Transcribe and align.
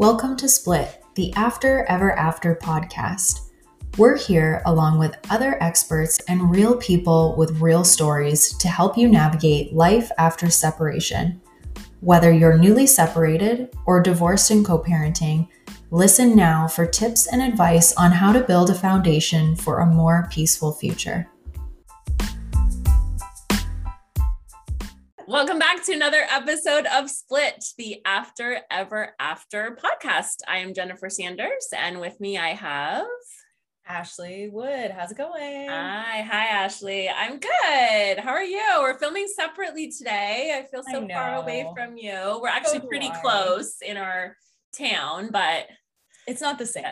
Welcome 0.00 0.34
to 0.38 0.48
Split, 0.48 1.04
the 1.14 1.30
After 1.34 1.84
Ever 1.84 2.12
After 2.12 2.54
podcast. 2.54 3.50
We're 3.98 4.16
here 4.16 4.62
along 4.64 4.98
with 4.98 5.18
other 5.28 5.62
experts 5.62 6.18
and 6.26 6.50
real 6.50 6.74
people 6.78 7.34
with 7.36 7.60
real 7.60 7.84
stories 7.84 8.56
to 8.56 8.68
help 8.68 8.96
you 8.96 9.08
navigate 9.08 9.74
life 9.74 10.10
after 10.16 10.48
separation. 10.48 11.38
Whether 12.00 12.32
you're 12.32 12.56
newly 12.56 12.86
separated 12.86 13.76
or 13.84 14.02
divorced 14.02 14.50
and 14.50 14.64
co 14.64 14.78
parenting, 14.78 15.48
listen 15.90 16.34
now 16.34 16.66
for 16.66 16.86
tips 16.86 17.26
and 17.26 17.42
advice 17.42 17.92
on 17.96 18.10
how 18.10 18.32
to 18.32 18.40
build 18.40 18.70
a 18.70 18.74
foundation 18.74 19.54
for 19.54 19.80
a 19.80 19.86
more 19.86 20.28
peaceful 20.30 20.72
future. 20.72 21.28
Welcome 25.40 25.58
back 25.58 25.82
to 25.86 25.94
another 25.94 26.26
episode 26.30 26.84
of 26.84 27.08
Split, 27.08 27.64
the 27.78 28.02
After 28.04 28.60
Ever 28.70 29.14
After 29.18 29.78
podcast. 29.82 30.34
I 30.46 30.58
am 30.58 30.74
Jennifer 30.74 31.08
Sanders, 31.08 31.66
and 31.74 31.98
with 31.98 32.20
me 32.20 32.36
I 32.36 32.48
have 32.48 33.06
Ashley 33.86 34.50
Wood. 34.52 34.90
How's 34.90 35.12
it 35.12 35.16
going? 35.16 35.66
Hi, 35.70 36.20
hi, 36.30 36.44
Ashley. 36.44 37.08
I'm 37.08 37.38
good. 37.38 38.18
How 38.18 38.32
are 38.32 38.44
you? 38.44 38.62
We're 38.80 38.98
filming 38.98 39.28
separately 39.34 39.90
today. 39.90 40.60
I 40.62 40.68
feel 40.70 40.82
so 40.82 41.02
I 41.02 41.08
far 41.08 41.36
away 41.36 41.66
from 41.74 41.96
you. 41.96 42.38
We're 42.42 42.48
actually 42.48 42.80
so 42.80 42.86
pretty 42.88 43.08
I. 43.08 43.18
close 43.22 43.76
in 43.80 43.96
our 43.96 44.36
town, 44.78 45.30
but 45.32 45.68
it's 46.26 46.42
not 46.42 46.58
the 46.58 46.66
same. 46.66 46.84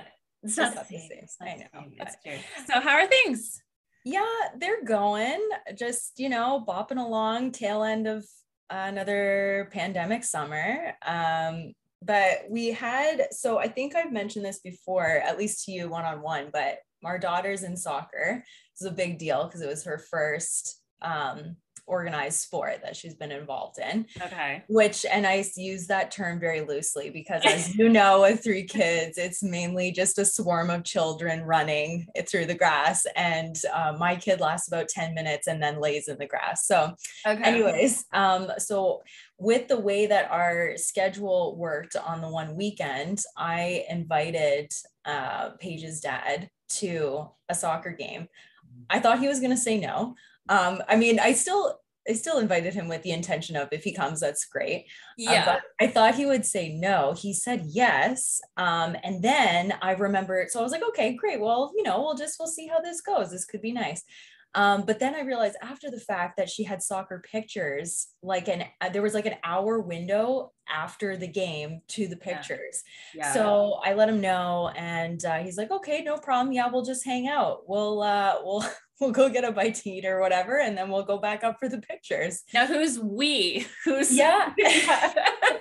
It's, 0.43 0.57
not, 0.57 0.75
not, 0.75 0.89
the 0.89 0.99
same. 0.99 1.27
same. 1.27 1.67
I 1.75 1.79
know. 1.81 2.33
So, 2.67 2.81
how 2.81 2.93
are 2.93 3.07
things? 3.07 3.61
Yeah, 4.05 4.25
they're 4.57 4.85
going 4.85 5.41
just, 5.75 6.19
you 6.19 6.29
know, 6.29 6.65
bopping 6.67 7.05
along, 7.05 7.53
tail 7.53 7.83
end 7.83 8.07
of 8.07 8.25
another 8.71 9.69
pandemic 9.73 10.25
summer. 10.25 10.95
Um, 11.07 11.73
but 12.03 12.45
we 12.49 12.69
had, 12.69 13.29
so 13.33 13.59
I 13.59 13.69
think 13.69 13.97
I've 13.97 14.13
mentioned 14.13 14.45
this 14.45 14.61
before, 14.61 15.07
at 15.07 15.39
least 15.39 15.65
to 15.65 15.73
you 15.73 15.89
one 15.89 16.05
on 16.05 16.23
one, 16.23 16.51
but 16.53 16.79
our 17.05 17.19
daughter's 17.19 17.65
in 17.65 17.77
soccer. 17.77 18.45
Is 18.81 18.87
a 18.87 18.93
big 18.93 19.19
deal 19.19 19.45
because 19.45 19.61
it 19.61 19.69
was 19.69 19.85
her 19.85 19.99
first 19.99 20.81
um, 21.03 21.57
organized 21.89 22.41
sport 22.41 22.81
that 22.83 22.95
she's 22.95 23.15
been 23.15 23.33
involved 23.33 23.79
in. 23.79 24.07
Okay. 24.23 24.63
Which, 24.69 25.05
and 25.05 25.27
I 25.27 25.45
use 25.57 25.87
that 25.89 26.11
term 26.11 26.39
very 26.39 26.61
loosely 26.61 27.11
because, 27.11 27.43
as 27.45 27.75
you 27.77 27.89
know, 27.89 28.21
with 28.21 28.45
three 28.45 28.65
kids, 28.65 29.19
it's 29.19 29.43
mainly 29.43 29.91
just 29.91 30.19
a 30.19 30.25
swarm 30.25 30.71
of 30.71 30.85
children 30.85 31.43
running 31.43 32.07
through 32.27 32.47
the 32.47 32.55
grass. 32.55 33.07
And 33.17 33.57
uh, 33.73 33.97
my 33.99 34.17
kid 34.17 34.41
lasts 34.41 34.69
about 34.69 34.89
10 34.89 35.15
minutes 35.15 35.47
and 35.47 35.63
then 35.63 35.81
lays 35.81 36.09
in 36.09 36.19
the 36.19 36.27
grass. 36.27 36.67
So, 36.67 36.95
okay. 37.27 37.43
anyways, 37.43 38.05
um, 38.13 38.51
so 38.59 39.03
with 39.39 39.69
the 39.69 39.79
way 39.81 40.07
that 40.07 40.31
our 40.31 40.77
schedule 40.77 41.57
worked 41.57 41.97
on 41.97 42.21
the 42.21 42.29
one 42.29 42.57
weekend, 42.57 43.21
I 43.37 43.85
invited 43.89 44.73
uh, 45.05 45.51
Paige's 45.59 46.01
dad 46.01 46.51
to 46.69 47.29
a 47.49 47.55
soccer 47.55 47.91
game. 47.91 48.29
I 48.91 49.01
thought 49.01 49.21
he 49.21 49.29
was 49.29 49.41
going 49.41 49.51
to 49.51 49.57
say 49.57 49.79
no. 49.79 50.15
Um, 50.49 50.83
I 50.89 50.97
mean, 50.97 51.19
I 51.19 51.33
still 51.33 51.81
I 52.09 52.15
still 52.15 52.39
invited 52.39 52.75
him 52.75 52.89
with 52.89 53.03
the 53.03 53.11
intention 53.11 53.55
of 53.55 53.69
if 53.71 53.85
he 53.85 53.93
comes, 53.93 54.21
that's 54.21 54.47
great. 54.47 54.87
Uh, 55.21 55.31
yeah. 55.31 55.45
Uh, 55.51 55.61
I 55.81 55.89
thought 55.89 56.15
he 56.15 56.25
would 56.25 56.47
say 56.47 56.71
no. 56.71 57.13
He 57.13 57.35
said 57.35 57.67
yes. 57.67 58.41
Um, 58.57 58.97
and 59.05 59.23
then 59.23 59.75
I 59.83 59.93
remembered, 59.93 60.51
so 60.51 60.61
I 60.61 60.63
was 60.63 60.73
like, 60.73 60.83
okay, 60.89 61.15
great. 61.15 61.41
Well, 61.41 61.73
you 61.77 61.83
know, 61.83 62.01
we'll 62.01 62.15
just 62.15 62.37
we'll 62.39 62.49
see 62.49 62.67
how 62.67 62.81
this 62.81 63.03
goes. 63.03 63.31
This 63.31 63.45
could 63.45 63.61
be 63.61 63.73
nice. 63.73 64.03
Um, 64.55 64.85
but 64.87 64.99
then 64.99 65.15
I 65.15 65.21
realized 65.21 65.57
after 65.63 65.91
the 65.91 66.01
fact 66.01 66.39
that 66.39 66.49
she 66.49 66.65
had 66.65 66.83
soccer 66.83 67.23
pictures, 67.31 68.09
like 68.23 68.49
an 68.49 68.65
uh, 68.81 68.89
there 68.89 69.03
was 69.03 69.13
like 69.13 69.27
an 69.27 69.37
hour 69.45 69.79
window 69.79 70.53
after 70.69 71.17
the 71.19 71.29
game 71.29 71.83
to 71.89 72.09
the 72.09 72.17
pictures. 72.17 72.83
Yeah. 73.15 73.27
Yeah. 73.27 73.35
So 73.35 73.81
I 73.85 73.93
let 73.93 74.09
him 74.09 74.23
know, 74.23 74.71
and 74.75 75.23
uh, 75.25 75.39
he's 75.39 75.59
like, 75.59 75.71
"Okay, 75.71 76.03
no 76.03 76.17
problem. 76.17 76.55
Yeah, 76.55 76.69
we'll 76.73 76.85
just 76.85 77.05
hang 77.05 77.29
out. 77.29 77.69
We'll 77.69 78.03
uh, 78.03 78.37
we'll 78.43 78.65
we'll 79.01 79.13
go 79.13 79.29
get 79.29 79.45
a 79.45 79.53
bite 79.53 79.77
to 79.77 79.91
eat 79.91 80.05
or 80.05 80.21
whatever, 80.21 80.59
and 80.59 80.77
then 80.77 80.91
we'll 80.91 81.05
go 81.05 81.19
back 81.19 81.45
up 81.45 81.59
for 81.59 81.69
the 81.69 81.79
pictures. 81.79 82.43
Now, 82.53 82.67
who's 82.67 82.99
we? 82.99 83.67
Who's 83.85 84.17
yeah? 84.17 84.53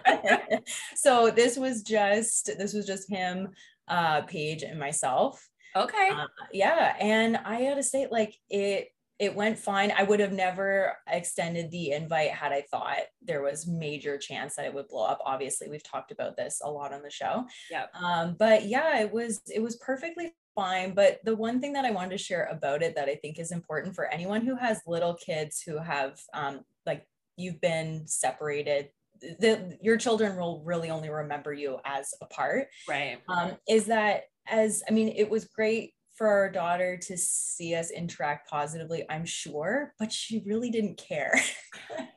so 0.96 1.30
this 1.30 1.58
was 1.58 1.84
just 1.84 2.48
this 2.58 2.74
was 2.74 2.86
just 2.86 3.10
him, 3.10 3.50
uh, 3.88 4.22
Paige, 4.22 4.64
and 4.64 4.80
myself. 4.80 5.48
Okay. 5.76 6.10
Uh, 6.12 6.26
yeah, 6.52 6.96
and 7.00 7.38
I 7.38 7.64
gotta 7.64 7.84
say, 7.84 8.08
like 8.10 8.36
it 8.50 8.90
it 9.20 9.36
went 9.36 9.58
fine. 9.58 9.92
I 9.96 10.04
would 10.04 10.20
have 10.20 10.32
never 10.32 10.94
extended 11.08 11.72
the 11.72 11.92
invite 11.92 12.30
had 12.32 12.52
I 12.52 12.62
thought 12.70 12.98
there 13.24 13.42
was 13.42 13.68
major 13.68 14.18
chance 14.18 14.56
that 14.56 14.66
it 14.66 14.74
would 14.74 14.88
blow 14.88 15.06
up. 15.06 15.20
Obviously, 15.26 15.70
we've 15.70 15.84
talked 15.84 16.12
about 16.12 16.38
this 16.38 16.62
a 16.64 16.70
lot 16.70 16.94
on 16.94 17.02
the 17.02 17.10
show. 17.10 17.46
Yeah. 17.72 17.86
Um, 18.00 18.36
but 18.38 18.66
yeah, 18.66 19.00
it 19.00 19.12
was 19.12 19.42
it 19.54 19.62
was 19.62 19.76
perfectly 19.78 20.34
fine. 20.58 20.94
But 20.94 21.20
the 21.24 21.36
one 21.36 21.62
thing 21.62 21.72
that 21.74 21.86
I 21.86 21.92
wanted 21.92 22.12
to 22.12 22.18
share 22.18 22.50
about 22.52 22.82
it 22.84 22.96
that 22.96 23.08
I 23.08 23.16
think 23.16 23.40
is 23.40 23.54
important 23.54 23.96
for 23.96 24.08
anyone 24.08 24.46
who 24.46 24.58
has 24.58 24.82
little 24.86 25.14
kids 25.14 25.62
who 25.66 25.78
have 25.78 26.20
um, 26.34 26.66
like 26.86 27.08
you've 27.38 27.62
been 27.62 28.06
separated 28.08 28.90
the, 29.20 29.76
your 29.82 29.98
children 29.98 30.38
will 30.38 30.62
really 30.64 30.92
only 30.92 31.10
remember 31.10 31.52
you 31.52 31.80
as 31.86 32.14
a 32.22 32.26
part. 32.28 32.68
Right. 32.88 33.18
Um, 33.28 33.54
is 33.68 33.86
that 33.86 34.24
as 34.50 34.84
i 34.88 34.92
mean 34.92 35.10
it 35.10 35.30
was 35.30 35.46
great 35.46 35.94
for 36.16 36.28
our 36.28 36.50
daughter 36.50 36.98
to 36.98 37.18
see 37.18 37.76
us 37.76 37.92
interact 37.92 38.50
positively 38.50 39.04
i'm 39.10 39.26
sure 39.26 39.94
but 40.00 40.12
she 40.12 40.44
really 40.46 40.70
didn't 40.70 40.98
care. 40.98 41.40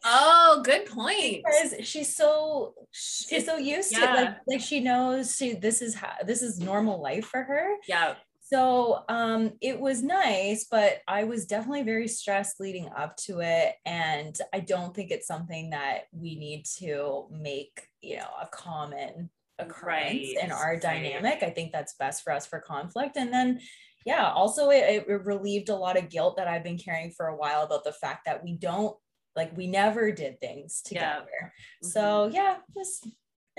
Oh 0.02 0.62
good 0.64 0.86
point. 0.86 1.44
Because 1.44 1.86
she's 1.86 2.16
so 2.16 2.72
she's 2.90 3.44
so 3.44 3.58
used 3.58 3.92
yeah. 3.92 3.98
to 3.98 4.04
it 4.06 4.14
like 4.14 4.36
like 4.48 4.60
she 4.62 4.80
knows 4.80 5.36
she 5.36 5.52
this 5.52 5.82
is 5.82 5.94
how 5.94 6.14
this 6.24 6.40
is 6.40 6.58
normal 6.58 7.02
life 7.02 7.26
for 7.26 7.42
her. 7.42 7.74
Yeah 7.86 8.14
so 8.52 9.04
um, 9.08 9.52
it 9.60 9.78
was 9.78 10.02
nice, 10.02 10.66
but 10.68 11.02
I 11.06 11.22
was 11.22 11.46
definitely 11.46 11.84
very 11.84 12.08
stressed 12.08 12.58
leading 12.58 12.88
up 12.96 13.16
to 13.18 13.40
it. 13.40 13.74
And 13.86 14.36
I 14.52 14.58
don't 14.58 14.92
think 14.92 15.12
it's 15.12 15.28
something 15.28 15.70
that 15.70 16.06
we 16.10 16.34
need 16.34 16.64
to 16.78 17.28
make, 17.30 17.82
you 18.00 18.16
know, 18.16 18.28
a 18.42 18.48
common 18.48 19.30
occurrence 19.60 20.34
right. 20.34 20.36
in 20.42 20.50
our 20.50 20.76
dynamic. 20.76 21.44
I 21.44 21.50
think 21.50 21.70
that's 21.70 21.94
best 21.94 22.24
for 22.24 22.32
us 22.32 22.44
for 22.44 22.58
conflict. 22.58 23.16
And 23.16 23.32
then, 23.32 23.60
yeah, 24.04 24.32
also 24.32 24.70
it, 24.70 25.04
it 25.06 25.24
relieved 25.24 25.68
a 25.68 25.76
lot 25.76 25.96
of 25.96 26.08
guilt 26.08 26.36
that 26.36 26.48
I've 26.48 26.64
been 26.64 26.78
carrying 26.78 27.12
for 27.12 27.28
a 27.28 27.36
while 27.36 27.62
about 27.62 27.84
the 27.84 27.92
fact 27.92 28.24
that 28.26 28.42
we 28.42 28.54
don't 28.54 28.96
like 29.36 29.56
we 29.56 29.68
never 29.68 30.10
did 30.10 30.40
things 30.40 30.82
together. 30.82 31.28
Yeah. 31.40 31.46
Mm-hmm. 31.46 31.88
So 31.88 32.30
yeah, 32.32 32.56
just 32.76 33.06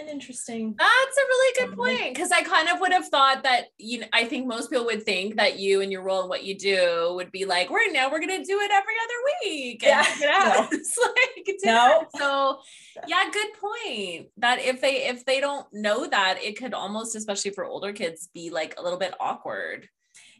an 0.01 0.09
interesting 0.09 0.75
ah, 0.79 1.05
that's 1.05 1.17
a 1.17 1.21
really 1.21 1.67
good 1.67 1.77
point 1.77 2.13
because 2.13 2.31
i 2.31 2.41
kind 2.41 2.67
of 2.69 2.79
would 2.79 2.91
have 2.91 3.07
thought 3.07 3.43
that 3.43 3.65
you 3.77 3.99
know 3.99 4.07
i 4.13 4.23
think 4.23 4.47
most 4.47 4.69
people 4.69 4.85
would 4.85 5.03
think 5.03 5.35
that 5.35 5.59
you 5.59 5.81
and 5.81 5.91
your 5.91 6.01
role 6.01 6.21
and 6.21 6.29
what 6.29 6.43
you 6.43 6.57
do 6.57 7.11
would 7.15 7.31
be 7.31 7.45
like 7.45 7.69
we're 7.69 7.91
now 7.91 8.09
we're 8.09 8.19
gonna 8.19 8.43
do 8.43 8.59
it 8.59 8.71
every 8.71 8.93
other 9.03 9.49
week 9.49 9.83
yeah 9.83 10.05
no. 10.21 10.67
it's 10.71 10.97
like 10.97 11.55
no 11.63 12.05
so 12.17 12.59
yeah 13.07 13.23
good 13.31 13.53
point 13.59 14.27
that 14.37 14.59
if 14.59 14.81
they 14.81 15.07
if 15.07 15.23
they 15.25 15.39
don't 15.39 15.67
know 15.71 16.07
that 16.07 16.39
it 16.41 16.57
could 16.57 16.73
almost 16.73 17.15
especially 17.15 17.51
for 17.51 17.65
older 17.65 17.93
kids 17.93 18.29
be 18.33 18.49
like 18.49 18.75
a 18.77 18.81
little 18.81 18.99
bit 18.99 19.13
awkward 19.19 19.87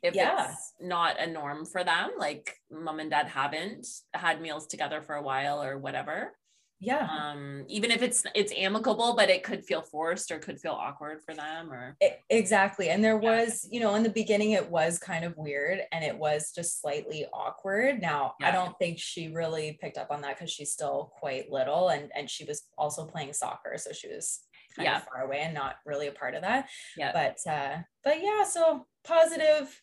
if 0.03 0.15
yeah. 0.15 0.49
it's 0.49 0.73
not 0.81 1.19
a 1.19 1.27
norm 1.27 1.65
for 1.65 1.83
them 1.83 2.11
like 2.17 2.55
mom 2.71 2.99
and 2.99 3.11
dad 3.11 3.27
haven't 3.27 3.87
had 4.13 4.41
meals 4.41 4.65
together 4.65 5.01
for 5.01 5.15
a 5.15 5.21
while 5.21 5.61
or 5.61 5.77
whatever 5.77 6.33
yeah 6.81 7.07
um 7.11 7.63
even 7.67 7.91
if 7.91 8.01
it's 8.01 8.25
it's 8.33 8.51
amicable 8.57 9.13
but 9.15 9.29
it 9.29 9.43
could 9.43 9.63
feel 9.63 9.83
forced 9.83 10.31
or 10.31 10.39
could 10.39 10.59
feel 10.59 10.71
awkward 10.71 11.19
for 11.23 11.35
them 11.35 11.71
or 11.71 11.95
it, 12.01 12.19
exactly 12.31 12.89
and 12.89 13.03
there 13.03 13.21
yeah. 13.21 13.43
was 13.43 13.67
you 13.71 13.79
know 13.79 13.93
in 13.93 14.01
the 14.01 14.09
beginning 14.09 14.51
it 14.51 14.67
was 14.67 14.97
kind 14.97 15.23
of 15.23 15.37
weird 15.37 15.81
and 15.91 16.03
it 16.03 16.17
was 16.17 16.51
just 16.53 16.81
slightly 16.81 17.23
awkward 17.31 18.01
now 18.01 18.33
yeah. 18.39 18.47
i 18.47 18.51
don't 18.51 18.77
think 18.79 18.97
she 18.97 19.31
really 19.31 19.77
picked 19.79 19.97
up 19.97 20.09
on 20.09 20.21
that 20.21 20.35
because 20.35 20.51
she's 20.51 20.71
still 20.71 21.13
quite 21.19 21.51
little 21.51 21.89
and 21.89 22.09
and 22.15 22.27
she 22.27 22.43
was 22.45 22.63
also 22.79 23.05
playing 23.05 23.31
soccer 23.31 23.75
so 23.77 23.91
she 23.91 24.07
was 24.07 24.39
kind 24.75 24.87
yeah. 24.87 24.97
of 24.97 25.03
far 25.03 25.21
away 25.21 25.41
and 25.41 25.53
not 25.53 25.75
really 25.85 26.07
a 26.07 26.11
part 26.11 26.33
of 26.33 26.41
that 26.41 26.67
yeah 26.97 27.11
but 27.13 27.37
uh 27.51 27.77
but 28.03 28.21
yeah 28.23 28.43
so 28.43 28.87
positive 29.03 29.79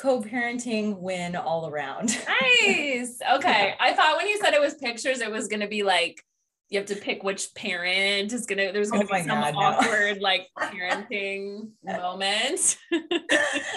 co-parenting 0.00 0.98
win 0.98 1.36
all 1.36 1.68
around. 1.68 2.06
nice. 2.52 3.18
Okay. 3.34 3.74
I 3.78 3.92
thought 3.92 4.16
when 4.16 4.28
you 4.28 4.38
said 4.38 4.54
it 4.54 4.60
was 4.60 4.74
pictures, 4.74 5.20
it 5.20 5.30
was 5.30 5.46
going 5.46 5.60
to 5.60 5.68
be 5.68 5.82
like 5.82 6.24
you 6.70 6.78
have 6.78 6.86
to 6.86 6.94
pick 6.94 7.24
which 7.24 7.52
parent 7.54 8.32
is 8.32 8.46
gonna 8.46 8.72
there's 8.72 8.90
gonna 8.90 9.04
oh 9.04 9.14
be 9.14 9.22
some 9.22 9.40
God, 9.40 9.54
awkward 9.56 10.16
no. 10.16 10.22
like 10.22 10.46
parenting 10.58 11.68
moment 11.84 12.78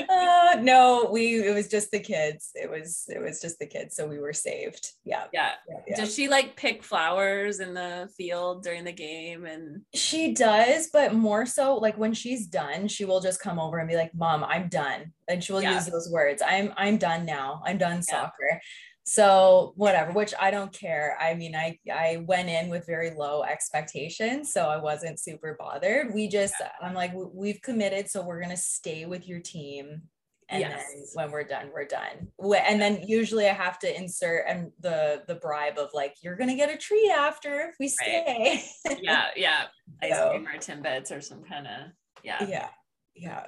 uh, 0.10 0.58
no 0.62 1.10
we 1.12 1.44
it 1.44 1.54
was 1.54 1.68
just 1.68 1.90
the 1.92 2.00
kids 2.00 2.52
it 2.54 2.70
was 2.70 3.06
it 3.10 3.20
was 3.20 3.42
just 3.42 3.58
the 3.58 3.66
kids 3.66 3.96
so 3.96 4.08
we 4.08 4.20
were 4.20 4.32
saved 4.32 4.92
yeah. 5.04 5.26
yeah 5.34 5.54
yeah, 5.68 5.78
yeah. 5.88 5.96
does 5.98 6.14
she 6.14 6.28
like 6.28 6.56
pick 6.56 6.84
flowers 6.84 7.60
in 7.60 7.74
the 7.74 8.08
field 8.16 8.64
during 8.64 8.84
the 8.84 8.92
game 8.92 9.46
and 9.46 9.82
she 9.96 10.34
does 10.34 10.90
but 10.94 11.16
more 11.16 11.46
so 11.46 11.76
like 11.76 11.98
when 11.98 12.14
she's 12.14 12.46
done 12.46 12.88
she 12.88 13.06
will 13.06 13.20
just 13.20 13.42
come 13.42 13.60
over 13.60 13.80
and 13.80 13.90
be 13.90 13.96
like 13.96 14.14
mom 14.14 14.44
i'm 14.44 14.68
done 14.70 15.12
and 15.28 15.44
she 15.44 15.52
will 15.52 15.64
yeah. 15.64 15.74
use 15.74 15.88
those 15.88 16.10
words 16.12 16.44
i'm 16.46 16.72
i'm 16.78 16.98
done 16.98 17.26
now 17.26 17.62
i'm 17.66 17.78
done 17.78 18.04
soccer 18.04 18.62
so 19.06 19.74
whatever 19.76 20.12
which 20.12 20.34
i 20.40 20.50
don't 20.50 20.72
care. 20.72 21.18
I 21.20 21.34
mean 21.34 21.56
i 21.56 21.78
i 21.94 22.24
went 22.26 22.50
in 22.50 22.70
with 22.70 22.86
very 22.86 23.12
low 23.12 23.44
expectations 23.44 24.54
so 24.54 24.68
i 24.68 24.78
wasn't 24.78 25.20
super 25.20 25.56
bothered. 25.60 26.14
We 26.14 26.28
just 26.28 26.56
yeah. 26.60 26.70
i'm 26.82 26.94
like 26.94 27.12
we've 27.14 27.62
committed 27.62 28.10
so 28.10 28.24
we're 28.24 28.40
going 28.40 28.56
to 28.56 28.58
stay 28.58 29.06
with 29.06 29.28
your 29.28 29.40
team 29.40 30.04
and 30.50 30.62
yes. 30.62 30.84
then 30.94 31.04
when 31.14 31.32
we're 31.32 31.44
done 31.44 31.70
we're 31.74 31.86
done. 31.86 32.28
And 32.40 32.82
then 32.82 33.04
usually 33.06 33.50
i 33.50 33.54
have 33.54 33.80
to 33.80 33.98
insert 33.98 34.46
and 34.48 34.72
the 34.80 35.24
the 35.28 35.36
bribe 35.36 35.78
of 35.78 35.90
like 35.94 36.16
you're 36.22 36.36
gonna 36.36 36.56
get 36.56 36.74
a 36.74 36.78
treat 36.78 37.12
after 37.12 37.70
if 37.70 37.76
we 37.80 37.90
stay. 37.90 38.64
Right. 38.86 39.00
yeah 39.02 39.26
yeah. 39.36 39.64
Ice 40.02 40.16
so, 40.16 40.30
cream 40.30 40.48
or 40.48 40.58
timbits 40.58 41.16
or 41.16 41.20
some 41.20 41.44
kind 41.44 41.68
of 41.68 41.92
yeah. 42.24 42.46
Yeah 42.48 42.68
yeah. 43.16 43.44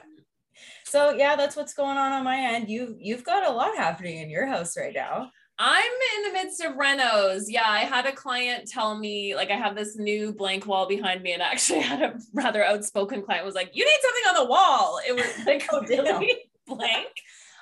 So 0.86 1.12
yeah 1.12 1.36
that's 1.36 1.56
what's 1.56 1.74
going 1.74 1.98
on 1.98 2.12
on 2.12 2.24
my 2.26 2.38
end. 2.38 2.70
You 2.70 2.96
you've 3.00 3.24
got 3.24 3.48
a 3.48 3.54
lot 3.54 3.76
happening 3.78 4.18
in 4.18 4.30
your 4.30 4.48
house 4.48 4.78
right 4.78 4.94
now 4.94 5.32
I'm 5.58 5.92
in 6.18 6.24
the 6.24 6.34
midst 6.34 6.62
of 6.62 6.74
renos. 6.74 7.46
Yeah, 7.48 7.68
I 7.68 7.80
had 7.80 8.06
a 8.06 8.12
client 8.12 8.68
tell 8.68 8.98
me, 8.98 9.36
like, 9.36 9.52
I 9.52 9.56
have 9.56 9.76
this 9.76 9.96
new 9.98 10.34
blank 10.34 10.66
wall 10.66 10.86
behind 10.86 11.24
me, 11.24 11.32
and 11.32 11.42
I 11.42 11.48
actually 11.48 11.80
had 11.82 12.02
a 12.02 12.20
rather 12.34 12.64
outspoken 12.64 13.24
client 13.24 13.46
was 13.46 13.56
like, 13.56 13.72
"You 13.74 13.86
need 13.86 14.00
something 14.02 14.24
on 14.30 14.44
the 14.44 14.50
wall." 14.50 15.00
It 15.08 15.16
was 15.16 15.26
like 15.46 15.66
oh, 15.72 15.82
really 15.82 16.50
blank, 16.68 17.08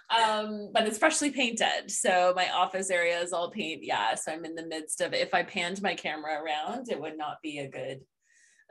um, 0.10 0.69
but 0.74 0.88
it's 0.88 0.98
freshly 0.98 1.30
painted. 1.30 1.90
So 1.90 2.34
my 2.36 2.50
office 2.50 2.90
area 2.90 3.19
is 3.19 3.31
all 3.31 3.51
paint. 3.51 3.84
Yeah, 3.84 4.16
so 4.16 4.31
I'm 4.31 4.45
in 4.45 4.56
the 4.56 4.66
midst 4.66 5.00
of. 5.01 5.13
If 5.13 5.34
I 5.34 5.44
panned 5.44 5.81
my 5.81 5.94
camera 5.94 6.42
around, 6.42 6.90
it 6.90 7.00
would 7.00 7.18
not 7.18 7.42
be 7.44 7.60
a 7.60 7.69
good 7.69 8.01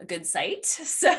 a 0.02 0.06
good 0.06 0.26
sight. 0.26 0.66
So 1.02 1.10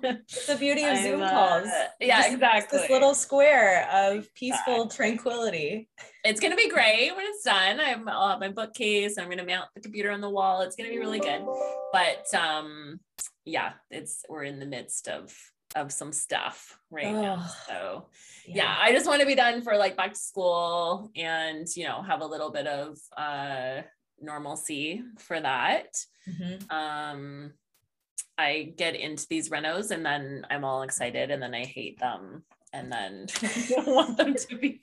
the 0.00 0.56
beauty 0.58 0.82
of 0.84 0.96
I'm, 0.96 1.02
Zoom 1.02 1.22
uh, 1.22 1.30
calls. 1.30 1.66
Uh, 1.66 1.86
yeah, 2.00 2.22
just, 2.22 2.34
exactly. 2.34 2.78
This 2.78 2.90
little 2.90 3.14
square 3.14 3.88
of 3.92 4.32
peaceful 4.34 4.84
exactly. 4.84 4.96
tranquility. 4.96 5.88
It's 6.24 6.40
gonna 6.40 6.56
be 6.56 6.70
great 6.70 7.14
when 7.14 7.26
it's 7.26 7.42
done. 7.42 7.80
I'm, 7.80 8.08
I'll 8.08 8.30
have 8.30 8.40
my 8.40 8.48
bookcase. 8.48 9.18
I'm 9.18 9.28
gonna 9.28 9.44
mount 9.44 9.68
the 9.74 9.80
computer 9.80 10.10
on 10.10 10.20
the 10.20 10.30
wall. 10.30 10.62
It's 10.62 10.76
gonna 10.76 10.90
be 10.90 10.98
really 10.98 11.18
good. 11.18 11.44
But 11.92 12.38
um, 12.38 13.00
yeah, 13.44 13.72
it's 13.90 14.24
we're 14.28 14.44
in 14.44 14.58
the 14.58 14.66
midst 14.66 15.08
of 15.08 15.34
of 15.74 15.92
some 15.92 16.12
stuff 16.12 16.78
right 16.90 17.06
oh, 17.06 17.22
now. 17.22 17.46
So 17.66 18.06
yeah. 18.46 18.56
yeah. 18.56 18.76
I 18.78 18.92
just 18.92 19.06
want 19.06 19.20
to 19.20 19.26
be 19.26 19.34
done 19.34 19.62
for 19.62 19.76
like 19.76 19.96
back 19.96 20.14
to 20.14 20.18
school 20.18 21.10
and 21.16 21.66
you 21.76 21.84
know 21.84 22.02
have 22.02 22.22
a 22.22 22.26
little 22.26 22.50
bit 22.50 22.66
of 22.66 22.98
uh 23.16 23.82
normalcy 24.20 25.02
for 25.18 25.40
that. 25.40 25.88
Mm-hmm. 26.28 26.70
Um 26.74 27.52
I 28.38 28.74
get 28.76 28.96
into 28.96 29.26
these 29.28 29.48
renos 29.48 29.90
and 29.90 30.04
then 30.04 30.46
I'm 30.50 30.64
all 30.64 30.82
excited 30.82 31.30
and 31.30 31.42
then 31.42 31.54
I 31.54 31.64
hate 31.64 31.98
them 31.98 32.42
and 32.72 32.92
then 32.92 33.26
I 33.42 33.66
don't 33.68 33.86
want 33.86 34.16
them 34.16 34.34
to 34.48 34.56
be. 34.56 34.80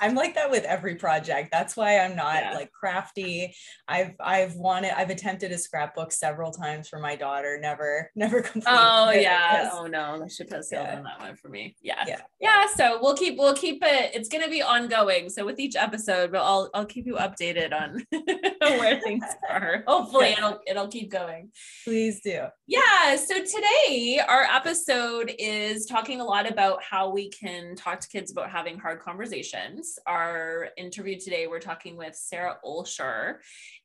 I'm 0.00 0.14
like 0.14 0.34
that 0.34 0.50
with 0.50 0.64
every 0.64 0.96
project. 0.96 1.48
That's 1.50 1.76
why 1.76 1.98
I'm 1.98 2.14
not 2.14 2.42
yeah. 2.42 2.54
like 2.54 2.70
crafty. 2.72 3.54
I've 3.88 4.14
I've 4.20 4.54
wanted 4.56 4.92
I've 4.96 5.10
attempted 5.10 5.52
a 5.52 5.58
scrapbook 5.58 6.12
several 6.12 6.50
times 6.50 6.88
for 6.88 6.98
my 6.98 7.16
daughter. 7.16 7.58
Never 7.60 8.10
never 8.14 8.40
completed. 8.42 8.78
Oh 8.78 9.10
yeah. 9.10 9.70
Oh 9.72 9.86
no, 9.86 10.22
I 10.22 10.28
should 10.28 10.50
post 10.50 10.70
yeah. 10.72 10.96
on 10.96 11.04
that 11.04 11.20
one 11.20 11.36
for 11.36 11.48
me. 11.48 11.74
Yeah. 11.80 12.04
yeah. 12.06 12.20
Yeah. 12.40 12.66
So 12.76 12.98
we'll 13.00 13.16
keep 13.16 13.38
we'll 13.38 13.54
keep 13.54 13.82
it. 13.82 14.14
It's 14.14 14.28
gonna 14.28 14.50
be 14.50 14.62
ongoing. 14.62 15.30
So 15.30 15.44
with 15.44 15.58
each 15.58 15.76
episode, 15.76 16.32
but 16.32 16.42
I'll 16.42 16.70
I'll 16.74 16.86
keep 16.86 17.06
you 17.06 17.14
updated 17.14 17.72
on 17.72 18.04
where 18.60 19.00
things 19.04 19.24
are. 19.50 19.84
Hopefully 19.86 20.34
it'll 20.36 20.60
it'll 20.66 20.88
keep 20.88 21.10
going. 21.10 21.50
Please 21.84 22.20
do. 22.20 22.44
Yeah. 22.66 23.16
So 23.16 23.42
today 23.42 24.20
our 24.26 24.42
episode 24.42 25.32
is 25.38 25.86
talking 25.86 26.20
a 26.20 26.24
lot 26.24 26.50
about 26.50 26.82
how 26.82 27.10
we 27.10 27.30
can 27.30 27.74
talk 27.74 28.00
to 28.00 28.08
kids 28.08 28.30
about 28.30 28.50
having 28.50 28.78
hard 28.78 29.00
conversations. 29.00 29.45
Our 30.06 30.68
interview 30.76 31.18
today, 31.18 31.46
we're 31.46 31.60
talking 31.60 31.96
with 31.96 32.14
Sarah 32.14 32.56
Olsher, 32.64 33.36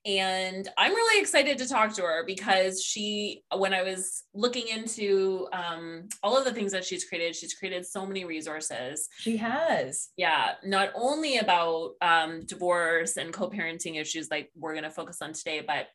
and 0.06 0.68
I'm 0.78 0.94
really 0.94 1.22
excited 1.22 1.58
to 1.60 1.68
talk 1.68 1.94
to 1.96 2.02
her 2.02 2.24
because 2.25 2.84
she, 2.84 3.44
when 3.56 3.74
I 3.74 3.84
was 3.84 4.24
looking 4.34 4.68
into 4.68 5.48
um, 5.54 6.10
all 6.24 6.38
of 6.38 6.46
the 6.46 6.54
things 6.54 6.72
that 6.72 6.86
she's 6.86 7.06
created, 7.06 7.36
she's 7.36 7.54
created 7.54 7.86
so 7.86 8.06
many 8.06 8.25
resources. 8.25 9.08
She 9.18 9.38
has. 9.38 10.10
Yeah. 10.18 10.54
Not 10.63 10.90
only 10.96 11.38
about 11.38 11.92
um, 12.02 12.46
divorce 12.46 13.18
and 13.18 13.31
co 13.31 13.50
parenting 13.50 14.00
issues 14.00 14.31
like 14.31 14.50
we're 14.56 14.74
going 14.74 14.84
to 14.84 14.90
focus 14.90 15.22
on 15.22 15.34
today, 15.34 15.64
but 15.66 15.88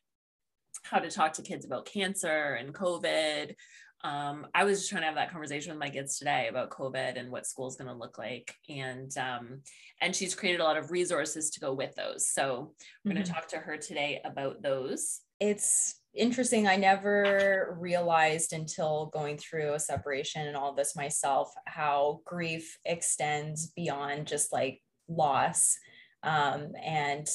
how 0.83 0.99
to 0.99 1.11
talk 1.11 1.33
to 1.33 1.41
kids 1.41 1.65
about 1.65 1.85
cancer 1.85 2.53
and 2.53 2.73
COVID, 2.73 3.55
um, 4.03 4.47
I 4.53 4.63
was 4.63 4.79
just 4.79 4.89
trying 4.89 5.01
to 5.01 5.07
have 5.07 5.15
that 5.15 5.31
conversation 5.31 5.71
with 5.71 5.79
my 5.79 5.89
kids 5.89 6.19
today 6.19 6.47
about 6.49 6.69
COVID 6.69 7.19
and 7.19 7.31
what 7.31 7.47
school 7.47 7.67
is 7.67 7.75
going 7.75 7.89
to 7.89 7.95
look 7.95 8.17
like, 8.17 8.53
and 8.69 9.11
um, 9.17 9.61
and 10.01 10.15
she's 10.15 10.35
created 10.35 10.61
a 10.61 10.63
lot 10.63 10.77
of 10.77 10.91
resources 10.91 11.49
to 11.51 11.59
go 11.59 11.73
with 11.73 11.95
those. 11.95 12.29
So 12.29 12.73
we're 13.03 13.11
mm-hmm. 13.11 13.17
going 13.17 13.25
to 13.25 13.31
talk 13.31 13.47
to 13.49 13.57
her 13.57 13.75
today 13.77 14.21
about 14.23 14.61
those. 14.61 15.21
It's 15.39 15.99
interesting. 16.13 16.67
I 16.67 16.75
never 16.75 17.75
realized 17.79 18.53
until 18.53 19.07
going 19.07 19.37
through 19.37 19.73
a 19.73 19.79
separation 19.79 20.47
and 20.47 20.55
all 20.55 20.73
this 20.73 20.95
myself 20.95 21.51
how 21.65 22.21
grief 22.25 22.77
extends 22.85 23.67
beyond 23.75 24.27
just 24.27 24.53
like 24.53 24.81
loss, 25.07 25.75
um, 26.21 26.73
and 26.83 27.27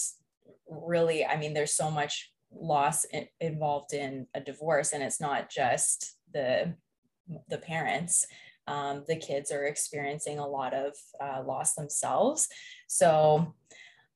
really, 0.69 1.27
I 1.27 1.37
mean, 1.37 1.55
there's 1.55 1.75
so 1.75 1.91
much 1.91 2.31
loss 2.55 3.05
involved 3.41 3.95
in 3.95 4.27
a 4.35 4.41
divorce, 4.41 4.93
and 4.93 5.03
it's 5.03 5.21
not 5.21 5.51
just 5.51 6.17
the 6.33 6.75
the 7.49 7.59
parents 7.59 8.27
um, 8.69 9.05
the 9.09 9.17
kids 9.17 9.51
are 9.51 9.65
experiencing 9.65 10.39
a 10.39 10.47
lot 10.47 10.73
of 10.73 10.95
uh, 11.21 11.43
loss 11.45 11.75
themselves 11.75 12.49
so 12.87 13.55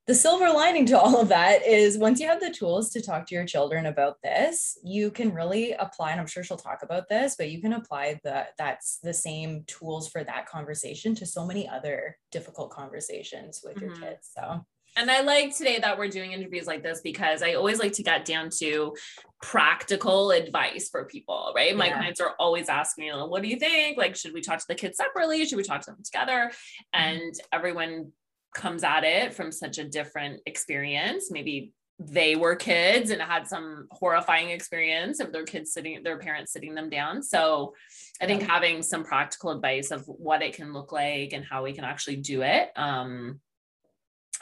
the 0.07 0.15
silver 0.15 0.49
lining 0.51 0.87
to 0.87 0.99
all 0.99 1.21
of 1.21 1.29
that 1.29 1.67
is 1.67 1.99
once 1.99 2.21
you 2.21 2.29
have 2.29 2.41
the 2.41 2.51
tools 2.51 2.91
to 2.91 3.03
talk 3.03 3.27
to 3.27 3.35
your 3.35 3.45
children 3.45 3.87
about 3.87 4.23
this 4.23 4.79
you 4.85 5.11
can 5.11 5.35
really 5.35 5.73
apply 5.73 6.13
and 6.13 6.21
i'm 6.21 6.27
sure 6.27 6.45
she'll 6.45 6.57
talk 6.57 6.83
about 6.83 7.09
this 7.09 7.35
but 7.37 7.51
you 7.51 7.61
can 7.61 7.73
apply 7.73 8.19
the 8.23 8.47
that's 8.57 8.99
the 9.03 9.15
same 9.15 9.65
tools 9.67 10.09
for 10.09 10.23
that 10.23 10.47
conversation 10.47 11.15
to 11.15 11.27
so 11.27 11.45
many 11.45 11.69
other 11.69 12.17
difficult 12.31 12.71
conversations 12.71 13.63
with 13.65 13.77
mm-hmm. 13.77 13.87
your 13.87 13.97
kids 13.97 14.31
so 14.37 14.65
and 14.97 15.11
I 15.11 15.21
like 15.21 15.57
today 15.57 15.79
that 15.79 15.99
we're 15.99 16.09
doing 16.09 16.33
interviews 16.33 16.67
like 16.67 16.83
this 16.83 17.01
because 17.03 17.43
I 17.43 17.55
always 17.55 17.79
like 17.79 17.93
to 17.95 18.03
get 18.03 18.25
down 18.25 18.51
to 18.59 18.95
practical 19.43 20.31
advice 20.31 20.89
for 20.89 21.05
people, 21.05 21.53
right? 21.55 21.73
Yeah. 21.73 21.77
My 21.77 21.91
clients 21.91 22.21
are 22.21 22.35
always 22.39 22.69
asking 22.69 23.05
me, 23.05 23.11
what 23.13 23.43
do 23.43 23.49
you 23.49 23.59
think? 23.59 23.99
Like, 23.99 24.17
should 24.17 24.33
we 24.33 24.41
talk 24.41 24.59
to 24.59 24.65
the 24.69 24.75
kids 24.75 24.97
separately? 24.97 25.45
Should 25.45 25.59
we 25.59 25.63
talk 25.63 25.83
to 25.83 25.91
them 25.91 26.03
together? 26.03 26.51
Mm-hmm. 26.51 27.09
And 27.09 27.35
everyone 27.53 28.13
comes 28.55 28.83
at 28.85 29.05
it 29.05 29.35
from 29.35 29.53
such 29.53 29.79
a 29.79 29.85
different 29.85 30.41
experience. 30.47 31.31
Maybe 31.31 31.73
they 31.99 32.37
were 32.37 32.57
kids 32.57 33.11
and 33.11 33.23
had 33.23 33.47
some 33.47 33.87
horrifying 33.91 34.51
experience 34.51 35.21
of 35.21 35.33
their 35.33 35.45
kids 35.45 35.73
sitting, 35.73 36.03
their 36.03 36.19
parents 36.19 36.53
sitting 36.53 36.75
them 36.75 36.91
down. 36.91 37.23
So 37.23 37.75
I 38.21 38.27
think 38.27 38.43
having 38.43 38.83
some 38.83 39.05
practical 39.05 39.51
advice 39.51 39.91
of 39.91 40.05
what 40.07 40.43
it 40.43 40.55
can 40.55 40.73
look 40.73 40.93
like 40.93 41.33
and 41.33 41.45
how 41.45 41.65
we 41.65 41.73
can 41.73 41.85
actually 41.85 42.17
do 42.17 42.43
it 42.43 42.71
um, 42.77 43.41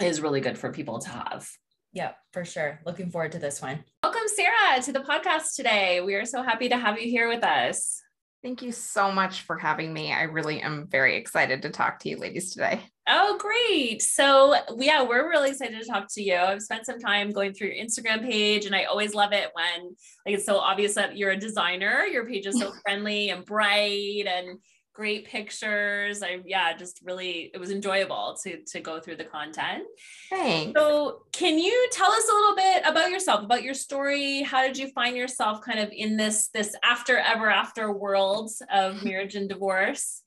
is 0.00 0.20
really 0.20 0.40
good 0.40 0.58
for 0.58 0.72
people 0.72 0.98
to 1.00 1.08
have. 1.08 1.48
Yeah, 1.92 2.12
for 2.32 2.44
sure. 2.44 2.80
Looking 2.84 3.10
forward 3.10 3.32
to 3.32 3.38
this 3.38 3.62
one. 3.62 3.84
Welcome, 4.02 4.22
Sarah, 4.26 4.82
to 4.82 4.92
the 4.92 5.00
podcast 5.00 5.54
today. 5.54 6.00
We 6.00 6.14
are 6.14 6.24
so 6.24 6.42
happy 6.42 6.68
to 6.68 6.76
have 6.76 6.98
you 6.98 7.08
here 7.08 7.28
with 7.28 7.44
us. 7.44 8.00
Thank 8.42 8.60
you 8.60 8.72
so 8.72 9.10
much 9.10 9.42
for 9.42 9.56
having 9.56 9.90
me. 9.92 10.12
I 10.12 10.24
really 10.24 10.60
am 10.60 10.86
very 10.90 11.16
excited 11.16 11.62
to 11.62 11.70
talk 11.70 12.00
to 12.00 12.10
you 12.10 12.18
ladies 12.18 12.52
today. 12.52 12.82
Oh, 13.08 13.38
great. 13.38 14.02
So, 14.02 14.54
yeah, 14.76 15.02
we're 15.02 15.30
really 15.30 15.50
excited 15.50 15.80
to 15.80 15.86
talk 15.86 16.08
to 16.14 16.22
you. 16.22 16.36
I've 16.36 16.60
spent 16.60 16.84
some 16.84 16.98
time 16.98 17.30
going 17.30 17.54
through 17.54 17.68
your 17.68 17.82
Instagram 17.82 18.22
page, 18.22 18.66
and 18.66 18.74
I 18.74 18.84
always 18.84 19.14
love 19.14 19.32
it 19.32 19.48
when 19.54 19.96
like 20.26 20.34
it's 20.34 20.44
so 20.44 20.56
obvious 20.56 20.94
that 20.96 21.16
you're 21.16 21.30
a 21.30 21.38
designer. 21.38 22.04
Your 22.04 22.26
page 22.26 22.46
is 22.46 22.58
so 22.58 22.72
friendly 22.82 23.30
and 23.30 23.46
bright 23.46 24.26
and 24.26 24.58
great 24.94 25.26
pictures. 25.26 26.22
I 26.22 26.40
yeah, 26.46 26.74
just 26.76 27.00
really 27.04 27.50
it 27.52 27.58
was 27.58 27.70
enjoyable 27.70 28.36
to 28.44 28.62
to 28.64 28.80
go 28.80 29.00
through 29.00 29.16
the 29.16 29.24
content. 29.24 29.84
Thanks. 30.30 30.78
So, 30.78 31.22
can 31.32 31.58
you 31.58 31.88
tell 31.92 32.10
us 32.10 32.28
a 32.30 32.34
little 32.34 32.56
bit 32.56 32.82
about 32.86 33.10
yourself, 33.10 33.44
about 33.44 33.62
your 33.62 33.74
story? 33.74 34.42
How 34.42 34.62
did 34.62 34.78
you 34.78 34.88
find 34.92 35.16
yourself 35.16 35.60
kind 35.60 35.80
of 35.80 35.90
in 35.92 36.16
this 36.16 36.48
this 36.48 36.74
after 36.82 37.18
ever 37.18 37.50
after 37.50 37.92
world 37.92 38.50
of 38.72 39.04
marriage 39.04 39.34
and 39.34 39.48
divorce? 39.48 40.22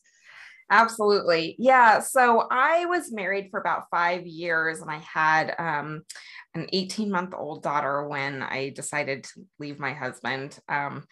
Absolutely. 0.69 1.55
Yeah. 1.57 1.99
So 2.01 2.45
I 2.51 2.85
was 2.87 3.11
married 3.11 3.49
for 3.49 3.59
about 3.59 3.85
five 3.89 4.27
years 4.27 4.81
and 4.81 4.91
I 4.91 4.97
had 4.97 5.55
um, 5.57 6.03
an 6.53 6.67
18 6.73 7.09
month 7.09 7.33
old 7.33 7.63
daughter 7.63 8.05
when 8.05 8.43
I 8.43 8.73
decided 8.75 9.23
to 9.23 9.45
leave 9.59 9.79
my 9.79 9.93
husband. 9.93 10.59
Um, 10.67 11.05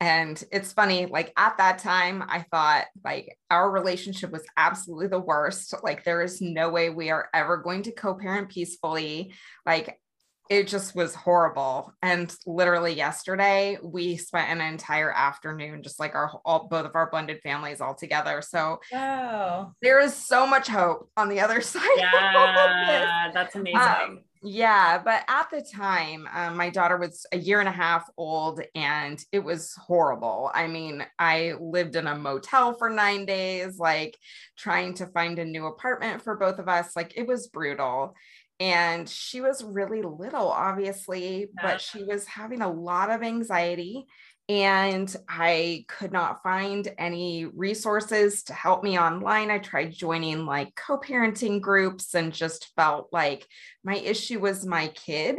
and 0.00 0.42
it's 0.50 0.72
funny, 0.72 1.04
like 1.04 1.30
at 1.36 1.58
that 1.58 1.78
time, 1.78 2.24
I 2.26 2.46
thought 2.50 2.86
like 3.04 3.36
our 3.50 3.70
relationship 3.70 4.30
was 4.30 4.46
absolutely 4.56 5.08
the 5.08 5.20
worst. 5.20 5.74
Like, 5.82 6.04
there 6.04 6.22
is 6.22 6.40
no 6.40 6.70
way 6.70 6.88
we 6.88 7.10
are 7.10 7.28
ever 7.34 7.58
going 7.58 7.82
to 7.82 7.92
co 7.92 8.14
parent 8.14 8.48
peacefully. 8.48 9.34
Like, 9.66 10.00
it 10.48 10.66
just 10.66 10.96
was 10.96 11.14
horrible. 11.14 11.92
And 12.02 12.34
literally 12.46 12.94
yesterday, 12.94 13.78
we 13.82 14.16
spent 14.16 14.50
an 14.50 14.66
entire 14.66 15.12
afternoon, 15.12 15.82
just 15.82 16.00
like 16.00 16.14
our 16.14 16.30
all 16.46 16.66
both 16.66 16.86
of 16.86 16.96
our 16.96 17.10
blended 17.10 17.40
families 17.42 17.82
all 17.82 17.94
together. 17.94 18.40
So 18.42 18.80
wow. 18.90 19.72
there 19.82 20.00
is 20.00 20.14
so 20.14 20.46
much 20.46 20.66
hope 20.66 21.10
on 21.16 21.28
the 21.28 21.40
other 21.40 21.60
side. 21.60 21.86
Yeah, 21.96 23.30
that's 23.34 23.54
amazing. 23.54 23.78
Um, 23.78 24.20
Yeah, 24.42 25.02
but 25.04 25.22
at 25.28 25.50
the 25.50 25.60
time, 25.60 26.26
um, 26.32 26.56
my 26.56 26.70
daughter 26.70 26.96
was 26.96 27.26
a 27.30 27.36
year 27.36 27.60
and 27.60 27.68
a 27.68 27.72
half 27.72 28.08
old 28.16 28.62
and 28.74 29.22
it 29.32 29.40
was 29.40 29.74
horrible. 29.74 30.50
I 30.54 30.66
mean, 30.66 31.04
I 31.18 31.54
lived 31.60 31.94
in 31.94 32.06
a 32.06 32.16
motel 32.16 32.72
for 32.72 32.88
nine 32.88 33.26
days, 33.26 33.78
like 33.78 34.16
trying 34.56 34.94
to 34.94 35.06
find 35.08 35.38
a 35.38 35.44
new 35.44 35.66
apartment 35.66 36.22
for 36.22 36.36
both 36.36 36.58
of 36.58 36.70
us. 36.70 36.96
Like 36.96 37.18
it 37.18 37.26
was 37.26 37.48
brutal. 37.48 38.14
And 38.58 39.08
she 39.08 39.42
was 39.42 39.62
really 39.62 40.00
little, 40.02 40.48
obviously, 40.48 41.40
yeah. 41.40 41.46
but 41.62 41.80
she 41.82 42.04
was 42.04 42.26
having 42.26 42.62
a 42.62 42.72
lot 42.72 43.10
of 43.10 43.22
anxiety 43.22 44.06
and 44.50 45.14
I 45.28 45.84
could 45.86 46.10
not 46.10 46.42
find 46.42 46.92
any 46.98 47.44
resources 47.44 48.42
to 48.44 48.52
help 48.52 48.82
me 48.82 48.98
online. 48.98 49.48
I 49.48 49.58
tried 49.58 49.92
joining 49.92 50.44
like 50.44 50.74
co 50.74 50.98
parenting 50.98 51.60
groups 51.60 52.16
and 52.16 52.32
just 52.32 52.72
felt 52.74 53.10
like 53.12 53.46
my 53.84 53.94
issue 53.94 54.40
was 54.40 54.66
my 54.66 54.88
kid. 54.88 55.38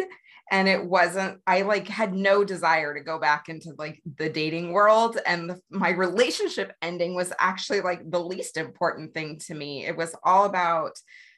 And 0.49 0.69
it 0.69 0.85
wasn't, 0.85 1.41
I 1.45 1.63
like 1.63 1.89
had 1.89 2.13
no 2.13 2.45
desire 2.45 2.93
to 2.93 3.03
go 3.03 3.19
back 3.19 3.49
into 3.49 3.73
like 3.77 4.01
the 4.15 4.29
dating 4.29 4.71
world. 4.71 5.17
And 5.25 5.49
the, 5.49 5.59
my 5.69 5.89
relationship 5.89 6.71
ending 6.81 7.13
was 7.13 7.33
actually 7.37 7.81
like 7.81 8.09
the 8.09 8.23
least 8.23 8.55
important 8.55 9.13
thing 9.13 9.39
to 9.39 9.53
me. 9.53 9.85
It 9.85 9.97
was 9.97 10.15
all 10.23 10.45
about 10.45 10.93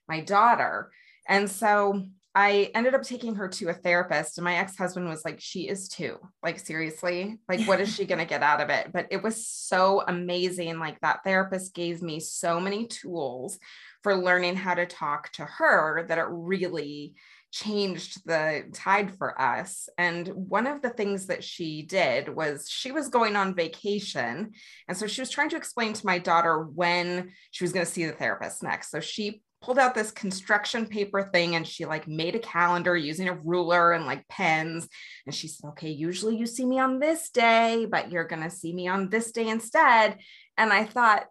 my 0.08 0.20
daughter. 0.20 0.92
And 1.28 1.50
so 1.50 2.06
I 2.36 2.72
ended 2.74 2.96
up 2.96 3.04
taking 3.04 3.36
her 3.36 3.48
to 3.48 3.70
a 3.70 3.74
therapist, 3.74 4.38
and 4.38 4.46
my 4.46 4.56
ex 4.56 4.76
husband 4.76 5.08
was 5.08 5.24
like, 5.24 5.40
She 5.40 5.68
is 5.68 5.88
two. 5.88 6.18
Like, 6.42 6.60
seriously, 6.60 7.38
like, 7.48 7.68
what 7.68 7.80
is 7.80 7.94
she 7.94 8.06
going 8.06 8.20
to 8.20 8.26
get 8.26 8.42
out 8.42 8.62
of 8.62 8.70
it? 8.70 8.92
But 8.92 9.08
it 9.12 9.22
was 9.22 9.48
so 9.48 10.04
amazing. 10.08 10.80
Like, 10.80 11.00
that 11.02 11.24
therapist 11.24 11.76
gave 11.76 12.02
me 12.02 12.20
so 12.20 12.60
many 12.60 12.88
tools 12.88 13.60
for 14.02 14.16
learning 14.16 14.56
how 14.56 14.74
to 14.74 14.86
talk 14.86 15.32
to 15.34 15.46
her 15.46 16.06
that 16.08 16.18
it 16.18 16.26
really 16.28 17.14
changed 17.52 18.26
the 18.26 18.64
tide 18.74 19.16
for 19.16 19.40
us. 19.40 19.88
And 20.00 20.28
one 20.28 20.66
of 20.66 20.82
the 20.82 20.90
things 20.90 21.28
that 21.28 21.44
she 21.44 21.84
did 21.84 22.28
was 22.28 22.68
she 22.68 22.92
was 22.92 23.10
going 23.10 23.36
on 23.36 23.56
vacation. 23.56 24.54
And 24.88 24.98
so 24.98 25.06
she 25.06 25.22
was 25.22 25.30
trying 25.30 25.50
to 25.50 25.56
explain 25.56 25.94
to 25.94 26.06
my 26.06 26.18
daughter 26.18 26.64
when 26.64 27.32
she 27.52 27.64
was 27.64 27.72
going 27.72 27.86
to 27.86 27.92
see 27.92 28.06
the 28.06 28.12
therapist 28.12 28.64
next. 28.64 28.90
So 28.90 29.00
she 29.00 29.44
pulled 29.64 29.80
out 29.80 29.96
this 29.96 30.12
construction 30.12 30.86
paper 30.86 31.30
thing 31.32 31.56
and 31.56 31.66
she 31.66 31.86
like 31.86 32.06
made 32.06 32.36
a 32.36 32.40
calendar 32.40 32.98
using 32.98 33.30
a 33.30 33.40
ruler 33.44 33.94
and 33.94 34.06
like 34.06 34.28
pens. 34.28 34.88
And 35.26 35.34
she 35.34 35.48
said 35.48 35.70
okay 35.70 35.90
usually 35.90 36.36
you 36.36 36.46
see 36.46 36.66
me 36.66 36.80
on 36.80 37.00
this 37.00 37.30
day 37.30 37.88
but 37.90 38.12
you're 38.12 38.28
going 38.28 38.44
to 38.44 38.50
see 38.50 38.74
me 38.74 38.88
on 38.88 39.10
this 39.10 39.32
day 39.32 39.48
instead. 39.48 40.18
And 40.58 40.72
i 40.72 40.86
thought 40.86 41.26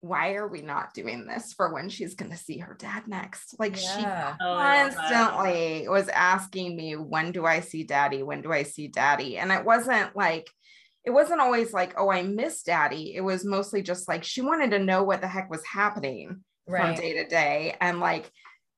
why 0.00 0.32
are 0.32 0.48
we 0.48 0.62
not 0.62 0.92
doing 0.94 1.26
this 1.26 1.52
for 1.52 1.72
when 1.72 1.88
she's 1.88 2.16
going 2.16 2.32
to 2.32 2.36
see 2.36 2.58
her 2.58 2.76
dad 2.76 3.06
next? 3.06 3.54
Like 3.60 3.80
yeah. 3.80 4.32
she 4.34 4.44
oh, 4.44 4.56
constantly 4.56 5.88
was 5.88 6.08
asking 6.08 6.76
me 6.76 6.96
when 6.96 7.30
do 7.30 7.46
i 7.46 7.60
see 7.60 7.84
daddy? 7.84 8.24
When 8.24 8.42
do 8.42 8.52
i 8.52 8.64
see 8.64 8.88
daddy? 8.88 9.38
And 9.38 9.52
it 9.52 9.64
wasn't 9.64 10.16
like 10.16 10.50
it 11.04 11.10
wasn't 11.10 11.40
always 11.40 11.72
like 11.72 11.94
oh 11.96 12.10
i 12.10 12.24
miss 12.24 12.64
daddy. 12.64 13.14
It 13.14 13.20
was 13.20 13.44
mostly 13.44 13.82
just 13.82 14.08
like 14.08 14.24
she 14.24 14.40
wanted 14.40 14.72
to 14.72 14.80
know 14.80 15.04
what 15.04 15.20
the 15.20 15.28
heck 15.28 15.48
was 15.48 15.64
happening 15.64 16.42
right. 16.66 16.94
from 16.94 17.02
day 17.02 17.14
to 17.14 17.28
day. 17.28 17.76
And 17.80 18.00
like 18.00 18.30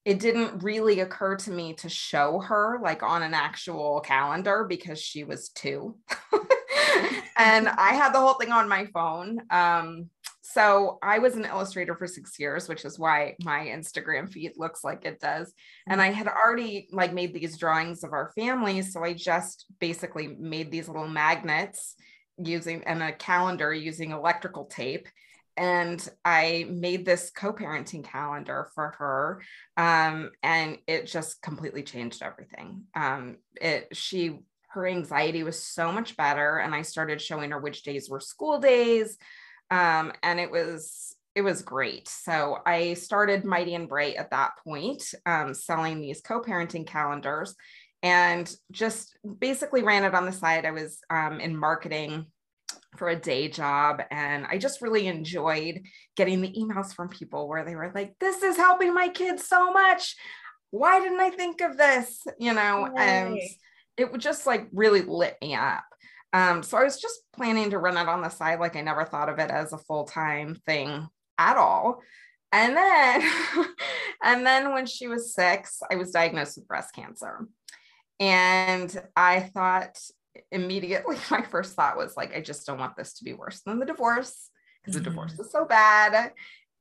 it 0.05 0.21
didn't 0.21 0.63
really 0.63 1.01
occur 1.01 1.35
to 1.37 1.51
me 1.51 1.73
to 1.75 1.89
show 1.89 2.39
her 2.41 2.79
like 2.83 3.03
on 3.03 3.23
an 3.23 3.33
actual 3.33 4.01
calendar 4.01 4.65
because 4.69 5.01
she 5.01 5.25
was 5.25 5.49
two. 5.51 5.97
And 7.37 7.69
i 7.69 7.95
had 7.95 8.13
the 8.13 8.21
whole 8.21 8.35
thing 8.35 8.53
on 8.53 8.69
my 8.69 8.87
phone. 8.87 9.41
Um 9.51 10.11
so 10.43 10.99
i 11.03 11.19
was 11.19 11.35
an 11.37 11.45
illustrator 11.45 11.97
for 11.97 12.07
six 12.07 12.39
years 12.39 12.69
which 12.69 12.85
is 12.85 12.99
why 12.99 13.35
my 13.43 13.67
instagram 13.67 14.31
feed 14.31 14.53
looks 14.57 14.85
like 14.85 15.05
it 15.05 15.19
does. 15.21 15.53
And 15.89 16.01
i 16.01 16.11
had 16.11 16.29
already 16.29 16.89
like 16.93 17.13
made 17.13 17.35
these 17.35 17.59
drawings 17.59 18.05
of 18.05 18.13
our 18.13 18.31
family. 18.37 18.83
so 18.83 19.03
i 19.03 19.15
just 19.15 19.67
basically 19.81 20.29
made 20.39 20.71
these 20.71 20.87
little 20.87 21.09
magnets 21.09 21.97
using 22.39 22.85
and 22.85 23.03
a 23.03 23.13
calendar 23.13 23.73
using 23.73 24.11
electrical 24.11 24.67
tape 24.67 25.09
and 25.57 26.07
I 26.25 26.67
made 26.69 27.05
this 27.05 27.31
co-parenting 27.31 28.05
calendar 28.05 28.69
for 28.75 28.95
her, 28.99 29.43
um, 29.77 30.31
and 30.43 30.79
it 30.87 31.07
just 31.07 31.43
completely 31.43 31.83
changed 31.83 32.23
everything. 32.23 32.85
Um, 32.95 33.37
it 33.61 33.97
she 33.97 34.39
her 34.69 34.87
anxiety 34.87 35.45
was 35.45 35.63
so 35.63 35.93
much 35.93 36.17
better, 36.17 36.59
and 36.59 36.75
I 36.75 36.83
started 36.83 37.21
showing 37.21 37.53
her 37.53 37.59
which 37.61 37.83
days 37.85 38.11
were 38.11 38.21
school 38.21 38.59
days, 38.59 39.17
um, 39.71 40.13
and 40.23 40.41
it 40.41 40.51
was 40.51 41.17
it 41.35 41.43
was 41.43 41.63
great. 41.63 42.09
So 42.09 42.59
I 42.65 42.95
started 42.95 43.45
Mighty 43.45 43.75
and 43.75 43.89
Bright 43.89 44.17
at 44.17 44.31
that 44.31 44.53
point, 44.63 45.03
um, 45.27 45.53
selling 45.53 46.01
these 46.01 46.21
co-parenting 46.21 46.87
calendars, 46.87 47.55
and 48.03 48.53
just 48.71 49.17
basically 49.39 49.83
ran 49.83 50.05
it 50.05 50.15
on 50.15 50.27
the 50.27 50.33
side. 50.33 50.65
I 50.65 50.71
was 50.71 50.99
um, 51.11 51.41
in 51.41 51.57
marketing 51.57 52.27
for 52.97 53.09
a 53.09 53.17
day 53.17 53.49
job. 53.49 54.03
And 54.11 54.47
I 54.47 54.59
just 54.59 54.83
really 54.83 55.07
enjoyed 55.07 55.83
getting 56.17 56.41
the 56.41 56.53
emails 56.53 56.95
from 56.95 57.09
people 57.09 57.49
where 57.49 57.65
they 57.65 57.77
were 57.77 57.93
like, 57.95 58.15
this 58.21 58.43
is 58.43 58.57
helping 58.57 58.95
my 58.95 59.09
kids 59.09 59.47
so 59.47 59.73
much. 59.73 60.17
Why 60.71 61.01
didn't 61.01 61.21
I 61.21 61.31
think 61.31 61.61
of 61.61 61.77
this? 61.77 62.27
You 62.39 62.55
know, 62.55 62.89
right. 62.89 62.99
and 62.99 63.39
it 63.97 64.11
would 64.11 64.21
just 64.21 64.47
like 64.47 64.69
really 64.73 65.03
lit 65.03 65.37
me 65.41 65.55
up. 65.55 65.85
Um, 66.33 66.65
so 66.65 66.77
I 66.77 66.83
was 66.83 67.01
just 67.01 67.21
planning 67.35 67.71
to 67.71 67.79
run 67.79 67.97
it 67.97 68.09
on 68.09 68.21
the 68.21 68.29
side, 68.29 68.59
like 68.59 68.75
I 68.75 68.81
never 68.81 69.05
thought 69.05 69.29
of 69.29 69.39
it 69.39 69.51
as 69.51 69.73
a 69.73 69.79
full 69.79 70.05
time 70.05 70.57
thing 70.67 71.07
at 71.39 71.57
all. 71.57 72.01
And 72.51 72.77
then, 72.77 73.31
and 74.23 74.45
then 74.45 74.73
when 74.73 74.87
she 74.87 75.07
was 75.07 75.35
six, 75.35 75.81
I 75.91 75.97
was 75.97 76.11
diagnosed 76.11 76.57
with 76.57 76.69
breast 76.69 76.95
cancer. 76.95 77.47
And 78.19 79.03
I 79.17 79.41
thought 79.41 79.99
immediately 80.51 81.17
my 81.31 81.43
first 81.43 81.75
thought 81.75 81.97
was 81.97 82.17
like, 82.17 82.37
I 82.37 82.41
just 82.41 82.67
don't 82.67 82.79
want 82.79 82.97
this 82.97 83.15
to 83.15 83.25
be 83.25 83.33
worse 83.33 83.61
than 83.61 83.79
the 83.79 83.87
divorce 83.87 84.51
because 84.81 84.95
mm-hmm. 84.95 85.05
the 85.05 85.11
divorce 85.11 85.39
is 85.39 85.51
so 85.51 85.65
bad. 85.65 86.33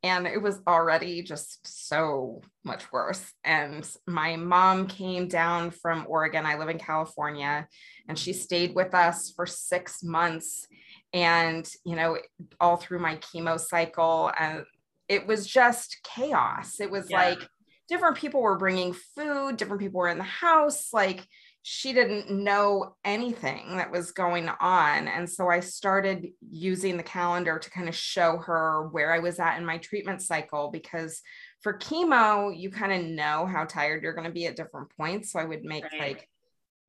And 0.06 0.28
it 0.28 0.42
was 0.42 0.60
already 0.68 1.24
just 1.24 1.66
so 1.66 2.42
much 2.66 2.92
worse. 2.92 3.24
And 3.46 3.90
my 4.06 4.36
mom 4.36 4.88
came 4.88 5.30
down 5.30 5.72
from 5.72 6.06
Oregon. 6.10 6.46
I 6.46 6.58
live 6.58 6.68
in 6.68 6.78
California, 6.78 7.70
and 8.10 8.20
she 8.20 8.34
stayed 8.34 8.76
with 8.76 8.94
us 8.94 9.32
for 9.34 9.46
six 9.46 10.04
months. 10.04 10.68
And, 11.14 11.70
you 11.86 11.96
know, 11.96 12.18
all 12.60 12.76
through 12.76 13.00
my 13.00 13.16
chemo 13.16 13.58
cycle, 13.58 14.30
and 14.38 14.66
it 15.08 15.26
was 15.26 15.48
just 15.48 15.98
chaos. 16.04 16.82
It 16.82 16.92
was 16.92 17.08
yeah. 17.10 17.24
like 17.24 17.48
different 17.88 18.18
people 18.18 18.42
were 18.42 18.58
bringing 18.58 18.94
food, 19.16 19.56
different 19.56 19.82
people 19.82 20.00
were 20.00 20.10
in 20.10 20.18
the 20.18 20.24
house. 20.26 20.92
Like, 20.92 21.26
she 21.66 21.94
didn't 21.94 22.30
know 22.30 22.94
anything 23.06 23.78
that 23.78 23.90
was 23.90 24.12
going 24.12 24.50
on. 24.60 25.08
And 25.08 25.30
so 25.30 25.50
I 25.50 25.62
started 25.62 26.28
using 26.52 26.98
the 26.98 27.04
calendar 27.04 27.58
to 27.58 27.70
kind 27.70 27.88
of 27.88 27.96
show 27.96 28.38
her 28.38 28.90
where 28.92 29.14
I 29.14 29.20
was 29.20 29.40
at 29.40 29.58
in 29.58 29.66
my 29.66 29.78
treatment 29.78 30.22
cycle 30.22 30.70
because 30.72 31.22
for 31.62 31.78
chemo, 31.78 32.54
you 32.56 32.70
kind 32.70 32.92
of 32.92 33.10
know 33.10 33.46
how 33.46 33.64
tired 33.64 34.04
you're 34.04 34.14
going 34.14 34.28
to 34.28 34.34
be 34.34 34.46
at 34.46 34.58
different 34.58 34.90
points. 34.98 35.32
So 35.32 35.40
I 35.40 35.46
would 35.46 35.64
make 35.64 35.86
right. 35.86 36.00
like 36.02 36.30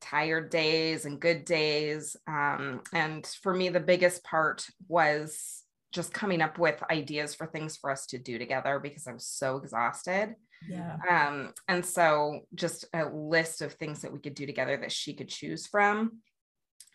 tired 0.00 0.50
days 0.50 1.04
and 1.04 1.20
good 1.20 1.44
days. 1.44 2.16
Um, 2.26 2.82
and 2.92 3.24
for 3.42 3.54
me, 3.54 3.68
the 3.68 3.78
biggest 3.78 4.24
part 4.24 4.66
was 4.88 5.62
just 5.92 6.12
coming 6.12 6.42
up 6.42 6.58
with 6.58 6.82
ideas 6.90 7.32
for 7.32 7.46
things 7.46 7.76
for 7.76 7.92
us 7.92 8.06
to 8.06 8.18
do 8.18 8.40
together 8.40 8.80
because 8.80 9.06
I'm 9.06 9.20
so 9.20 9.58
exhausted. 9.58 10.34
Yeah. 10.68 10.96
Um, 11.08 11.52
and 11.68 11.84
so 11.84 12.40
just 12.54 12.86
a 12.92 13.04
list 13.04 13.62
of 13.62 13.72
things 13.74 14.02
that 14.02 14.12
we 14.12 14.20
could 14.20 14.34
do 14.34 14.46
together 14.46 14.76
that 14.78 14.92
she 14.92 15.14
could 15.14 15.28
choose 15.28 15.66
from 15.66 16.22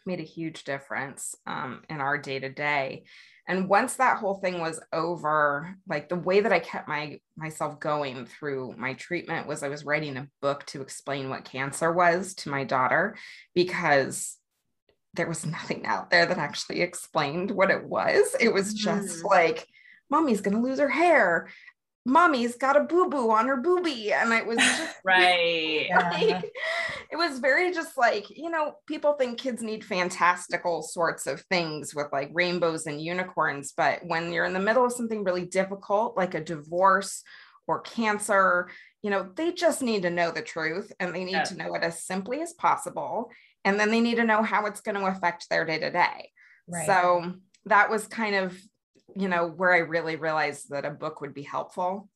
made 0.05 0.19
a 0.19 0.23
huge 0.23 0.63
difference 0.63 1.35
um, 1.45 1.83
in 1.89 2.01
our 2.01 2.17
day 2.17 2.39
to 2.39 2.49
day. 2.49 3.03
And 3.47 3.67
once 3.67 3.95
that 3.95 4.17
whole 4.17 4.35
thing 4.35 4.59
was 4.59 4.79
over, 4.93 5.75
like 5.88 6.07
the 6.07 6.15
way 6.15 6.41
that 6.41 6.53
I 6.53 6.59
kept 6.59 6.88
my 6.88 7.19
myself 7.35 7.79
going 7.79 8.25
through 8.25 8.75
my 8.77 8.93
treatment 8.93 9.47
was 9.47 9.63
I 9.63 9.69
was 9.69 9.85
writing 9.85 10.17
a 10.17 10.27
book 10.41 10.65
to 10.67 10.81
explain 10.81 11.29
what 11.29 11.45
cancer 11.45 11.91
was 11.91 12.35
to 12.35 12.49
my 12.49 12.63
daughter 12.63 13.17
because 13.55 14.38
there 15.15 15.27
was 15.27 15.45
nothing 15.57 15.85
out 15.85 16.09
there 16.11 16.25
that 16.25 16.38
actually 16.38 16.81
explained 16.81 17.51
what 17.51 17.71
it 17.71 17.83
was. 17.83 18.35
It 18.39 18.53
was 18.53 18.73
just 18.73 19.23
mm. 19.23 19.29
like, 19.29 19.65
mommy's 20.11 20.41
going 20.41 20.55
to 20.55 20.63
lose 20.63 20.79
her 20.79 20.89
hair 20.89 21.49
mommy's 22.06 22.56
got 22.56 22.77
a 22.77 22.84
boo-boo 22.84 23.29
on 23.29 23.48
her 23.48 23.62
boobie 23.62 24.12
and 24.12 24.32
it 24.34 24.46
was 24.46 24.58
just 24.58 24.98
right. 25.03 25.89
like, 26.12 26.51
it 27.12 27.15
was 27.15 27.39
very 27.39 27.74
just 27.74 27.98
like 27.98 28.29
you 28.29 28.50
know 28.50 28.74
people 28.88 29.13
think 29.13 29.38
kids 29.38 29.62
need 29.62 29.84
fantastical 29.84 30.82
sorts 30.82 31.27
of 31.27 31.41
things 31.44 31.94
with 31.94 32.08
like 32.12 32.29
rainbows 32.34 32.88
and 32.88 33.01
unicorns 33.01 33.74
but 33.75 34.00
when 34.06 34.32
you're 34.32 34.46
in 34.46 34.53
the 34.53 34.60
middle 34.60 34.86
of 34.86 34.94
something 34.94 35.24
really 35.24 35.46
difficult 35.46 36.15
like 36.15 36.34
a 36.34 36.44
divorce 36.44 37.24
or 37.68 37.82
cancer 37.82 38.70
you 39.01 39.10
know 39.10 39.29
they 39.36 39.51
just 39.51 39.82
need 39.82 40.03
to 40.03 40.10
know 40.10 40.32
the 40.32 40.41
truth 40.41 40.91
and 41.00 41.13
they 41.13 41.24
need 41.24 41.34
yeah. 41.34 41.44
to 41.44 41.58
know 41.58 41.74
it 41.75 41.84
as 41.84 42.03
simply 42.03 42.41
as 42.41 42.53
possible 42.53 43.29
and 43.65 43.79
then 43.79 43.91
they 43.91 44.00
need 44.00 44.15
to 44.15 44.24
know 44.24 44.41
how 44.41 44.65
it's 44.65 44.82
going 44.82 44.96
to 44.96 45.06
affect 45.06 45.50
their 45.50 45.65
day 45.65 45.79
to 45.79 45.91
day 45.91 46.32
so 46.86 47.34
that 47.65 47.89
was 47.89 48.08
kind 48.08 48.36
of 48.36 48.56
you 49.16 49.28
know, 49.28 49.48
where 49.48 49.74
I 49.74 49.80
really 49.80 50.16
realized 50.16 50.70
that 50.70 50.86
a 50.86 50.92
book 50.92 51.22
would 51.22 51.34
be 51.34 51.44
helpful. 51.44 52.10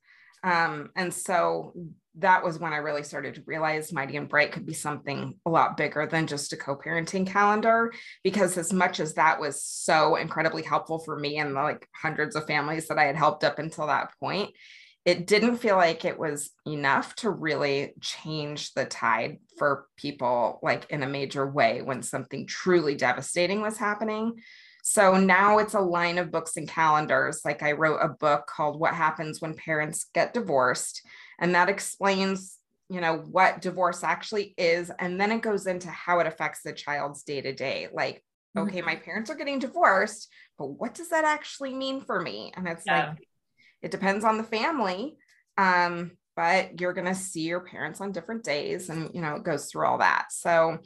Um, 0.43 0.89
and 0.95 1.13
so 1.13 1.73
that 2.15 2.43
was 2.43 2.59
when 2.59 2.73
I 2.73 2.77
really 2.77 3.03
started 3.03 3.35
to 3.35 3.43
realize 3.45 3.91
Mighty 3.91 4.17
and 4.17 4.29
Bright 4.29 4.51
could 4.51 4.65
be 4.65 4.73
something 4.73 5.35
a 5.45 5.49
lot 5.49 5.77
bigger 5.77 6.05
than 6.05 6.27
just 6.27 6.53
a 6.53 6.57
co 6.57 6.75
parenting 6.75 7.25
calendar. 7.25 7.91
Because 8.23 8.57
as 8.57 8.71
much 8.71 8.99
as 8.99 9.15
that 9.15 9.39
was 9.39 9.63
so 9.63 10.15
incredibly 10.15 10.61
helpful 10.61 10.99
for 10.99 11.17
me 11.17 11.37
and 11.37 11.55
the 11.55 11.61
like 11.61 11.87
hundreds 11.95 12.35
of 12.35 12.45
families 12.45 12.87
that 12.87 12.99
I 12.99 13.05
had 13.05 13.15
helped 13.15 13.43
up 13.43 13.57
until 13.57 13.87
that 13.87 14.11
point, 14.19 14.51
it 15.05 15.27
didn't 15.27 15.57
feel 15.57 15.75
like 15.75 16.05
it 16.05 16.17
was 16.17 16.51
enough 16.65 17.15
to 17.15 17.29
really 17.29 17.93
change 17.99 18.73
the 18.73 18.85
tide 18.85 19.39
for 19.57 19.87
people 19.97 20.59
like 20.61 20.85
in 20.89 21.03
a 21.03 21.07
major 21.07 21.49
way 21.49 21.81
when 21.81 22.01
something 22.01 22.47
truly 22.47 22.95
devastating 22.95 23.61
was 23.61 23.77
happening. 23.77 24.35
So 24.85 25.17
now 25.17 25.57
it's 25.57 25.73
a 25.73 25.79
line 25.79 26.17
of 26.17 26.29
books 26.29 26.57
and 26.57 26.67
calendars. 26.67 27.41
Like 27.43 27.63
I 27.63 27.71
wrote 27.71 27.99
a 28.01 28.09
book 28.09 28.45
called 28.47 28.79
What 28.79 28.93
Happens 28.93 29.41
When 29.41 29.55
Parents 29.55 30.05
Get 30.13 30.33
Divorced 30.33 31.01
and 31.39 31.55
that 31.55 31.69
explains 31.69 32.57
you 32.89 33.01
know 33.01 33.17
what 33.17 33.61
divorce 33.61 34.03
actually 34.03 34.53
is 34.57 34.91
and 34.99 35.19
then 35.19 35.31
it 35.31 35.41
goes 35.41 35.67
into 35.67 35.89
how 35.89 36.19
it 36.19 36.27
affects 36.27 36.61
the 36.63 36.73
child's 36.73 37.23
day 37.23 37.41
to 37.41 37.53
day 37.53 37.87
like 37.91 38.23
okay 38.57 38.81
my 38.81 38.95
mm-hmm. 38.95 39.03
parents 39.03 39.29
are 39.29 39.35
getting 39.35 39.59
divorced 39.59 40.29
but 40.57 40.67
what 40.67 40.93
does 40.93 41.09
that 41.09 41.25
actually 41.25 41.73
mean 41.73 42.01
for 42.01 42.21
me 42.21 42.51
and 42.55 42.67
it's 42.67 42.83
yeah. 42.85 43.09
like 43.09 43.27
it 43.81 43.91
depends 43.91 44.23
on 44.23 44.37
the 44.37 44.43
family 44.43 45.15
um 45.57 46.11
but 46.35 46.79
you're 46.79 46.93
going 46.93 47.07
to 47.07 47.15
see 47.15 47.41
your 47.41 47.61
parents 47.61 48.01
on 48.01 48.11
different 48.11 48.43
days 48.43 48.89
and 48.89 49.09
you 49.13 49.21
know 49.21 49.35
it 49.35 49.43
goes 49.43 49.65
through 49.65 49.85
all 49.85 49.97
that 49.97 50.25
so 50.29 50.77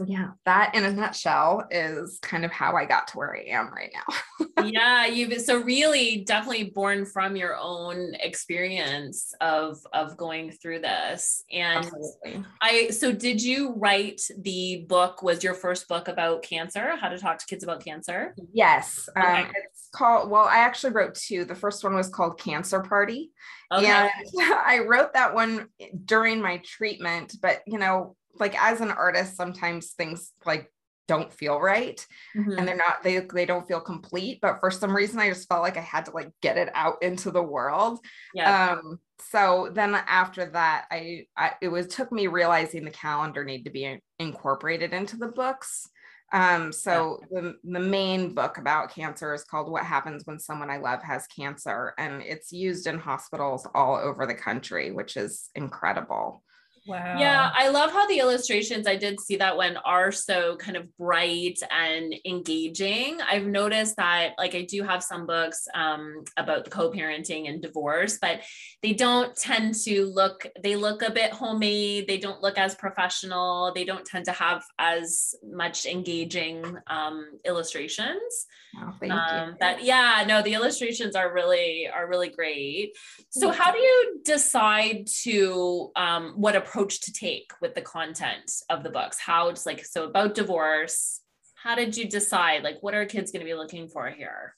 so 0.00 0.06
yeah. 0.08 0.30
That 0.46 0.74
in 0.74 0.84
a 0.84 0.92
nutshell 0.92 1.66
is 1.70 2.18
kind 2.22 2.44
of 2.44 2.50
how 2.50 2.74
i 2.74 2.86
got 2.86 3.08
to 3.08 3.18
where 3.18 3.36
i 3.36 3.42
am 3.50 3.70
right 3.72 3.92
now. 3.92 4.46
Yeah 4.64 5.06
you've 5.06 5.40
so 5.40 5.60
really 5.60 6.18
definitely 6.18 6.64
born 6.64 7.06
from 7.06 7.34
your 7.36 7.56
own 7.56 8.14
experience 8.20 9.32
of 9.40 9.78
of 9.92 10.16
going 10.16 10.52
through 10.52 10.80
this. 10.80 11.44
And 11.52 11.84
Absolutely. 11.84 12.44
i 12.62 12.88
so 12.88 13.12
did 13.12 13.42
you 13.42 13.74
write 13.76 14.22
the 14.38 14.86
book 14.88 15.22
was 15.22 15.44
your 15.44 15.54
first 15.54 15.86
book 15.88 16.08
about 16.08 16.42
cancer? 16.42 16.96
How 16.96 17.08
to 17.08 17.18
talk 17.18 17.38
to 17.38 17.46
kids 17.46 17.64
about 17.64 17.84
cancer? 17.84 18.34
Yes 18.52 19.08
um, 19.16 19.22
okay. 19.22 19.40
um, 19.42 19.52
it's 19.70 19.88
called 19.92 20.30
well 20.30 20.44
i 20.44 20.58
actually 20.58 20.92
wrote 20.92 21.14
two. 21.14 21.44
The 21.44 21.54
first 21.54 21.84
one 21.84 21.94
was 21.94 22.08
called 22.08 22.38
cancer 22.38 22.80
party. 22.80 23.32
Okay. 23.72 23.86
and 23.86 24.10
i 24.40 24.80
wrote 24.86 25.12
that 25.12 25.34
one 25.34 25.68
during 26.04 26.40
my 26.40 26.60
treatment 26.64 27.36
but 27.40 27.60
you 27.66 27.78
know 27.78 28.16
like 28.38 28.60
as 28.62 28.80
an 28.80 28.90
artist 28.90 29.36
sometimes 29.36 29.90
things 29.90 30.32
like 30.44 30.70
don't 31.10 31.32
feel 31.32 31.58
right 31.58 32.06
mm-hmm. 32.36 32.52
and 32.56 32.68
they're 32.68 32.76
not 32.76 33.02
they 33.02 33.18
they 33.34 33.44
don't 33.44 33.66
feel 33.66 33.80
complete 33.80 34.38
but 34.40 34.60
for 34.60 34.70
some 34.70 34.94
reason 34.94 35.18
i 35.18 35.28
just 35.28 35.48
felt 35.48 35.60
like 35.60 35.76
i 35.76 35.80
had 35.80 36.04
to 36.04 36.12
like 36.12 36.30
get 36.40 36.56
it 36.56 36.70
out 36.72 37.02
into 37.02 37.32
the 37.32 37.42
world 37.42 37.98
yeah. 38.32 38.74
um 38.74 38.96
so 39.28 39.68
then 39.74 39.92
after 40.06 40.46
that 40.46 40.84
I, 40.88 41.26
I 41.36 41.54
it 41.60 41.66
was 41.66 41.88
took 41.88 42.12
me 42.12 42.28
realizing 42.28 42.84
the 42.84 42.92
calendar 42.92 43.44
need 43.44 43.64
to 43.64 43.70
be 43.70 43.98
incorporated 44.20 44.92
into 44.92 45.16
the 45.16 45.26
books 45.26 45.88
um 46.32 46.72
so 46.72 47.18
yeah. 47.32 47.40
the, 47.40 47.56
the 47.64 47.80
main 47.80 48.32
book 48.32 48.58
about 48.58 48.94
cancer 48.94 49.34
is 49.34 49.42
called 49.42 49.68
what 49.68 49.84
happens 49.84 50.22
when 50.26 50.38
someone 50.38 50.70
i 50.70 50.76
love 50.76 51.02
has 51.02 51.26
cancer 51.26 51.92
and 51.98 52.22
it's 52.22 52.52
used 52.52 52.86
in 52.86 53.00
hospitals 53.00 53.66
all 53.74 53.96
over 53.96 54.26
the 54.26 54.34
country 54.34 54.92
which 54.92 55.16
is 55.16 55.50
incredible 55.56 56.44
Wow. 56.90 57.20
Yeah, 57.20 57.52
I 57.54 57.68
love 57.68 57.92
how 57.92 58.08
the 58.08 58.18
illustrations, 58.18 58.88
I 58.88 58.96
did 58.96 59.20
see 59.20 59.36
that 59.36 59.56
one 59.56 59.76
are 59.84 60.10
so 60.10 60.56
kind 60.56 60.76
of 60.76 60.96
bright 60.96 61.60
and 61.70 62.12
engaging. 62.24 63.20
I've 63.20 63.46
noticed 63.46 63.94
that, 63.98 64.34
like, 64.38 64.56
I 64.56 64.62
do 64.62 64.82
have 64.82 65.00
some 65.04 65.24
books 65.24 65.68
um, 65.72 66.24
about 66.36 66.68
co 66.68 66.90
parenting 66.90 67.48
and 67.48 67.62
divorce, 67.62 68.18
but 68.20 68.40
they 68.82 68.92
don't 68.92 69.36
tend 69.36 69.76
to 69.84 70.04
look, 70.06 70.44
they 70.64 70.74
look 70.74 71.02
a 71.02 71.12
bit 71.12 71.30
homemade. 71.32 72.08
They 72.08 72.18
don't 72.18 72.42
look 72.42 72.58
as 72.58 72.74
professional. 72.74 73.72
They 73.72 73.84
don't 73.84 74.04
tend 74.04 74.24
to 74.24 74.32
have 74.32 74.64
as 74.76 75.36
much 75.44 75.86
engaging 75.86 76.64
um, 76.88 77.38
illustrations. 77.44 78.46
Oh, 78.76 78.92
thank 78.98 79.12
um, 79.12 79.50
you. 79.50 79.54
That, 79.60 79.84
yeah, 79.84 80.24
no, 80.26 80.42
the 80.42 80.54
illustrations 80.54 81.14
are 81.14 81.32
really, 81.32 81.88
are 81.88 82.08
really 82.08 82.30
great. 82.30 82.96
So, 83.30 83.50
how 83.50 83.70
do 83.72 83.78
you 83.78 84.20
decide 84.24 85.06
to 85.22 85.90
um, 85.96 86.34
what 86.36 86.56
a 86.56 86.60
approach 86.80 87.00
to 87.00 87.12
take 87.12 87.52
with 87.60 87.74
the 87.74 87.82
content 87.82 88.50
of 88.70 88.82
the 88.82 88.90
books? 88.90 89.18
How 89.20 89.48
it's 89.48 89.66
like, 89.66 89.84
so 89.84 90.04
about 90.04 90.34
divorce, 90.34 91.20
how 91.54 91.74
did 91.74 91.96
you 91.96 92.08
decide? 92.08 92.62
Like, 92.62 92.78
what 92.80 92.94
are 92.94 93.04
kids 93.04 93.30
going 93.30 93.44
to 93.44 93.50
be 93.50 93.54
looking 93.54 93.88
for 93.88 94.08
here? 94.08 94.54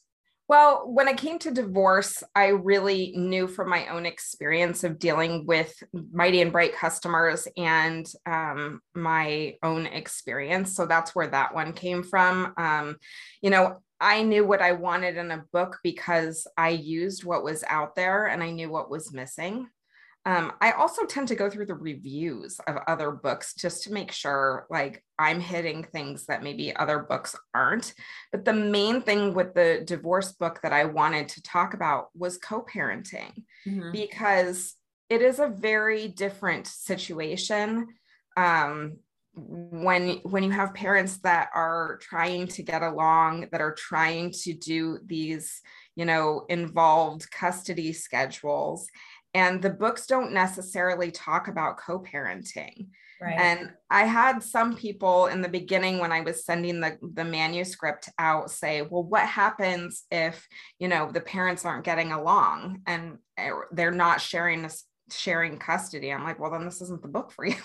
Well, 0.49 0.85
when 0.87 1.09
it 1.09 1.17
came 1.17 1.39
to 1.41 1.51
divorce, 1.51 2.23
I 2.35 2.49
really 2.49 3.13
knew 3.17 3.49
from 3.49 3.71
my 3.71 3.89
own 3.89 4.07
experience 4.07 4.85
of 4.85 4.99
dealing 4.99 5.47
with 5.47 5.75
Mighty 6.13 6.43
and 6.43 6.53
Bright 6.53 6.75
customers 6.77 7.49
and 7.57 8.07
um, 8.27 8.81
my 8.95 9.57
own 9.63 9.87
experience. 9.87 10.77
So 10.77 10.87
that's 10.87 11.15
where 11.15 11.29
that 11.29 11.55
one 11.55 11.73
came 11.73 12.03
from. 12.03 12.53
Um, 12.57 12.97
you 13.41 13.51
know, 13.51 13.79
I 14.01 14.23
knew 14.23 14.45
what 14.45 14.61
I 14.61 14.73
wanted 14.73 15.17
in 15.17 15.31
a 15.31 15.45
book 15.53 15.79
because 15.83 16.47
I 16.57 16.71
used 16.71 17.25
what 17.25 17.45
was 17.45 17.65
out 17.67 17.97
there 17.97 18.27
and 18.27 18.43
I 18.43 18.51
knew 18.51 18.71
what 18.71 18.91
was 18.91 19.13
missing. 19.13 19.69
Um, 20.25 20.53
I 20.61 20.73
also 20.73 21.05
tend 21.05 21.29
to 21.29 21.35
go 21.35 21.51
through 21.51 21.67
the 21.67 21.75
reviews 21.75 22.61
of 22.69 22.77
other 22.87 23.11
books 23.11 23.55
just 23.55 23.83
to 23.85 23.93
make 23.93 24.13
sure 24.13 24.67
like 24.71 25.05
I'm 25.19 25.41
hitting 25.41 25.83
things 25.83 26.27
that 26.27 26.45
maybe 26.45 26.75
other 26.77 27.01
books 27.01 27.35
aren't. 27.55 27.93
But 28.31 28.45
the 28.45 28.53
main 28.53 29.03
thing 29.03 29.35
with 29.35 29.55
the 29.55 29.83
divorce 29.85 30.33
book 30.33 30.61
that 30.63 30.73
I 30.73 30.85
wanted 30.85 31.29
to 31.31 31.43
talk 31.43 31.75
about 31.75 32.11
was 32.17 32.39
co-parenting 32.39 33.43
mm-hmm. 33.67 33.91
because 33.91 34.77
it 35.11 35.23
is 35.23 35.41
a 35.41 35.49
very 35.49 36.09
different 36.09 36.69
situation 36.69 37.89
um, 38.37 38.99
when 39.35 40.19
when 40.25 40.43
you 40.43 40.51
have 40.51 40.75
parents 40.75 41.19
that 41.19 41.49
are 41.55 41.99
trying 42.03 42.47
to 42.47 42.63
get 42.63 42.83
along 42.83 43.49
that 43.51 43.63
are 43.63 43.75
trying 43.75 44.31
to 44.31 44.53
do 44.53 44.99
these 45.07 45.63
you 45.97 46.05
know 46.05 46.45
involved 46.51 47.31
custody 47.31 47.95
schedules 47.95 48.87
and 49.35 49.63
the 49.63 49.71
books 49.71 50.07
don't 50.07 50.33
necessarily 50.33 51.11
talk 51.11 51.49
about 51.49 51.79
co-parenting. 51.79 52.89
Right. 53.21 53.39
and 53.39 53.71
i 53.89 54.03
had 54.03 54.43
some 54.43 54.75
people 54.75 55.27
in 55.27 55.43
the 55.43 55.49
beginning 55.49 56.01
when 56.01 56.11
i 56.11 56.23
was 56.23 56.45
sending 56.45 56.81
the, 56.81 56.99
the 57.01 57.25
manuscript 57.25 58.09
out 58.19 58.51
say 58.51 58.83
well 58.83 59.05
what 59.05 59.23
happens 59.23 60.03
if 60.11 60.45
you 60.81 60.89
know 60.89 61.09
the 61.09 61.21
parents 61.21 61.65
aren't 61.65 61.85
getting 61.85 62.11
along 62.11 62.81
and 62.85 63.19
eh, 63.39 63.51
they're 63.71 63.93
not 63.93 64.21
sharing 64.21 64.63
this 64.63 64.87
sharing 65.11 65.59
custody? 65.59 66.13
I'm 66.13 66.25
like 66.25 66.41
well 66.41 66.51
then 66.51 66.65
this 66.65 66.81
isn't 66.81 67.03
the 67.03 67.09
book 67.09 67.33
for 67.33 67.47
you. 67.47 67.57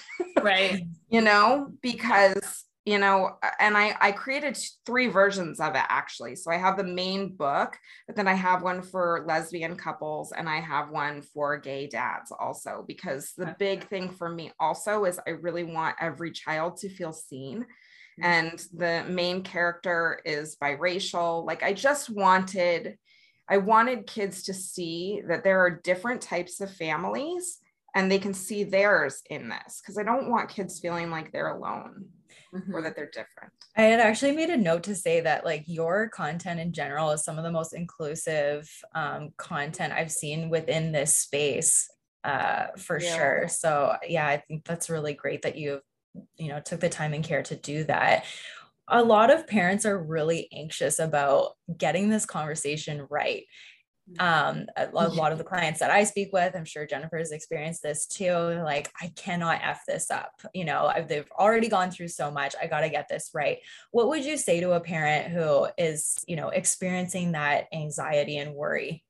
Right. 0.42 0.84
You 1.10 1.22
know 1.22 1.72
because 1.82 2.66
you 2.88 2.98
know 2.98 3.38
and 3.60 3.78
i 3.78 3.94
i 4.00 4.14
created 4.14 4.58
three 4.86 5.08
versions 5.08 5.60
of 5.60 5.76
it 5.76 5.84
actually. 5.90 6.36
So 6.38 6.52
i 6.52 6.56
have 6.56 6.78
the 6.78 6.86
main 6.86 7.36
book 7.36 7.78
but 8.08 8.16
then 8.16 8.30
i 8.30 8.34
have 8.34 8.64
one 8.64 8.82
for 8.82 9.26
lesbian 9.28 9.76
couples 9.76 10.32
and 10.32 10.48
i 10.48 10.62
have 10.62 10.90
one 10.90 11.22
for 11.22 11.58
gay 11.58 11.88
dads 11.88 12.32
also 12.32 12.86
because 12.88 13.34
the 13.38 13.54
big 13.60 13.84
thing 13.84 14.10
for 14.10 14.30
me 14.30 14.52
also 14.58 15.04
is 15.04 15.20
i 15.28 15.32
really 15.32 15.66
want 15.66 15.98
every 16.00 16.32
child 16.32 16.78
to 16.78 16.90
feel 16.90 17.12
seen. 17.12 17.66
Mm-hmm. 18.20 18.24
and 18.24 18.66
the 18.74 19.04
main 19.08 19.44
character 19.44 20.20
is 20.26 20.56
biracial. 20.56 21.46
Like 21.46 21.64
i 21.64 21.74
just 21.74 22.10
wanted 22.10 22.98
i 23.50 23.58
wanted 23.58 24.08
kids 24.08 24.44
to 24.44 24.54
see 24.54 25.22
that 25.28 25.44
there 25.44 25.60
are 25.60 25.82
different 25.84 26.22
types 26.22 26.62
of 26.62 26.74
families 26.74 27.60
and 27.96 28.10
they 28.10 28.20
can 28.20 28.34
see 28.34 28.64
theirs 28.64 29.22
in 29.30 29.50
this 29.50 29.82
because 29.82 29.98
i 29.98 30.04
don't 30.04 30.30
want 30.30 30.50
kids 30.50 30.80
feeling 30.80 31.12
like 31.12 31.32
they're 31.32 31.56
alone 31.56 32.06
mm-hmm. 32.54 32.76
or 32.76 32.82
that 32.82 32.96
they're 32.96 33.10
different. 33.12 33.54
I 33.76 33.84
had 33.84 34.00
actually 34.00 34.34
made 34.34 34.50
a 34.50 34.58
note 34.58 34.84
to 34.84 34.96
say 34.96 35.22
that 35.22 35.46
like 35.46 35.64
your 35.68 36.10
content 36.10 36.60
in 36.60 36.74
general 36.74 37.12
is 37.12 37.24
some 37.24 37.38
of 37.38 37.44
the 37.44 37.52
most 37.52 37.74
inclusive 37.74 38.70
um, 38.96 39.30
content 39.38 39.94
I've 39.94 40.12
seen 40.12 40.50
within 40.50 40.92
this 40.92 41.16
space 41.16 41.90
uh, 42.24 42.68
for 42.78 43.00
yeah. 43.00 43.16
sure. 43.16 43.48
So 43.48 43.96
yeah, 44.08 44.28
I 44.28 44.38
think 44.38 44.66
that's 44.66 44.90
really 44.90 45.14
great 45.14 45.44
that 45.44 45.58
you've 45.58 45.82
you 46.36 46.48
know 46.48 46.60
took 46.60 46.80
the 46.80 46.90
time 46.90 47.14
and 47.14 47.24
care 47.24 47.44
to 47.44 47.56
do 47.56 47.84
that 47.84 48.26
a 48.90 49.04
lot 49.04 49.30
of 49.30 49.48
parents 49.48 49.86
are 49.86 50.02
really 50.02 50.48
anxious 50.54 51.00
about 51.00 51.52
getting 51.78 52.10
this 52.10 52.26
conversation 52.26 53.06
right 53.10 53.44
um 54.20 54.66
a, 54.78 54.88
a 54.94 55.10
lot 55.10 55.32
of 55.32 55.38
the 55.38 55.44
clients 55.44 55.80
that 55.80 55.92
i 55.92 56.04
speak 56.04 56.32
with 56.32 56.56
i'm 56.56 56.66
sure 56.66 56.86
jennifer 56.86 57.18
has 57.18 57.32
experienced 57.32 57.84
this 57.84 58.06
too 58.06 58.34
like 58.64 58.90
i 59.02 59.12
cannot 59.16 59.60
f 59.62 59.82
this 59.86 60.10
up 60.10 60.42
you 60.54 60.64
know 60.64 60.86
I've, 60.86 61.08
they've 61.08 61.30
already 61.38 61.68
gone 61.68 61.92
through 61.92 62.08
so 62.08 62.32
much 62.32 62.56
i 62.62 62.68
got 62.68 62.82
to 62.82 62.90
get 62.90 63.08
this 63.10 63.32
right. 63.34 63.60
What 63.92 64.10
would 64.10 64.26
you 64.26 64.38
say 64.38 64.60
to 64.60 64.74
a 64.74 64.80
parent 64.80 65.32
who 65.32 65.68
is 65.78 66.24
you 66.28 66.36
know 66.36 66.50
experiencing 66.50 67.34
that 67.34 67.68
anxiety 67.74 68.38
and 68.38 68.54
worry? 68.54 69.04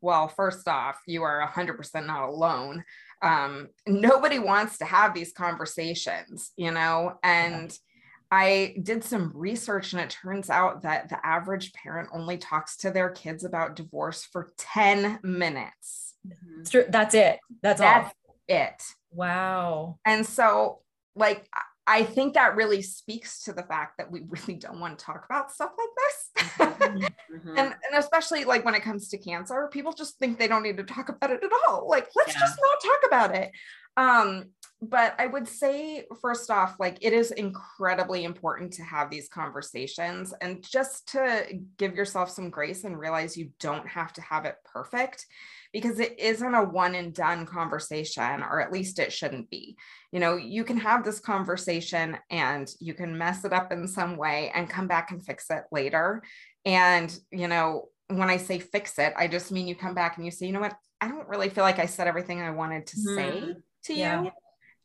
Well 0.00 0.28
first 0.28 0.68
off 0.68 1.00
you 1.06 1.22
are 1.22 1.46
100% 1.54 2.06
not 2.06 2.28
alone. 2.28 2.84
Um 3.22 3.68
nobody 3.86 4.38
wants 4.38 4.78
to 4.78 4.84
have 4.84 5.14
these 5.14 5.32
conversations 5.32 6.52
you 6.56 6.70
know 6.70 7.18
and 7.22 7.70
yeah 7.70 7.87
I 8.30 8.74
did 8.82 9.04
some 9.04 9.32
research 9.34 9.92
and 9.92 10.02
it 10.02 10.10
turns 10.10 10.50
out 10.50 10.82
that 10.82 11.08
the 11.08 11.24
average 11.24 11.72
parent 11.72 12.10
only 12.12 12.36
talks 12.36 12.76
to 12.78 12.90
their 12.90 13.10
kids 13.10 13.44
about 13.44 13.76
divorce 13.76 14.24
for 14.24 14.50
10 14.58 15.20
minutes. 15.22 16.14
mm-hmm. 16.26 16.90
that's 16.90 17.14
it 17.14 17.38
that's, 17.62 17.80
that's 17.80 18.06
all 18.06 18.12
it 18.48 18.82
wow 19.12 19.98
and 20.04 20.26
so 20.26 20.80
like 21.14 21.48
I 21.88 22.04
think 22.04 22.34
that 22.34 22.54
really 22.54 22.82
speaks 22.82 23.44
to 23.44 23.54
the 23.54 23.62
fact 23.62 23.96
that 23.96 24.10
we 24.10 24.20
really 24.28 24.54
don't 24.54 24.78
want 24.78 24.98
to 24.98 25.04
talk 25.04 25.24
about 25.24 25.50
stuff 25.50 25.70
like 25.78 25.88
this. 25.96 26.58
Mm-hmm. 26.58 26.96
mm-hmm. 27.34 27.48
and, 27.48 27.58
and 27.58 27.94
especially 27.94 28.44
like 28.44 28.64
when 28.64 28.74
it 28.74 28.82
comes 28.82 29.08
to 29.08 29.18
cancer, 29.18 29.68
people 29.72 29.94
just 29.94 30.18
think 30.18 30.38
they 30.38 30.48
don't 30.48 30.62
need 30.62 30.76
to 30.76 30.84
talk 30.84 31.08
about 31.08 31.30
it 31.30 31.42
at 31.42 31.50
all. 31.66 31.88
Like, 31.88 32.08
let's 32.14 32.34
yeah. 32.34 32.40
just 32.40 32.58
not 32.60 32.90
talk 32.92 33.00
about 33.06 33.34
it. 33.34 33.50
Um, 33.96 34.50
but 34.80 35.16
I 35.18 35.26
would 35.26 35.48
say, 35.48 36.04
first 36.20 36.50
off, 36.50 36.76
like 36.78 36.98
it 37.00 37.12
is 37.12 37.32
incredibly 37.32 38.22
important 38.22 38.72
to 38.74 38.84
have 38.84 39.10
these 39.10 39.28
conversations 39.28 40.32
and 40.40 40.62
just 40.62 41.08
to 41.08 41.46
give 41.78 41.96
yourself 41.96 42.30
some 42.30 42.48
grace 42.48 42.84
and 42.84 42.98
realize 42.98 43.36
you 43.36 43.50
don't 43.58 43.86
have 43.88 44.12
to 44.12 44.20
have 44.20 44.44
it 44.44 44.54
perfect 44.64 45.26
because 45.72 45.98
it 45.98 46.18
isn't 46.20 46.54
a 46.54 46.62
one 46.62 46.94
and 46.94 47.12
done 47.12 47.44
conversation, 47.44 48.42
or 48.42 48.60
at 48.60 48.72
least 48.72 49.00
it 49.00 49.12
shouldn't 49.12 49.50
be. 49.50 49.76
You 50.12 50.20
know, 50.20 50.36
you 50.36 50.62
can 50.62 50.78
have 50.78 51.04
this 51.04 51.18
conversation 51.18 52.16
and 52.30 52.70
you 52.78 52.94
can 52.94 53.18
mess 53.18 53.44
it 53.44 53.52
up 53.52 53.72
in 53.72 53.88
some 53.88 54.16
way 54.16 54.52
and 54.54 54.70
come 54.70 54.86
back 54.86 55.10
and 55.10 55.24
fix 55.24 55.50
it 55.50 55.64
later. 55.72 56.22
And, 56.64 57.16
you 57.32 57.48
know, 57.48 57.88
when 58.06 58.30
I 58.30 58.36
say 58.36 58.60
fix 58.60 58.96
it, 59.00 59.12
I 59.16 59.26
just 59.26 59.50
mean 59.50 59.66
you 59.66 59.74
come 59.74 59.94
back 59.94 60.16
and 60.16 60.24
you 60.24 60.30
say, 60.30 60.46
you 60.46 60.52
know 60.52 60.60
what, 60.60 60.76
I 61.00 61.08
don't 61.08 61.28
really 61.28 61.48
feel 61.48 61.64
like 61.64 61.80
I 61.80 61.86
said 61.86 62.06
everything 62.06 62.40
I 62.40 62.50
wanted 62.50 62.86
to 62.86 62.96
mm. 62.96 63.16
say 63.16 63.40
mm-hmm. 63.40 63.52
to 63.84 63.94
yeah. 63.94 64.22
you 64.22 64.30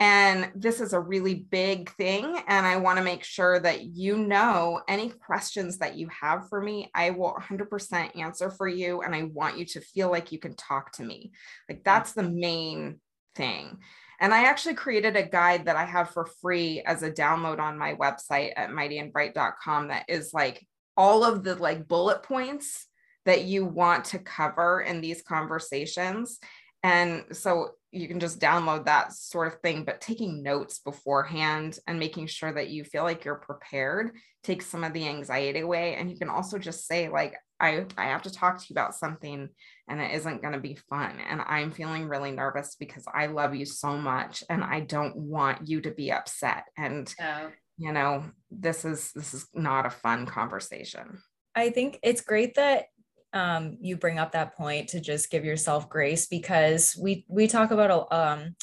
and 0.03 0.51
this 0.53 0.81
is 0.81 0.91
a 0.91 0.99
really 0.99 1.33
big 1.49 1.89
thing. 1.91 2.25
And 2.49 2.65
I 2.65 2.75
want 2.75 2.97
to 2.97 3.05
make 3.05 3.23
sure 3.23 3.57
that 3.57 3.85
you 3.85 4.17
know 4.17 4.81
any 4.89 5.07
questions 5.07 5.77
that 5.77 5.95
you 5.95 6.09
have 6.09 6.49
for 6.49 6.59
me, 6.59 6.91
I 6.93 7.11
will 7.11 7.33
100% 7.39 8.19
answer 8.19 8.51
for 8.51 8.67
you. 8.67 9.01
And 9.01 9.15
I 9.15 9.23
want 9.23 9.57
you 9.57 9.63
to 9.63 9.79
feel 9.79 10.11
like 10.11 10.33
you 10.33 10.39
can 10.39 10.57
talk 10.57 10.91
to 10.93 11.03
me. 11.03 11.31
Like 11.69 11.85
that's 11.85 12.11
the 12.11 12.23
main 12.23 12.99
thing. 13.33 13.77
And 14.19 14.33
I 14.33 14.43
actually 14.43 14.73
created 14.73 15.15
a 15.15 15.23
guide 15.23 15.67
that 15.67 15.77
I 15.77 15.85
have 15.85 16.09
for 16.09 16.25
free 16.41 16.81
as 16.85 17.01
a 17.01 17.09
download 17.09 17.59
on 17.59 17.77
my 17.77 17.95
website 17.95 18.51
at 18.57 18.71
mightyandbright.com 18.71 19.87
that 19.87 20.03
is 20.09 20.33
like 20.33 20.67
all 20.97 21.23
of 21.23 21.45
the 21.45 21.55
like 21.55 21.87
bullet 21.87 22.23
points 22.23 22.87
that 23.23 23.45
you 23.45 23.63
want 23.63 24.03
to 24.03 24.19
cover 24.19 24.81
in 24.81 24.99
these 24.99 25.21
conversations. 25.21 26.39
And 26.83 27.23
so 27.31 27.69
you 27.93 28.07
can 28.07 28.19
just 28.19 28.39
download 28.39 28.85
that 28.85 29.13
sort 29.13 29.47
of 29.47 29.59
thing, 29.59 29.83
but 29.83 30.01
taking 30.01 30.41
notes 30.41 30.79
beforehand 30.79 31.77
and 31.85 31.99
making 31.99 32.25
sure 32.25 32.51
that 32.51 32.69
you 32.69 32.83
feel 32.83 33.03
like 33.03 33.23
you're 33.23 33.35
prepared 33.35 34.11
takes 34.43 34.65
some 34.65 34.83
of 34.83 34.93
the 34.93 35.07
anxiety 35.07 35.59
away. 35.59 35.93
And 35.95 36.09
you 36.09 36.17
can 36.17 36.27
also 36.27 36.57
just 36.57 36.87
say, 36.87 37.07
like, 37.07 37.35
I, 37.59 37.85
I 37.95 38.05
have 38.05 38.23
to 38.23 38.31
talk 38.31 38.57
to 38.57 38.65
you 38.67 38.73
about 38.73 38.95
something 38.95 39.47
and 39.87 40.01
it 40.01 40.11
isn't 40.15 40.41
going 40.41 40.55
to 40.55 40.59
be 40.59 40.79
fun. 40.89 41.19
And 41.29 41.39
I'm 41.45 41.71
feeling 41.71 42.07
really 42.07 42.31
nervous 42.31 42.75
because 42.79 43.05
I 43.13 43.27
love 43.27 43.53
you 43.53 43.65
so 43.65 43.95
much 43.95 44.43
and 44.49 44.63
I 44.63 44.79
don't 44.79 45.15
want 45.15 45.67
you 45.67 45.79
to 45.81 45.91
be 45.91 46.11
upset. 46.11 46.63
And, 46.75 47.13
oh. 47.21 47.51
you 47.77 47.93
know, 47.93 48.23
this 48.49 48.85
is, 48.85 49.11
this 49.13 49.35
is 49.35 49.47
not 49.53 49.85
a 49.85 49.91
fun 49.91 50.25
conversation. 50.25 51.19
I 51.55 51.69
think 51.69 51.99
it's 52.01 52.21
great 52.21 52.55
that 52.55 52.85
um, 53.33 53.77
you 53.81 53.97
bring 53.97 54.19
up 54.19 54.31
that 54.31 54.55
point 54.55 54.89
to 54.89 54.99
just 54.99 55.29
give 55.29 55.43
yourself 55.43 55.89
grace 55.89 56.27
because 56.27 56.97
we 56.99 57.25
we 57.27 57.47
talk 57.47 57.71
about 57.71 58.11
um, 58.11 58.55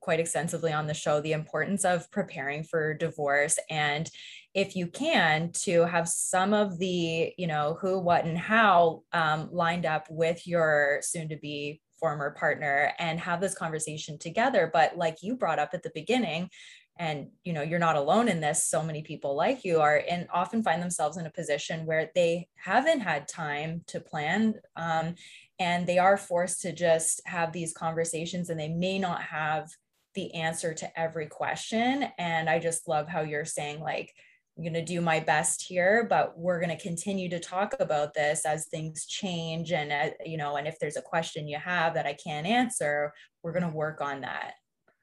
quite 0.00 0.20
extensively 0.20 0.72
on 0.72 0.86
the 0.86 0.94
show 0.94 1.20
the 1.20 1.32
importance 1.32 1.84
of 1.84 2.10
preparing 2.10 2.62
for 2.64 2.94
divorce. 2.94 3.58
And 3.70 4.08
if 4.54 4.76
you 4.76 4.86
can 4.86 5.50
to 5.62 5.84
have 5.84 6.08
some 6.08 6.54
of 6.54 6.78
the 6.78 7.32
you 7.36 7.46
know 7.46 7.76
who 7.80 7.98
what 7.98 8.24
and 8.24 8.38
how 8.38 9.02
um, 9.12 9.48
lined 9.52 9.86
up 9.86 10.06
with 10.10 10.46
your 10.46 11.00
soon 11.02 11.28
to 11.28 11.36
be 11.36 11.80
former 11.98 12.32
partner 12.32 12.92
and 12.98 13.18
have 13.18 13.40
this 13.40 13.54
conversation 13.54 14.18
together. 14.18 14.68
But 14.72 14.96
like 14.96 15.22
you 15.22 15.36
brought 15.36 15.58
up 15.58 15.70
at 15.72 15.82
the 15.82 15.92
beginning 15.94 16.50
and 16.98 17.28
you 17.42 17.52
know 17.52 17.62
you're 17.62 17.78
not 17.78 17.96
alone 17.96 18.28
in 18.28 18.40
this 18.40 18.64
so 18.64 18.82
many 18.82 19.02
people 19.02 19.34
like 19.34 19.64
you 19.64 19.80
are 19.80 20.02
and 20.08 20.26
often 20.32 20.62
find 20.62 20.82
themselves 20.82 21.16
in 21.16 21.26
a 21.26 21.30
position 21.30 21.86
where 21.86 22.10
they 22.14 22.48
haven't 22.56 23.00
had 23.00 23.26
time 23.26 23.82
to 23.86 24.00
plan 24.00 24.54
um, 24.76 25.14
and 25.58 25.86
they 25.86 25.98
are 25.98 26.16
forced 26.16 26.60
to 26.62 26.72
just 26.72 27.20
have 27.26 27.52
these 27.52 27.72
conversations 27.72 28.50
and 28.50 28.58
they 28.58 28.68
may 28.68 28.98
not 28.98 29.22
have 29.22 29.68
the 30.14 30.32
answer 30.34 30.72
to 30.72 31.00
every 31.00 31.26
question 31.26 32.06
and 32.18 32.48
i 32.48 32.58
just 32.58 32.86
love 32.86 33.08
how 33.08 33.22
you're 33.22 33.44
saying 33.44 33.80
like 33.80 34.12
i'm 34.56 34.62
going 34.62 34.72
to 34.72 34.84
do 34.84 35.00
my 35.00 35.18
best 35.18 35.62
here 35.62 36.06
but 36.08 36.38
we're 36.38 36.60
going 36.60 36.76
to 36.76 36.82
continue 36.82 37.28
to 37.28 37.40
talk 37.40 37.74
about 37.80 38.14
this 38.14 38.46
as 38.46 38.66
things 38.66 39.04
change 39.06 39.72
and 39.72 39.92
uh, 39.92 40.10
you 40.24 40.36
know 40.36 40.56
and 40.56 40.68
if 40.68 40.78
there's 40.78 40.96
a 40.96 41.02
question 41.02 41.48
you 41.48 41.58
have 41.58 41.94
that 41.94 42.06
i 42.06 42.12
can't 42.12 42.46
answer 42.46 43.12
we're 43.42 43.52
going 43.52 43.68
to 43.68 43.76
work 43.76 44.00
on 44.00 44.20
that 44.20 44.54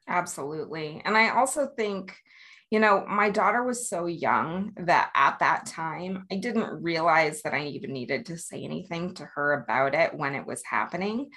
Absolutely. 0.08 1.00
And 1.04 1.16
I 1.16 1.30
also 1.30 1.68
think, 1.76 2.14
you 2.70 2.80
know, 2.80 3.04
my 3.08 3.30
daughter 3.30 3.62
was 3.62 3.88
so 3.88 4.06
young 4.06 4.72
that 4.76 5.10
at 5.14 5.38
that 5.40 5.66
time, 5.66 6.26
I 6.30 6.36
didn't 6.36 6.82
realize 6.82 7.42
that 7.42 7.54
I 7.54 7.66
even 7.66 7.92
needed 7.92 8.26
to 8.26 8.38
say 8.38 8.62
anything 8.64 9.14
to 9.14 9.28
her 9.34 9.52
about 9.52 9.94
it 9.94 10.14
when 10.14 10.34
it 10.34 10.46
was 10.46 10.62
happening. 10.64 11.30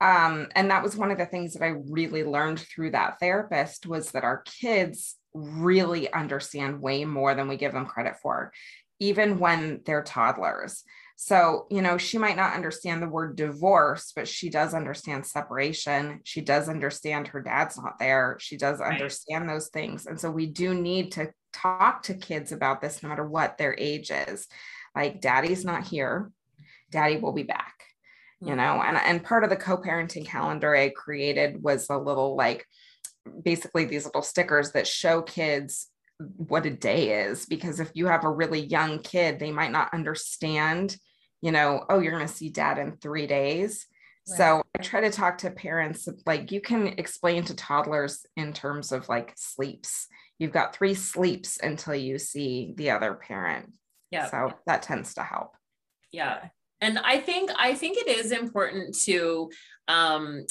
Um, 0.00 0.48
and 0.54 0.70
that 0.70 0.82
was 0.82 0.96
one 0.96 1.10
of 1.10 1.18
the 1.18 1.26
things 1.26 1.54
that 1.54 1.64
I 1.64 1.74
really 1.90 2.24
learned 2.24 2.60
through 2.60 2.92
that 2.92 3.18
therapist 3.20 3.86
was 3.86 4.12
that 4.12 4.24
our 4.24 4.42
kids 4.42 5.16
really 5.34 6.12
understand 6.12 6.80
way 6.80 7.04
more 7.04 7.34
than 7.34 7.48
we 7.48 7.56
give 7.56 7.72
them 7.72 7.86
credit 7.86 8.16
for, 8.22 8.52
even 9.00 9.38
when 9.38 9.80
they're 9.84 10.02
toddlers. 10.02 10.84
So, 11.20 11.66
you 11.68 11.82
know, 11.82 11.98
she 11.98 12.16
might 12.16 12.36
not 12.36 12.54
understand 12.54 13.02
the 13.02 13.08
word 13.08 13.34
divorce, 13.34 14.12
but 14.14 14.28
she 14.28 14.50
does 14.50 14.72
understand 14.72 15.26
separation. 15.26 16.20
She 16.22 16.40
does 16.40 16.68
understand 16.68 17.26
her 17.26 17.42
dad's 17.42 17.76
not 17.76 17.98
there. 17.98 18.36
She 18.38 18.56
does 18.56 18.78
right. 18.78 18.92
understand 18.92 19.48
those 19.48 19.66
things. 19.66 20.06
And 20.06 20.18
so 20.18 20.30
we 20.30 20.46
do 20.46 20.74
need 20.74 21.10
to 21.12 21.32
talk 21.52 22.04
to 22.04 22.14
kids 22.14 22.52
about 22.52 22.80
this 22.80 23.02
no 23.02 23.08
matter 23.08 23.26
what 23.26 23.58
their 23.58 23.74
age 23.76 24.12
is. 24.12 24.46
Like, 24.94 25.20
daddy's 25.20 25.64
not 25.64 25.88
here, 25.88 26.30
daddy 26.92 27.16
will 27.16 27.32
be 27.32 27.42
back. 27.42 27.74
You 28.40 28.50
mm-hmm. 28.50 28.56
know, 28.56 28.80
and, 28.80 28.96
and 28.96 29.24
part 29.24 29.42
of 29.42 29.50
the 29.50 29.56
co-parenting 29.56 30.24
calendar 30.24 30.76
I 30.76 30.90
created 30.90 31.60
was 31.60 31.90
a 31.90 31.98
little 31.98 32.36
like 32.36 32.64
basically 33.42 33.86
these 33.86 34.04
little 34.04 34.22
stickers 34.22 34.70
that 34.70 34.86
show 34.86 35.22
kids 35.22 35.88
what 36.36 36.64
a 36.64 36.70
day 36.70 37.24
is 37.24 37.44
because 37.44 37.80
if 37.80 37.90
you 37.94 38.06
have 38.06 38.24
a 38.24 38.30
really 38.30 38.60
young 38.60 39.00
kid 39.00 39.38
they 39.38 39.52
might 39.52 39.70
not 39.70 39.92
understand 39.92 40.96
you 41.40 41.52
know, 41.52 41.84
oh, 41.88 41.98
you're 42.00 42.12
going 42.12 42.26
to 42.26 42.32
see 42.32 42.50
dad 42.50 42.78
in 42.78 42.96
three 42.96 43.26
days. 43.26 43.86
Right. 44.28 44.36
So 44.36 44.62
I 44.78 44.82
try 44.82 45.00
to 45.00 45.10
talk 45.10 45.38
to 45.38 45.50
parents 45.50 46.08
like 46.26 46.52
you 46.52 46.60
can 46.60 46.88
explain 46.98 47.44
to 47.44 47.54
toddlers 47.54 48.26
in 48.36 48.52
terms 48.52 48.92
of 48.92 49.08
like 49.08 49.32
sleeps. 49.36 50.06
You've 50.38 50.52
got 50.52 50.74
three 50.74 50.94
sleeps 50.94 51.58
until 51.62 51.94
you 51.94 52.18
see 52.18 52.74
the 52.76 52.90
other 52.90 53.14
parent. 53.14 53.72
Yeah. 54.10 54.30
So 54.30 54.52
that 54.66 54.82
tends 54.82 55.14
to 55.14 55.22
help. 55.22 55.56
Yeah. 56.12 56.48
And 56.80 56.98
I 56.98 57.18
think 57.18 57.50
I 57.56 57.74
think 57.74 57.98
it 57.98 58.08
is 58.08 58.32
important 58.32 58.94
to 59.00 59.50
um 59.88 60.44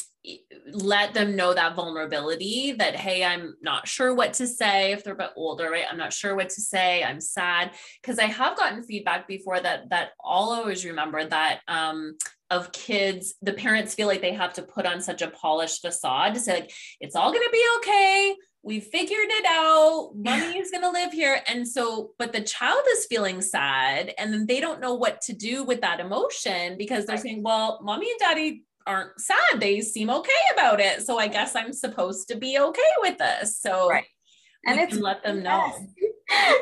let 0.71 1.13
them 1.13 1.35
know 1.35 1.53
that 1.53 1.75
vulnerability 1.75 2.73
that 2.73 2.95
hey 2.95 3.23
i'm 3.23 3.55
not 3.61 3.87
sure 3.87 4.13
what 4.13 4.33
to 4.33 4.47
say 4.47 4.91
if 4.91 5.03
they're 5.03 5.13
a 5.13 5.17
bit 5.17 5.31
older 5.35 5.69
right? 5.69 5.85
I'm 5.89 5.97
not 5.97 6.13
sure 6.13 6.35
what 6.35 6.49
to 6.49 6.61
say. 6.61 7.03
I'm 7.03 7.21
sad. 7.21 7.71
Because 8.01 8.19
i 8.19 8.25
have 8.25 8.57
gotten 8.57 8.83
feedback 8.83 9.27
before 9.27 9.59
that 9.59 9.89
that 9.89 10.09
i'll 10.23 10.51
always 10.51 10.85
remember 10.85 11.25
that 11.25 11.61
um 11.67 12.15
of 12.49 12.71
kids 12.71 13.35
the 13.41 13.53
parents 13.53 13.93
feel 13.93 14.07
like 14.07 14.21
they 14.21 14.33
have 14.33 14.53
to 14.53 14.61
put 14.61 14.85
on 14.85 15.01
such 15.01 15.21
a 15.21 15.29
polished 15.29 15.81
facade 15.81 16.33
to 16.33 16.39
say 16.39 16.53
like 16.53 16.71
it's 17.01 17.15
all 17.15 17.31
going 17.31 17.43
to 17.43 17.51
be 17.51 17.65
okay. 17.77 18.35
We 18.63 18.81
figured 18.81 19.29
it 19.29 19.45
out. 19.47 20.11
Mommy 20.15 20.57
is 20.57 20.71
going 20.71 20.83
to 20.83 20.89
live 20.89 21.13
here. 21.13 21.39
And 21.47 21.65
so 21.67 22.11
but 22.17 22.33
the 22.33 22.41
child 22.41 22.81
is 22.91 23.05
feeling 23.05 23.41
sad 23.41 24.13
and 24.17 24.33
then 24.33 24.45
they 24.45 24.59
don't 24.59 24.81
know 24.81 24.95
what 24.95 25.21
to 25.21 25.33
do 25.33 25.63
with 25.63 25.81
that 25.81 25.99
emotion 25.99 26.77
because 26.77 27.05
they're 27.05 27.17
saying 27.17 27.43
well 27.43 27.79
mommy 27.81 28.09
and 28.09 28.19
daddy 28.19 28.63
aren't 28.87 29.19
sad. 29.19 29.59
They 29.59 29.81
seem 29.81 30.09
okay 30.09 30.31
about 30.53 30.79
it. 30.79 31.01
So 31.01 31.19
I 31.19 31.27
guess 31.27 31.55
I'm 31.55 31.73
supposed 31.73 32.29
to 32.29 32.37
be 32.37 32.57
okay 32.57 32.81
with 33.01 33.17
this. 33.17 33.59
So 33.59 33.89
right. 33.89 34.05
and 34.65 34.79
it's 34.79 34.95
let 34.95 35.23
them 35.23 35.43
know. 35.43 35.71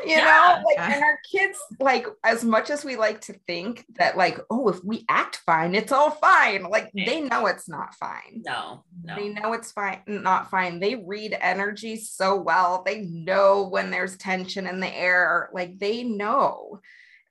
you 0.04 0.12
yeah. 0.12 0.24
know, 0.58 0.62
like 0.64 0.78
and 0.78 1.02
our 1.02 1.18
kids, 1.30 1.58
like 1.80 2.06
as 2.24 2.44
much 2.44 2.70
as 2.70 2.84
we 2.84 2.96
like 2.96 3.20
to 3.22 3.32
think 3.46 3.84
that, 3.98 4.16
like, 4.16 4.38
oh, 4.50 4.68
if 4.68 4.82
we 4.84 5.04
act 5.08 5.40
fine, 5.44 5.74
it's 5.74 5.92
all 5.92 6.10
fine. 6.10 6.64
Like 6.64 6.90
they 6.94 7.20
know 7.20 7.46
it's 7.46 7.68
not 7.68 7.94
fine. 7.94 8.42
No, 8.46 8.84
no. 9.02 9.16
They 9.16 9.30
know 9.30 9.52
it's 9.54 9.72
fine, 9.72 10.02
not 10.06 10.50
fine. 10.50 10.78
They 10.78 10.94
read 10.94 11.36
energy 11.40 11.96
so 11.96 12.36
well. 12.36 12.82
They 12.84 13.02
know 13.02 13.68
when 13.68 13.90
there's 13.90 14.16
tension 14.16 14.66
in 14.66 14.80
the 14.80 14.94
air. 14.94 15.50
Like 15.52 15.78
they 15.78 16.04
know. 16.04 16.80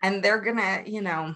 And 0.03 0.21
they're 0.21 0.41
gonna, 0.41 0.83
you 0.85 1.01
know, 1.01 1.35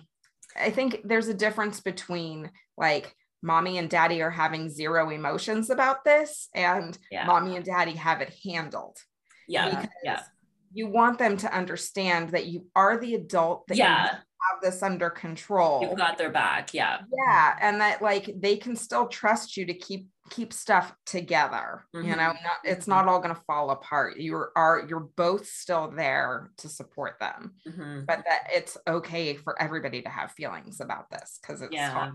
I 0.55 0.69
think 0.69 1.01
there's 1.03 1.27
a 1.27 1.33
difference 1.33 1.79
between 1.79 2.51
like 2.77 3.15
mommy 3.41 3.77
and 3.77 3.89
daddy 3.89 4.21
are 4.21 4.29
having 4.29 4.69
zero 4.69 5.09
emotions 5.09 5.69
about 5.69 6.03
this 6.03 6.49
and 6.53 6.97
yeah. 7.11 7.25
mommy 7.25 7.55
and 7.55 7.65
daddy 7.65 7.93
have 7.93 8.21
it 8.21 8.33
handled 8.43 8.97
yeah 9.47 9.85
yeah 10.03 10.21
you 10.71 10.87
want 10.87 11.17
them 11.17 11.35
to 11.37 11.51
understand 11.53 12.29
that 12.29 12.45
you 12.45 12.65
are 12.75 12.97
the 12.97 13.15
adult 13.15 13.65
that 13.67 13.77
yeah 13.77 14.17
have 14.49 14.61
this 14.61 14.83
under 14.83 15.09
control. 15.09 15.81
You've 15.81 15.97
got 15.97 16.17
their 16.17 16.31
back. 16.31 16.73
Yeah. 16.73 16.99
Yeah. 17.15 17.55
And 17.61 17.81
that 17.81 18.01
like 18.01 18.29
they 18.35 18.57
can 18.57 18.75
still 18.75 19.07
trust 19.07 19.57
you 19.57 19.65
to 19.65 19.73
keep 19.73 20.07
keep 20.29 20.53
stuff 20.53 20.93
together. 21.05 21.85
Mm-hmm. 21.95 22.07
You 22.07 22.15
know, 22.15 22.27
not, 22.27 22.37
it's 22.63 22.81
mm-hmm. 22.81 22.91
not 22.91 23.07
all 23.07 23.19
gonna 23.19 23.39
fall 23.47 23.71
apart. 23.71 24.17
You 24.17 24.45
are 24.55 24.85
you're 24.87 25.09
both 25.15 25.47
still 25.47 25.89
there 25.89 26.51
to 26.57 26.69
support 26.69 27.19
them. 27.19 27.53
Mm-hmm. 27.67 28.05
But 28.05 28.23
that 28.27 28.47
it's 28.53 28.77
okay 28.87 29.35
for 29.35 29.59
everybody 29.61 30.01
to 30.03 30.09
have 30.09 30.31
feelings 30.31 30.79
about 30.79 31.09
this 31.09 31.39
because 31.41 31.61
it's 31.61 31.73
yeah. 31.73 31.91
hard. 31.91 32.13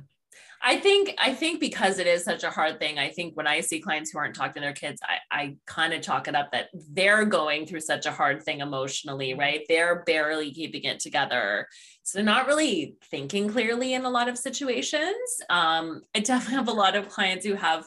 I 0.62 0.78
think 0.78 1.14
I 1.18 1.34
think 1.34 1.60
because 1.60 1.98
it 1.98 2.06
is 2.06 2.24
such 2.24 2.42
a 2.42 2.50
hard 2.50 2.78
thing, 2.78 2.98
I 2.98 3.10
think 3.10 3.36
when 3.36 3.46
I 3.46 3.60
see 3.60 3.80
clients 3.80 4.10
who 4.10 4.18
aren't 4.18 4.34
talking 4.34 4.54
to 4.54 4.60
their 4.60 4.72
kids, 4.72 5.00
I, 5.02 5.18
I 5.30 5.56
kind 5.66 5.92
of 5.92 6.02
chalk 6.02 6.28
it 6.28 6.34
up 6.34 6.52
that 6.52 6.68
they're 6.72 7.24
going 7.24 7.66
through 7.66 7.80
such 7.80 8.06
a 8.06 8.12
hard 8.12 8.42
thing 8.42 8.60
emotionally, 8.60 9.34
right? 9.34 9.62
They're 9.68 10.02
barely 10.04 10.52
keeping 10.52 10.84
it 10.84 11.00
together. 11.00 11.68
So 12.02 12.18
they're 12.18 12.24
not 12.24 12.46
really 12.46 12.96
thinking 13.10 13.48
clearly 13.48 13.94
in 13.94 14.04
a 14.04 14.10
lot 14.10 14.28
of 14.28 14.38
situations. 14.38 15.14
Um, 15.50 16.02
I 16.14 16.20
definitely 16.20 16.56
have 16.56 16.68
a 16.68 16.72
lot 16.72 16.96
of 16.96 17.08
clients 17.08 17.44
who 17.44 17.54
have 17.54 17.86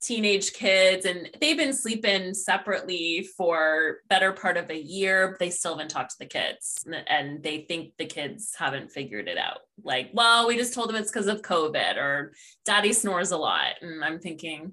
teenage 0.00 0.52
kids 0.52 1.06
and 1.06 1.28
they've 1.40 1.56
been 1.56 1.72
sleeping 1.72 2.32
separately 2.32 3.28
for 3.36 3.98
better 4.08 4.32
part 4.32 4.56
of 4.56 4.70
a 4.70 4.80
year 4.80 5.36
they 5.40 5.50
still 5.50 5.72
haven't 5.72 5.88
talked 5.90 6.10
to 6.12 6.18
the 6.20 6.26
kids 6.26 6.84
and 7.08 7.42
they 7.42 7.62
think 7.62 7.92
the 7.98 8.06
kids 8.06 8.54
haven't 8.56 8.92
figured 8.92 9.28
it 9.28 9.38
out. 9.38 9.58
Like 9.82 10.10
well 10.12 10.46
we 10.46 10.56
just 10.56 10.72
told 10.72 10.88
them 10.88 10.96
it's 10.96 11.10
because 11.10 11.26
of 11.26 11.42
covid 11.42 11.96
or 11.96 12.32
daddy 12.64 12.92
snores 12.92 13.30
a 13.30 13.36
lot 13.36 13.74
and 13.80 14.04
i'm 14.04 14.18
thinking 14.18 14.72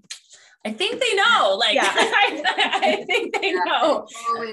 I 0.66 0.72
think 0.72 1.00
they 1.00 1.14
know. 1.14 1.58
Like, 1.60 1.76
yeah. 1.76 1.84
I, 1.96 2.44
I, 2.84 3.06
think 3.06 3.40
they 3.40 3.54
know. 3.54 4.08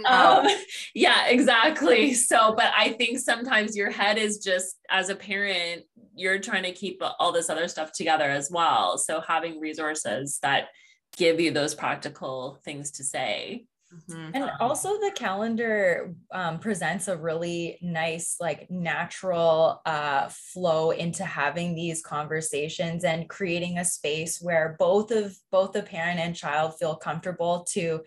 Um, 0.06 0.46
yeah, 0.94 1.28
exactly. 1.28 2.12
So, 2.12 2.54
but 2.54 2.70
I 2.76 2.90
think 2.90 3.18
sometimes 3.18 3.76
your 3.76 3.90
head 3.90 4.18
is 4.18 4.38
just, 4.38 4.76
as 4.90 5.08
a 5.08 5.16
parent, 5.16 5.84
you're 6.14 6.38
trying 6.38 6.64
to 6.64 6.72
keep 6.72 7.02
all 7.18 7.32
this 7.32 7.48
other 7.48 7.66
stuff 7.66 7.92
together 7.92 8.28
as 8.28 8.50
well. 8.50 8.98
So, 8.98 9.20
having 9.20 9.58
resources 9.58 10.38
that 10.42 10.68
give 11.16 11.40
you 11.40 11.50
those 11.50 11.74
practical 11.74 12.58
things 12.64 12.90
to 12.92 13.04
say 13.04 13.64
Mm-hmm. 13.92 14.30
And 14.34 14.50
also 14.60 14.98
the 14.98 15.12
calendar 15.14 16.14
um, 16.32 16.58
presents 16.58 17.08
a 17.08 17.16
really 17.16 17.78
nice, 17.82 18.36
like 18.40 18.70
natural 18.70 19.80
uh, 19.86 20.28
flow 20.30 20.90
into 20.90 21.24
having 21.24 21.74
these 21.74 22.02
conversations 22.02 23.04
and 23.04 23.28
creating 23.28 23.78
a 23.78 23.84
space 23.84 24.40
where 24.40 24.76
both 24.78 25.10
of 25.10 25.36
both 25.50 25.72
the 25.72 25.82
parent 25.82 26.20
and 26.20 26.34
child 26.34 26.74
feel 26.78 26.96
comfortable 26.96 27.66
to 27.70 28.00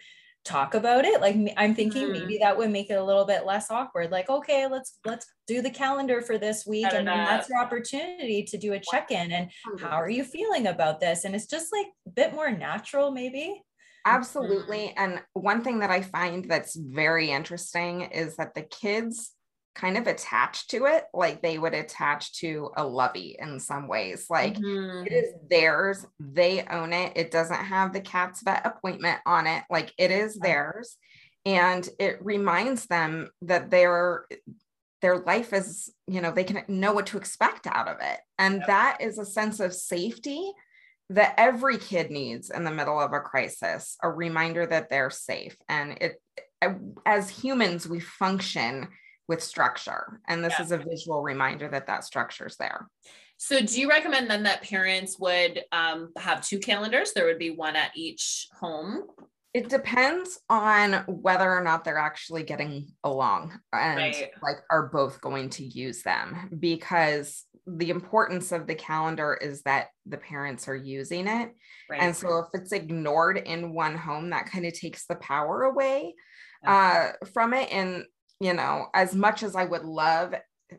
talk 0.46 0.76
about 0.76 1.06
it. 1.06 1.20
Like 1.20 1.36
I'm 1.58 1.76
thinking 1.76 2.04
mm-hmm. 2.04 2.14
maybe 2.14 2.38
that 2.38 2.58
would 2.58 2.70
make 2.70 2.90
it 2.90 2.96
a 2.96 3.04
little 3.04 3.26
bit 3.26 3.46
less 3.46 3.72
awkward. 3.72 4.12
Like, 4.12 4.30
okay, 4.30 4.68
let's 4.68 5.00
let's 5.04 5.26
do 5.48 5.62
the 5.62 5.70
calendar 5.70 6.22
for 6.22 6.38
this 6.38 6.66
week. 6.66 6.86
And 6.94 7.08
then 7.08 7.18
that's 7.26 7.50
your 7.50 7.60
opportunity 7.60 8.44
to 8.44 8.58
do 8.58 8.74
a 8.74 8.80
check-in 8.80 9.32
and 9.32 9.52
how 9.80 10.00
are 10.00 10.10
you 10.10 10.24
feeling 10.24 10.68
about 10.68 11.00
this? 11.00 11.26
And 11.26 11.36
it's 11.36 11.48
just 11.48 11.74
like 11.74 11.88
a 12.08 12.12
bit 12.12 12.34
more 12.34 12.52
natural, 12.52 13.12
maybe. 13.12 13.62
Absolutely. 14.06 14.94
And 14.96 15.22
one 15.34 15.64
thing 15.64 15.80
that 15.80 15.90
I 15.90 16.02
find 16.02 16.46
that's 16.46 16.76
very 16.76 17.32
interesting 17.32 18.02
is 18.02 18.38
that 18.38 18.54
the 18.54 18.62
kids 18.62 19.32
kind 19.76 19.98
of 19.98 20.08
attach 20.08 20.68
to 20.68 20.86
it 20.86 21.04
like 21.14 21.42
they 21.42 21.58
would 21.58 21.74
attach 21.74 22.34
to 22.40 22.72
a 22.78 22.86
lovey 22.86 23.36
in 23.38 23.60
some 23.60 23.90
ways 23.90 24.28
like 24.30 24.56
mm-hmm. 24.56 25.06
it 25.06 25.12
is 25.12 25.34
theirs 25.50 26.06
they 26.18 26.64
own 26.72 26.94
it 26.94 27.12
it 27.18 27.30
doesn't 27.30 27.66
have 27.66 27.92
the 27.92 28.00
cat's 28.00 28.42
vet 28.42 28.66
appointment 28.66 29.20
on 29.26 29.46
it 29.46 29.64
like 29.70 29.94
it 29.98 30.12
is 30.12 30.36
theirs 30.38 30.96
and 31.46 31.90
it 32.00 32.18
reminds 32.24 32.86
them 32.86 33.30
that 33.42 33.70
their 33.70 34.26
their 35.02 35.18
life 35.20 35.52
is 35.52 35.94
you 36.08 36.22
know 36.22 36.32
they 36.32 36.46
can 36.46 36.64
know 36.70 36.94
what 36.94 37.08
to 37.08 37.18
expect 37.18 37.68
out 37.68 37.90
of 37.90 37.98
it 38.02 38.20
and 38.40 38.56
yep. 38.60 38.68
that 38.68 38.98
is 39.02 39.20
a 39.20 39.26
sense 39.26 39.60
of 39.60 39.74
safety 39.74 40.54
that 41.10 41.36
every 41.38 41.78
kid 41.78 42.10
needs 42.10 42.50
in 42.50 42.64
the 42.64 42.72
middle 42.72 43.00
of 43.00 43.14
a 43.14 43.20
crisis 43.20 43.98
a 44.02 44.10
reminder 44.10 44.66
that 44.66 44.90
they're 44.90 45.12
safe. 45.12 45.56
And 45.70 45.98
it 46.02 46.22
as 47.06 47.30
humans 47.30 47.88
we 47.88 48.00
function 48.00 48.88
with 49.28 49.44
structure. 49.44 50.20
And 50.28 50.44
this 50.44 50.54
yeah. 50.58 50.66
is 50.66 50.72
a 50.72 50.78
visual 50.78 51.22
reminder 51.22 51.68
that 51.70 51.88
that 51.88 52.04
structure 52.04 52.48
is 52.48 52.58
there. 52.58 52.88
So 53.38 53.60
do 53.60 53.80
you 53.80 53.90
recommend 53.90 54.30
then 54.30 54.44
that 54.44 54.64
parents 54.64 55.20
would 55.20 55.64
um, 55.72 56.12
have 56.18 56.46
two 56.46 56.60
calendars? 56.60 57.12
There 57.14 57.26
would 57.26 57.40
be 57.40 57.52
one 57.52 57.76
at 57.76 57.92
each 57.96 58.48
home 58.60 59.04
it 59.56 59.70
depends 59.70 60.38
on 60.50 61.06
whether 61.08 61.50
or 61.50 61.64
not 61.64 61.86
they're 61.86 61.98
actually 61.98 62.44
getting 62.44 62.90
along 63.06 63.58
and 63.72 63.96
right. 63.96 64.30
like 64.44 64.58
are 64.70 64.90
both 64.90 65.22
going 65.22 65.50
to 65.50 65.64
use 65.64 66.04
them 66.04 66.50
because 66.60 67.46
the 67.66 67.90
importance 67.90 68.52
of 68.52 68.68
the 68.68 68.76
calendar 68.76 69.34
is 69.34 69.62
that 69.62 69.88
the 70.08 70.18
parents 70.18 70.68
are 70.68 70.76
using 70.76 71.26
it 71.30 71.54
right. 71.90 72.02
and 72.02 72.14
so 72.14 72.40
if 72.40 72.48
it's 72.54 72.74
ignored 72.74 73.38
in 73.38 73.74
one 73.74 73.96
home 73.96 74.32
that 74.32 74.46
kind 74.46 74.66
of 74.66 74.74
takes 74.74 75.06
the 75.06 75.16
power 75.16 75.64
away 75.64 76.14
uh, 76.68 77.12
from 77.34 77.54
it 77.54 77.72
and 77.72 78.04
you 78.42 78.54
know 78.54 78.88
as 78.94 79.16
much 79.16 79.42
as 79.42 79.56
i 79.56 79.64
would 79.64 79.86
love 79.86 80.36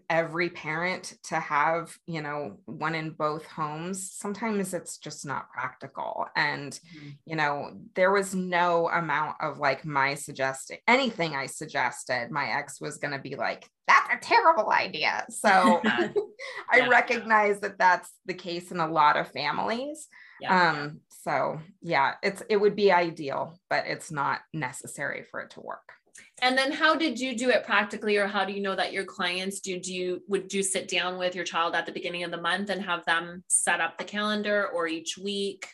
every 0.09 0.51
parent 0.51 1.15
to 1.25 1.39
have 1.39 1.97
you 2.07 2.21
know 2.23 2.59
one 2.67 2.95
in 2.95 3.11
both 3.11 3.47
homes 3.47 4.13
sometimes 4.13 4.75
it's 4.75 4.99
just 4.99 5.27
not 5.27 5.51
practical. 5.51 6.27
And 6.37 6.73
mm-hmm. 6.73 7.09
you 7.25 7.37
know 7.37 7.73
there 7.95 8.13
was 8.13 8.35
no 8.35 8.89
amount 8.89 9.37
of 9.41 9.59
like 9.59 9.85
my 9.85 10.15
suggesting 10.15 10.79
anything 10.87 11.35
i 11.35 11.47
suggested 11.47 12.31
my 12.31 12.47
ex 12.47 12.81
was 12.81 12.99
going 12.99 13.13
to 13.13 13.19
be 13.19 13.37
like 13.37 13.69
that's 13.87 14.15
a 14.15 14.19
terrible 14.19 14.71
idea. 14.71 15.25
So 15.31 15.81
i 16.71 16.89
recognize 16.89 17.61
that 17.61 17.79
that's 17.79 18.11
the 18.25 18.35
case 18.35 18.71
in 18.71 18.81
a 18.81 18.91
lot 18.91 19.17
of 19.17 19.31
families. 19.31 20.09
Yeah. 20.41 20.71
um 20.71 21.01
so 21.09 21.61
yeah 21.81 22.15
it's 22.23 22.43
it 22.51 22.59
would 22.59 22.77
be 22.77 22.93
ideal 22.93 23.59
but 23.71 23.87
it's 23.87 24.13
not 24.13 24.41
necessary 24.53 25.25
for 25.31 25.41
it 25.41 25.51
to 25.53 25.61
work 25.61 25.93
and 26.42 26.57
then 26.57 26.70
how 26.70 26.94
did 26.94 27.18
you 27.18 27.37
do 27.37 27.50
it 27.50 27.64
practically 27.64 28.16
or 28.16 28.26
how 28.26 28.44
do 28.44 28.52
you 28.52 28.61
know 28.61 28.76
that 28.76 28.92
your 28.92 29.05
clients 29.05 29.61
do 29.61 29.79
do 29.81 29.94
you 29.94 30.22
would 30.29 30.52
you 30.52 30.62
sit 30.62 30.88
down 30.88 31.18
with 31.18 31.35
your 31.35 31.44
child 31.44 31.74
at 31.74 31.87
the 31.87 31.92
beginning 31.92 32.24
of 32.24 32.31
the 32.31 32.40
month 32.40 32.70
and 32.70 32.83
have 32.83 33.05
them 33.05 33.42
set 33.48 33.81
up 33.81 33.98
the 33.98 34.05
calendar 34.05 34.68
or 34.74 34.87
each 34.87 35.18
week 35.18 35.68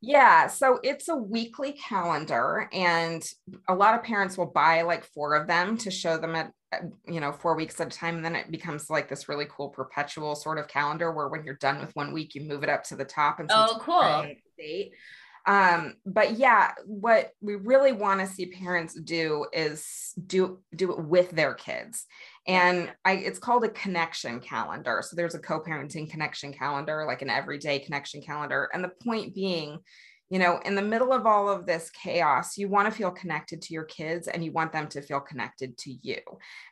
yeah, 0.00 0.46
so 0.46 0.78
it's 0.82 1.08
a 1.08 1.16
weekly 1.16 1.72
calendar, 1.72 2.68
and 2.72 3.24
a 3.68 3.74
lot 3.74 3.94
of 3.94 4.04
parents 4.04 4.38
will 4.38 4.46
buy 4.46 4.82
like 4.82 5.04
four 5.04 5.34
of 5.34 5.48
them 5.48 5.76
to 5.78 5.90
show 5.90 6.16
them 6.16 6.36
at, 6.36 6.52
you 7.08 7.20
know, 7.20 7.32
four 7.32 7.56
weeks 7.56 7.80
at 7.80 7.88
a 7.88 7.90
time. 7.90 8.16
And 8.16 8.24
then 8.24 8.36
it 8.36 8.50
becomes 8.50 8.90
like 8.90 9.08
this 9.08 9.28
really 9.28 9.46
cool 9.50 9.70
perpetual 9.70 10.36
sort 10.36 10.58
of 10.58 10.68
calendar 10.68 11.10
where 11.10 11.28
when 11.28 11.44
you're 11.44 11.54
done 11.54 11.80
with 11.80 11.96
one 11.96 12.12
week, 12.12 12.36
you 12.36 12.42
move 12.42 12.62
it 12.62 12.68
up 12.68 12.84
to 12.84 12.96
the 12.96 13.04
top. 13.04 13.40
And 13.40 13.50
so 13.50 13.56
oh, 13.70 13.78
cool. 13.80 14.26
Date. 14.56 14.92
Um, 15.48 15.94
but 16.04 16.36
yeah, 16.36 16.72
what 16.84 17.30
we 17.40 17.54
really 17.54 17.92
want 17.92 18.20
to 18.20 18.26
see 18.26 18.46
parents 18.46 18.92
do 19.00 19.46
is 19.50 20.12
do 20.26 20.58
do 20.76 20.92
it 20.92 21.02
with 21.02 21.30
their 21.30 21.54
kids. 21.54 22.04
And 22.46 22.92
I 23.06 23.12
it's 23.14 23.38
called 23.38 23.64
a 23.64 23.70
connection 23.70 24.40
calendar. 24.40 25.02
So 25.02 25.16
there's 25.16 25.34
a 25.34 25.40
co-parenting 25.40 26.10
connection 26.10 26.52
calendar, 26.52 27.06
like 27.06 27.22
an 27.22 27.30
everyday 27.30 27.78
connection 27.78 28.20
calendar. 28.20 28.68
And 28.74 28.84
the 28.84 28.92
point 29.02 29.34
being, 29.34 29.78
you 30.28 30.38
know, 30.38 30.60
in 30.66 30.74
the 30.74 30.82
middle 30.82 31.14
of 31.14 31.24
all 31.24 31.48
of 31.48 31.64
this 31.64 31.88
chaos, 31.90 32.58
you 32.58 32.68
want 32.68 32.86
to 32.86 32.96
feel 32.96 33.10
connected 33.10 33.62
to 33.62 33.72
your 33.72 33.84
kids 33.84 34.28
and 34.28 34.44
you 34.44 34.52
want 34.52 34.70
them 34.70 34.86
to 34.88 35.00
feel 35.00 35.20
connected 35.20 35.78
to 35.78 35.90
you. 36.02 36.20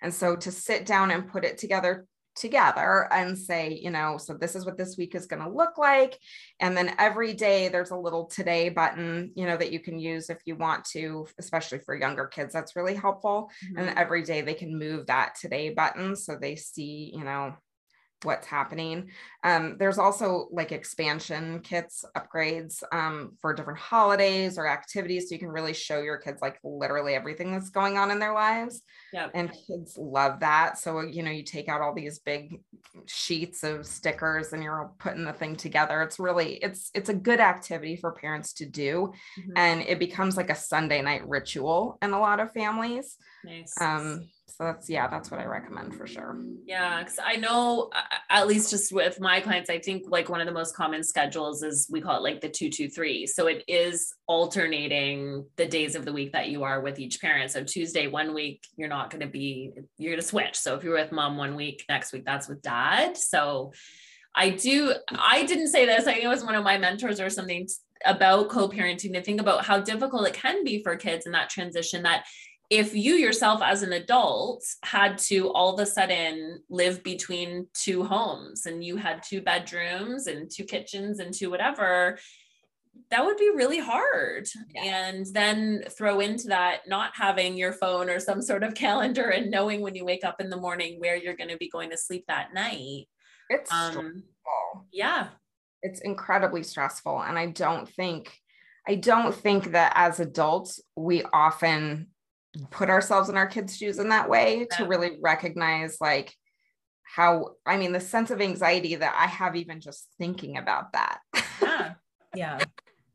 And 0.02 0.12
so 0.12 0.36
to 0.36 0.52
sit 0.52 0.84
down 0.84 1.12
and 1.12 1.26
put 1.26 1.46
it 1.46 1.56
together 1.56 2.04
together 2.36 3.08
and 3.10 3.36
say, 3.36 3.80
you 3.82 3.90
know, 3.90 4.18
so 4.18 4.34
this 4.34 4.54
is 4.54 4.64
what 4.64 4.76
this 4.76 4.96
week 4.96 5.14
is 5.14 5.26
going 5.26 5.42
to 5.42 5.48
look 5.48 5.78
like. 5.78 6.18
And 6.60 6.76
then 6.76 6.94
every 6.98 7.34
day 7.34 7.68
there's 7.68 7.90
a 7.90 7.96
little 7.96 8.26
today 8.26 8.68
button, 8.68 9.32
you 9.34 9.46
know, 9.46 9.56
that 9.56 9.72
you 9.72 9.80
can 9.80 9.98
use 9.98 10.30
if 10.30 10.38
you 10.44 10.56
want 10.56 10.84
to, 10.86 11.26
especially 11.38 11.78
for 11.78 11.94
younger 11.94 12.26
kids. 12.26 12.52
That's 12.52 12.76
really 12.76 12.94
helpful. 12.94 13.50
Mm-hmm. 13.64 13.78
And 13.78 13.98
every 13.98 14.22
day 14.22 14.42
they 14.42 14.54
can 14.54 14.78
move 14.78 15.06
that 15.06 15.34
today 15.40 15.70
button 15.70 16.14
so 16.14 16.36
they 16.36 16.56
see, 16.56 17.12
you 17.14 17.24
know, 17.24 17.54
what's 18.22 18.46
happening. 18.46 19.10
Um, 19.44 19.76
there's 19.78 19.98
also 19.98 20.48
like 20.50 20.72
expansion 20.72 21.60
kits, 21.60 22.04
upgrades 22.16 22.82
um, 22.92 23.36
for 23.40 23.52
different 23.52 23.78
holidays 23.78 24.58
or 24.58 24.66
activities. 24.66 25.28
So 25.28 25.34
you 25.34 25.38
can 25.38 25.50
really 25.50 25.74
show 25.74 26.00
your 26.00 26.16
kids 26.16 26.40
like 26.40 26.58
literally 26.64 27.14
everything 27.14 27.52
that's 27.52 27.70
going 27.70 27.98
on 27.98 28.10
in 28.10 28.18
their 28.18 28.32
lives. 28.32 28.82
Yeah. 29.12 29.28
And 29.34 29.52
kids 29.52 29.96
love 29.98 30.40
that. 30.40 30.78
So, 30.78 31.02
you 31.02 31.22
know, 31.22 31.30
you 31.30 31.42
take 31.42 31.68
out 31.68 31.80
all 31.80 31.94
these 31.94 32.18
big 32.18 32.60
sheets 33.06 33.62
of 33.62 33.86
stickers 33.86 34.52
and 34.52 34.62
you're 34.62 34.92
putting 34.98 35.24
the 35.24 35.32
thing 35.32 35.56
together. 35.56 36.02
It's 36.02 36.18
really, 36.18 36.54
it's, 36.54 36.90
it's 36.94 37.10
a 37.10 37.14
good 37.14 37.40
activity 37.40 37.96
for 37.96 38.12
parents 38.12 38.54
to 38.54 38.66
do. 38.66 39.12
Mm-hmm. 39.38 39.52
And 39.56 39.82
it 39.82 39.98
becomes 39.98 40.36
like 40.36 40.50
a 40.50 40.54
Sunday 40.54 41.02
night 41.02 41.28
ritual 41.28 41.98
in 42.02 42.12
a 42.12 42.20
lot 42.20 42.40
of 42.40 42.52
families. 42.52 43.16
Nice. 43.44 43.80
Um, 43.80 44.28
so 44.48 44.64
that's 44.64 44.88
yeah 44.88 45.08
that's 45.08 45.30
what 45.30 45.40
i 45.40 45.44
recommend 45.44 45.94
for 45.94 46.06
sure. 46.06 46.38
Yeah 46.64 47.00
because 47.00 47.18
i 47.22 47.36
know 47.36 47.90
at 48.30 48.46
least 48.46 48.70
just 48.70 48.92
with 48.92 49.20
my 49.20 49.40
clients 49.40 49.70
i 49.70 49.78
think 49.78 50.04
like 50.08 50.28
one 50.28 50.40
of 50.40 50.46
the 50.46 50.52
most 50.52 50.74
common 50.74 51.02
schedules 51.02 51.62
is 51.62 51.88
we 51.90 52.00
call 52.00 52.16
it 52.16 52.22
like 52.22 52.40
the 52.40 52.48
223 52.48 53.26
so 53.26 53.46
it 53.46 53.64
is 53.66 54.14
alternating 54.26 55.44
the 55.56 55.66
days 55.66 55.94
of 55.94 56.04
the 56.04 56.12
week 56.12 56.32
that 56.32 56.48
you 56.48 56.64
are 56.64 56.80
with 56.80 56.98
each 56.98 57.20
parent. 57.20 57.50
So 57.50 57.62
tuesday 57.62 58.06
one 58.06 58.34
week 58.34 58.66
you're 58.76 58.88
not 58.88 59.10
going 59.10 59.20
to 59.20 59.28
be 59.28 59.72
you're 59.98 60.12
going 60.12 60.20
to 60.20 60.26
switch. 60.26 60.56
So 60.56 60.74
if 60.74 60.82
you're 60.82 60.94
with 60.94 61.12
mom 61.12 61.36
one 61.36 61.54
week 61.54 61.84
next 61.88 62.12
week 62.12 62.24
that's 62.24 62.48
with 62.48 62.62
dad. 62.62 63.16
So 63.16 63.72
I 64.34 64.50
do, 64.50 64.92
I 65.10 65.46
didn't 65.46 65.68
say 65.68 65.86
this. 65.86 66.06
I 66.06 66.12
think 66.12 66.24
it 66.24 66.28
was 66.28 66.44
one 66.44 66.54
of 66.54 66.62
my 66.62 66.76
mentors 66.76 67.20
or 67.20 67.30
something 67.30 67.66
about 68.04 68.50
co-parenting 68.50 69.14
to 69.14 69.22
think 69.22 69.40
about 69.40 69.64
how 69.64 69.80
difficult 69.80 70.28
it 70.28 70.34
can 70.34 70.62
be 70.62 70.82
for 70.82 70.96
kids 70.96 71.24
in 71.24 71.32
that 71.32 71.48
transition 71.48 72.02
that 72.02 72.26
if 72.68 72.94
you 72.94 73.14
yourself 73.14 73.62
as 73.62 73.82
an 73.82 73.92
adult 73.92 74.64
had 74.82 75.18
to 75.18 75.50
all 75.52 75.74
of 75.74 75.80
a 75.80 75.86
sudden 75.86 76.60
live 76.68 77.02
between 77.02 77.68
two 77.74 78.02
homes 78.02 78.66
and 78.66 78.82
you 78.82 78.96
had 78.96 79.22
two 79.22 79.40
bedrooms 79.40 80.26
and 80.26 80.50
two 80.50 80.64
kitchens 80.64 81.20
and 81.20 81.32
two 81.32 81.50
whatever 81.50 82.18
that 83.10 83.24
would 83.24 83.36
be 83.36 83.50
really 83.54 83.78
hard. 83.78 84.48
Yeah. 84.74 84.84
and 84.84 85.26
then 85.32 85.84
throw 85.90 86.20
into 86.20 86.48
that 86.48 86.88
not 86.88 87.12
having 87.14 87.56
your 87.56 87.72
phone 87.72 88.08
or 88.10 88.18
some 88.18 88.42
sort 88.42 88.62
of 88.62 88.74
calendar 88.74 89.28
and 89.28 89.50
knowing 89.50 89.80
when 89.80 89.94
you 89.94 90.04
wake 90.04 90.24
up 90.24 90.40
in 90.40 90.50
the 90.50 90.56
morning 90.56 90.98
where 90.98 91.16
you're 91.16 91.36
going 91.36 91.50
to 91.50 91.56
be 91.56 91.68
going 91.68 91.90
to 91.90 91.96
sleep 91.96 92.24
that 92.28 92.54
night. 92.54 93.06
It's 93.48 93.72
um, 93.72 94.24
yeah. 94.92 95.28
It's 95.82 96.00
incredibly 96.00 96.62
stressful. 96.62 97.22
And 97.22 97.38
i 97.38 97.46
don't 97.46 97.88
think 97.88 98.38
i 98.88 98.94
don't 98.94 99.34
think 99.34 99.72
that 99.72 99.92
as 99.94 100.20
adults 100.20 100.80
we 100.96 101.22
often 101.32 102.08
put 102.70 102.90
ourselves 102.90 103.28
in 103.28 103.36
our 103.36 103.46
kids 103.46 103.76
shoes 103.76 103.98
in 103.98 104.08
that 104.08 104.28
way 104.28 104.66
yeah. 104.70 104.76
to 104.76 104.86
really 104.86 105.18
recognize 105.20 105.98
like 106.00 106.34
how 107.02 107.50
i 107.64 107.76
mean 107.76 107.92
the 107.92 108.00
sense 108.00 108.30
of 108.30 108.40
anxiety 108.40 108.94
that 108.94 109.14
i 109.18 109.26
have 109.26 109.56
even 109.56 109.80
just 109.80 110.08
thinking 110.18 110.56
about 110.56 110.92
that. 110.92 111.18
Yeah. 111.62 111.92
Yeah. 112.34 112.58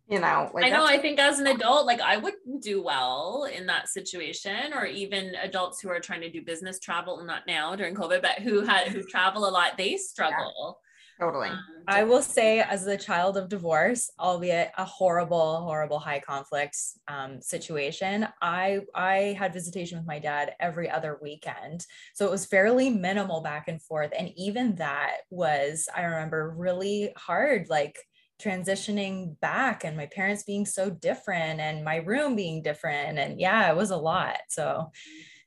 You 0.07 0.19
know 0.19 0.49
like 0.53 0.65
i 0.65 0.69
know 0.69 0.83
i 0.83 0.97
think 0.97 1.19
as 1.19 1.39
an 1.39 1.47
adult 1.47 1.85
like 1.85 2.01
i 2.01 2.17
wouldn't 2.17 2.61
do 2.61 2.81
well 2.81 3.47
in 3.55 3.67
that 3.67 3.87
situation 3.87 4.73
or 4.73 4.85
even 4.85 5.35
adults 5.35 5.79
who 5.79 5.89
are 5.89 5.99
trying 5.99 6.21
to 6.21 6.29
do 6.29 6.41
business 6.41 6.79
travel 6.79 7.23
not 7.23 7.43
now 7.47 7.75
during 7.75 7.93
covid 7.95 8.21
but 8.21 8.39
who 8.39 8.61
had 8.61 8.87
who 8.87 9.03
travel 9.03 9.47
a 9.47 9.51
lot 9.51 9.77
they 9.77 9.95
struggle 9.95 10.79
Totally. 11.21 11.49
Um, 11.49 11.63
I 11.87 12.03
will 12.03 12.23
say, 12.23 12.61
as 12.61 12.83
the 12.83 12.97
child 12.97 13.37
of 13.37 13.47
divorce, 13.47 14.09
albeit 14.19 14.71
a 14.77 14.85
horrible, 14.85 15.61
horrible 15.61 15.99
high 15.99 16.19
conflict 16.19 16.75
um, 17.07 17.41
situation, 17.41 18.27
I 18.41 18.81
I 18.95 19.35
had 19.37 19.53
visitation 19.53 19.99
with 19.99 20.07
my 20.07 20.17
dad 20.17 20.55
every 20.59 20.89
other 20.89 21.19
weekend, 21.21 21.85
so 22.15 22.25
it 22.25 22.31
was 22.31 22.47
fairly 22.47 22.89
minimal 22.89 23.41
back 23.41 23.67
and 23.67 23.81
forth, 23.81 24.11
and 24.17 24.31
even 24.35 24.75
that 24.75 25.17
was, 25.29 25.87
I 25.95 26.01
remember, 26.03 26.55
really 26.57 27.13
hard. 27.17 27.67
Like 27.69 27.99
transitioning 28.41 29.39
back 29.39 29.83
and 29.83 29.95
my 29.95 30.07
parents 30.07 30.41
being 30.41 30.65
so 30.65 30.89
different 30.89 31.59
and 31.59 31.83
my 31.85 31.97
room 31.97 32.35
being 32.35 32.63
different. 32.63 33.19
And 33.19 33.39
yeah 33.39 33.69
it 33.69 33.75
was 33.75 33.91
a 33.91 33.97
lot. 33.97 34.37
So 34.49 34.89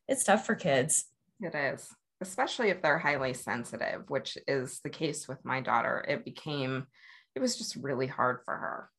it's 0.07 0.23
tough 0.23 0.47
for 0.47 0.55
kids. 0.55 1.07
It 1.41 1.57
is 1.57 1.89
especially 2.29 2.71
if 2.71 2.83
they're 2.83 2.99
highly 2.99 3.35
sensitive, 3.35 4.09
which 4.09 4.39
is 4.49 4.81
the 4.83 4.91
case 4.91 5.29
with 5.29 5.45
my 5.45 5.61
daughter, 5.61 6.05
it 6.09 6.25
became, 6.25 6.87
it 7.35 7.41
was 7.41 7.57
just 7.57 7.77
really 7.77 8.07
hard 8.07 8.41
for 8.45 8.57
her. 8.57 8.91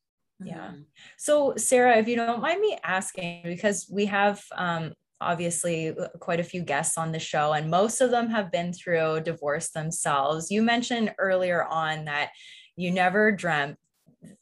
Yeah. 0.42 0.68
Mm-hmm. 0.68 0.82
So, 1.18 1.54
Sarah, 1.56 1.96
if 1.98 2.08
you 2.08 2.16
don't 2.16 2.42
mind 2.42 2.60
me 2.60 2.78
asking, 2.84 3.42
because 3.44 3.88
we 3.90 4.06
have 4.06 4.42
um, 4.56 4.92
obviously 5.20 5.88
uh, 5.88 6.08
quite 6.20 6.40
a 6.40 6.44
few 6.44 6.62
guests 6.62 6.98
on 6.98 7.12
the 7.12 7.18
show, 7.18 7.52
and 7.52 7.70
most 7.70 8.00
of 8.00 8.10
them 8.10 8.28
have 8.30 8.52
been 8.52 8.72
through 8.72 9.20
divorce 9.20 9.70
themselves. 9.70 10.50
You 10.50 10.62
mentioned 10.62 11.14
earlier 11.18 11.64
on 11.64 12.04
that 12.04 12.30
you 12.76 12.90
never 12.90 13.32
dreamt 13.32 13.78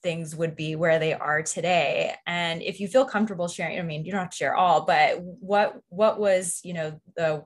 things 0.03 0.35
would 0.35 0.57
be 0.57 0.77
where 0.77 0.99
they 0.99 1.13
are 1.13 1.43
today 1.43 2.15
and 2.27 2.63
if 2.63 2.81
you 2.81 2.89
feel 2.89 3.05
comfortable 3.05 3.49
sharing 3.49 3.79
i 3.79 3.83
mean 3.83 4.05
you 4.05 4.13
don't 4.13 4.23
have 4.23 4.31
to 4.31 4.37
share 4.37 4.55
all 4.55 4.85
but 4.87 5.21
what 5.21 5.79
what 5.89 6.19
was 6.19 6.61
you 6.65 6.73
know 6.73 6.99
the 7.17 7.45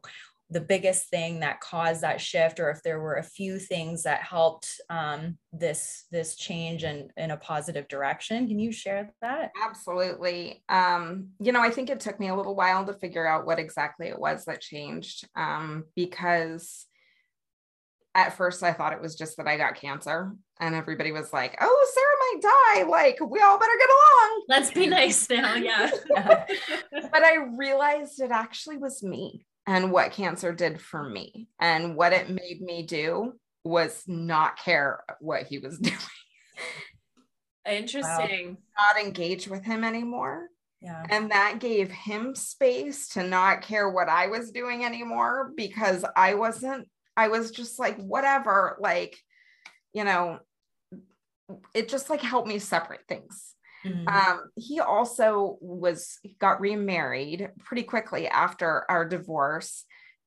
the 0.51 0.61
biggest 0.61 1.09
thing 1.11 1.41
that 1.41 1.61
caused 1.61 2.01
that 2.01 2.21
shift 2.21 2.59
or 2.59 2.71
if 2.71 2.83
there 2.83 3.01
were 3.01 3.17
a 3.17 3.23
few 3.23 3.59
things 3.59 4.05
that 4.05 4.23
helped 4.23 4.81
um, 4.89 5.37
this 5.53 6.07
this 6.11 6.37
change 6.37 6.85
in, 6.85 7.11
in 7.17 7.31
a 7.31 7.37
positive 7.37 7.87
direction 7.89 8.49
can 8.49 8.59
you 8.59 8.73
share 8.73 9.13
that? 9.21 9.51
Absolutely. 9.63 10.63
Um, 10.69 11.29
you 11.41 11.53
know 11.53 11.61
i 11.61 11.71
think 11.71 11.91
it 11.91 12.01
took 12.01 12.19
me 12.19 12.29
a 12.29 12.35
little 12.35 12.55
while 12.55 12.85
to 12.87 12.95
figure 12.95 13.27
out 13.27 13.47
what 13.47 13.59
exactly 13.59 14.09
it 14.09 14.19
was 14.19 14.45
that 14.45 14.61
changed 14.61 15.29
um, 15.37 15.85
because 15.95 16.87
at 18.15 18.37
first 18.37 18.63
i 18.63 18.73
thought 18.73 18.93
it 18.93 19.01
was 19.01 19.15
just 19.15 19.37
that 19.37 19.47
i 19.47 19.57
got 19.57 19.75
cancer 19.75 20.33
and 20.61 20.75
everybody 20.75 21.13
was 21.13 21.33
like 21.33 21.57
oh 21.61 21.87
sarah 21.95 22.09
might 22.19 22.43
die. 22.43 22.83
Like 22.89 23.19
we 23.21 23.41
all 23.41 23.59
better 23.59 23.73
get 23.79 23.89
along. 23.89 24.43
Let's 24.49 24.71
be 24.71 24.87
nice 24.87 25.29
now. 25.31 25.55
Yeah. 25.55 25.91
yeah. 26.11 26.47
but 26.93 27.23
i 27.23 27.37
realized 27.57 28.21
it 28.21 28.31
actually 28.31 28.79
was 28.79 29.03
me 29.03 29.47
and 29.69 29.93
what 29.93 30.13
cancer 30.13 30.51
did 30.53 30.81
for 30.81 31.07
me. 31.07 31.47
And 31.61 31.95
what 31.95 32.15
it 32.15 32.25
mm-hmm. 32.25 32.37
made 32.37 32.63
me 32.63 32.83
do 32.85 33.35
was 33.65 34.03
not 34.07 34.59
care 34.59 35.05
what 35.21 35.43
he 35.43 35.59
was 35.59 35.79
doing. 35.79 35.97
Interesting. 37.69 38.57
Not 38.79 39.05
engage 39.05 39.47
with 39.47 39.63
him 39.63 39.85
anymore. 39.85 40.49
Yeah. 40.81 41.05
And 41.11 41.31
that 41.33 41.59
gave 41.59 41.91
him 41.91 42.35
space 42.35 43.09
to 43.09 43.23
not 43.25 43.61
care 43.61 43.91
what 43.91 44.09
I 44.09 44.29
was 44.29 44.53
doing 44.53 44.85
anymore 44.85 45.53
because 45.55 46.03
I 46.17 46.35
wasn't, 46.35 46.89
I 47.15 47.29
was 47.29 47.51
just 47.51 47.79
like, 47.79 47.99
whatever, 47.99 48.79
like, 48.81 49.19
you 49.93 50.05
know, 50.05 50.39
it 51.75 51.91
just 51.91 52.09
like 52.09 52.23
helped 52.23 52.49
me 52.49 52.59
separate 52.59 53.07
things. 53.07 53.55
Mm-hmm. 53.89 54.09
Um, 54.09 54.51
he 54.57 54.81
also 54.81 55.59
was 55.61 56.19
got 56.39 56.61
remarried 56.61 57.51
pretty 57.65 57.83
quickly 57.83 58.29
after 58.29 58.85
our 58.91 59.05
divorce 59.05 59.85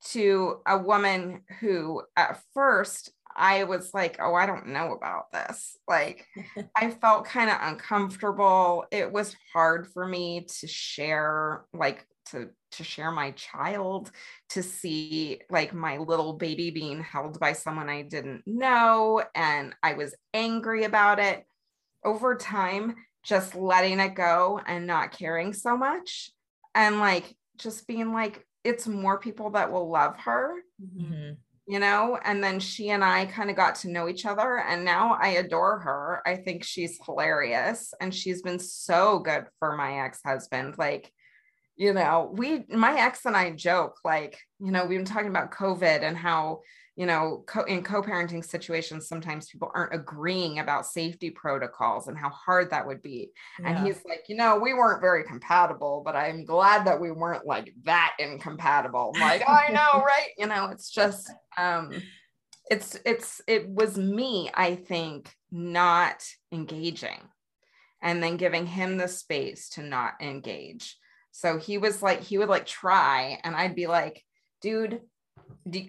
to 0.10 0.62
a 0.68 0.78
woman 0.78 1.42
who 1.60 2.02
at 2.16 2.42
first 2.54 3.12
I 3.36 3.64
was 3.64 3.94
like, 3.94 4.18
oh, 4.22 4.34
I 4.34 4.46
don't 4.46 4.68
know 4.68 4.94
about 4.94 5.32
this. 5.32 5.78
Like, 5.88 6.26
I 6.76 6.92
felt 6.92 7.26
kind 7.26 7.50
of 7.50 7.58
uncomfortable. 7.62 8.86
It 8.92 9.12
was 9.12 9.36
hard 9.54 9.88
for 9.88 10.06
me 10.06 10.48
to 10.60 10.68
share, 10.68 11.66
like, 11.74 12.06
to 12.32 12.50
to 12.74 12.84
share 12.86 13.12
my 13.12 13.32
child, 13.32 14.12
to 14.50 14.64
see 14.64 15.42
like 15.50 15.74
my 15.74 15.98
little 15.98 16.34
baby 16.34 16.72
being 16.72 17.04
held 17.04 17.38
by 17.38 17.52
someone 17.52 17.90
I 17.90 18.04
didn't 18.04 18.44
know, 18.46 19.22
and 19.36 19.76
I 19.84 19.94
was 19.94 20.16
angry 20.34 20.86
about 20.86 21.20
it. 21.20 21.46
Over 22.04 22.36
time, 22.36 22.96
just 23.24 23.56
letting 23.56 24.00
it 24.00 24.16
go 24.16 24.60
and 24.66 24.88
not 24.88 25.12
caring 25.12 25.54
so 25.54 25.78
much 25.78 26.32
and 26.76 27.00
like 27.00 27.36
just 27.58 27.88
being 27.88 28.14
like 28.14 28.46
it's 28.64 28.88
more 28.88 29.20
people 29.20 29.52
that 29.52 29.72
will 29.72 29.90
love 29.90 30.18
her 30.18 30.56
mm-hmm. 30.82 31.34
you 31.68 31.80
know? 31.80 32.20
And 32.24 32.44
then 32.44 32.60
she 32.60 32.90
and 32.90 33.04
i 33.04 33.26
kind 33.26 33.50
of 33.50 33.56
got 33.56 33.76
to 33.76 33.92
know 33.92 34.08
each 34.08 34.26
other 34.26 34.58
and 34.58 34.84
now 34.84 35.18
i 35.22 35.30
adore 35.30 35.80
her. 35.80 36.22
I 36.26 36.36
think 36.36 36.64
she's 36.64 37.00
hilarious 37.06 37.94
and 38.02 38.14
she's 38.14 38.42
been 38.42 38.60
so 38.60 39.20
good 39.20 39.46
for 39.60 39.76
my 39.76 40.00
ex-husband. 40.06 40.76
Like 40.78 41.12
you 41.82 41.94
know 41.94 42.32
we 42.34 42.64
my 42.70 43.00
ex 43.00 43.26
and 43.26 43.36
i 43.36 43.50
joke 43.50 43.98
like 44.04 44.38
you 44.60 44.72
know 44.72 44.86
we've 44.86 45.00
been 45.00 45.06
talking 45.06 45.30
about 45.30 45.52
covid 45.52 46.04
and 46.04 46.16
how 46.16 46.60
you 47.02 47.08
know, 47.08 47.44
co- 47.48 47.64
in 47.64 47.82
co-parenting 47.82 48.46
situations, 48.46 49.08
sometimes 49.08 49.50
people 49.50 49.72
aren't 49.74 49.96
agreeing 49.96 50.60
about 50.60 50.86
safety 50.86 51.32
protocols 51.32 52.08
and 52.08 52.16
how 52.16 52.30
hard 52.30 52.70
that 52.70 52.86
would 52.86 53.02
be. 53.02 53.32
Yeah. 53.60 53.70
And 53.70 53.88
he's 53.88 54.00
like, 54.08 54.26
you 54.28 54.36
know, 54.36 54.60
we 54.60 54.76
weren't 54.76 55.02
very 55.02 55.24
compatible, 55.24 56.04
but 56.06 56.16
I'm 56.16 56.46
glad 56.46 56.86
that 56.86 57.02
we 57.02 57.10
weren't 57.10 57.44
like 57.44 57.74
that 57.86 58.14
incompatible. 58.20 59.14
I'm 59.16 59.22
like, 59.22 59.42
I 59.50 59.70
know, 59.72 60.04
right? 60.04 60.30
You 60.38 60.46
know, 60.46 60.68
it's 60.68 60.92
just, 60.92 61.32
um, 61.58 61.92
it's, 62.70 62.96
it's, 63.04 63.42
it 63.48 63.68
was 63.68 63.98
me, 63.98 64.52
I 64.54 64.76
think, 64.76 65.34
not 65.52 66.24
engaging 66.52 67.18
and 68.04 68.22
then 68.22 68.38
giving 68.38 68.68
him 68.68 68.98
the 68.98 69.08
space 69.08 69.70
to 69.70 69.82
not 69.82 70.22
engage. 70.22 71.00
So 71.32 71.58
he 71.58 71.80
was 71.80 72.04
like, 72.04 72.22
he 72.22 72.38
would 72.38 72.50
like 72.50 72.68
try, 72.68 73.40
and 73.44 73.56
I'd 73.56 73.74
be 73.74 73.88
like, 73.88 74.24
dude, 74.62 75.02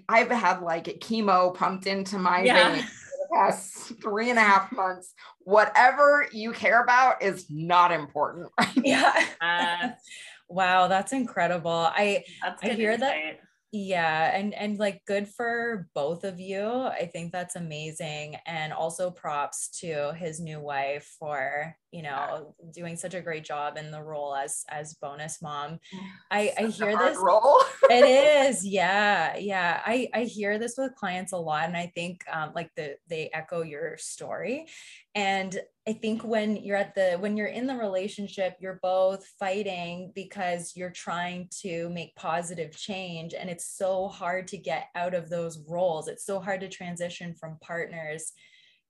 I've 0.09 0.31
had 0.31 0.61
like 0.61 0.85
chemo 1.01 1.55
pumped 1.55 1.87
into 1.87 2.19
my 2.19 2.43
yeah. 2.43 2.73
veins 2.73 2.85
for 2.85 2.91
the 2.91 3.29
past 3.35 4.01
three 4.03 4.31
and 4.31 4.39
a 4.39 4.43
half 4.43 4.71
months. 4.73 5.15
Whatever 5.45 6.27
you 6.33 6.53
care 6.53 6.83
about 6.83 7.23
is 7.23 7.47
not 7.51 7.93
important. 7.93 8.51
Right? 8.59 8.69
Yeah. 8.85 9.25
Uh, 9.41 9.89
wow, 10.49 10.89
that's 10.89 11.13
incredible. 11.13 11.71
I 11.71 12.25
that's 12.43 12.63
I 12.63 12.69
hear 12.71 12.97
that. 12.97 13.41
Yeah 13.73 14.37
and 14.37 14.53
and 14.53 14.79
like 14.79 15.03
good 15.07 15.27
for 15.27 15.89
both 15.95 16.25
of 16.25 16.39
you 16.39 16.63
i 16.63 17.09
think 17.11 17.33
that's 17.33 17.57
amazing 17.57 18.37
and 18.47 18.71
also 18.71 19.11
props 19.11 19.69
to 19.81 20.13
his 20.13 20.41
new 20.41 20.61
wife 20.61 21.17
for 21.19 21.75
you 21.91 22.03
know 22.03 22.55
doing 22.73 22.97
such 22.97 23.15
a 23.15 23.21
great 23.21 23.45
job 23.45 23.77
in 23.77 23.91
the 23.91 24.03
role 24.03 24.35
as 24.35 24.65
as 24.69 24.95
bonus 24.95 25.41
mom. 25.41 25.79
I 26.31 26.53
i 26.59 26.67
hear 26.67 26.97
this 26.97 27.19
role. 27.19 27.61
It 27.89 28.05
is 28.49 28.67
yeah 28.67 29.37
yeah 29.37 29.81
i 29.85 30.09
i 30.15 30.25
hear 30.25 30.59
this 30.59 30.75
with 30.77 30.95
clients 30.97 31.33
a 31.33 31.37
lot 31.37 31.67
and 31.67 31.77
i 31.77 31.93
think 31.95 32.25
um 32.33 32.53
like 32.55 32.71
the 32.77 32.97
they 33.09 33.31
echo 33.33 33.63
your 33.63 33.97
story 33.99 34.67
and 35.15 35.61
i 35.87 35.93
think 35.93 36.23
when 36.23 36.57
you're 36.57 36.77
at 36.77 36.95
the 36.95 37.17
when 37.21 37.37
you're 37.37 37.47
in 37.47 37.67
the 37.67 37.77
relationship 37.77 38.57
you're 38.61 38.79
both 38.83 39.27
fighting 39.39 40.13
because 40.15 40.73
you're 40.77 40.91
trying 40.91 41.49
to 41.61 41.89
make 41.91 42.15
positive 42.17 42.77
change. 42.77 43.35
And 43.35 43.51
it's 43.51 43.77
so 43.77 44.09
hard 44.09 44.47
to 44.49 44.57
get 44.57 44.87
out 44.95 45.15
of 45.15 45.29
those 45.29 45.63
roles. 45.69 46.09
It's 46.09 46.25
so 46.25 46.41
hard 46.41 46.61
to 46.61 46.69
transition 46.69 47.35
from 47.35 47.59
partners 47.61 48.33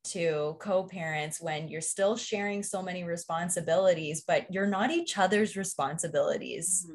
to 0.05 0.57
co-parents 0.61 1.41
when 1.41 1.69
you're 1.69 1.81
still 1.81 2.17
sharing 2.17 2.61
so 2.61 2.83
many 2.83 3.05
responsibilities 3.05 4.25
but 4.27 4.53
you're 4.53 4.67
not 4.67 4.91
each 4.91 5.17
other's 5.17 5.57
responsibilities 5.57 6.89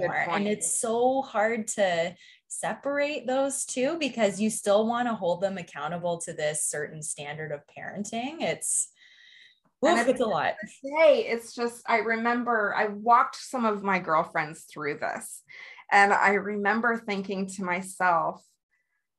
right. 0.00 0.30
And 0.30 0.48
it's 0.48 0.80
so 0.80 1.20
hard 1.20 1.68
to 1.68 2.14
separate 2.48 3.26
those 3.26 3.64
two 3.64 3.98
because 3.98 4.40
you 4.40 4.50
still 4.50 4.86
want 4.86 5.08
to 5.08 5.14
hold 5.14 5.40
them 5.40 5.58
accountable 5.58 6.18
to 6.18 6.32
this 6.32 6.64
certain 6.64 7.02
standard 7.02 7.52
of 7.52 7.60
parenting. 7.66 8.40
It's 8.40 8.88
Oof, 9.84 10.08
it's 10.08 10.20
a 10.20 10.26
lot. 10.26 10.54
Hey, 10.82 11.26
it's 11.28 11.54
just 11.54 11.82
I 11.86 11.98
remember 11.98 12.74
I 12.76 12.86
walked 12.86 13.36
some 13.36 13.64
of 13.64 13.82
my 13.82 13.98
girlfriends 13.98 14.62
through 14.62 14.98
this, 14.98 15.42
and 15.92 16.12
I 16.12 16.34
remember 16.34 16.96
thinking 16.96 17.46
to 17.48 17.64
myself, 17.64 18.42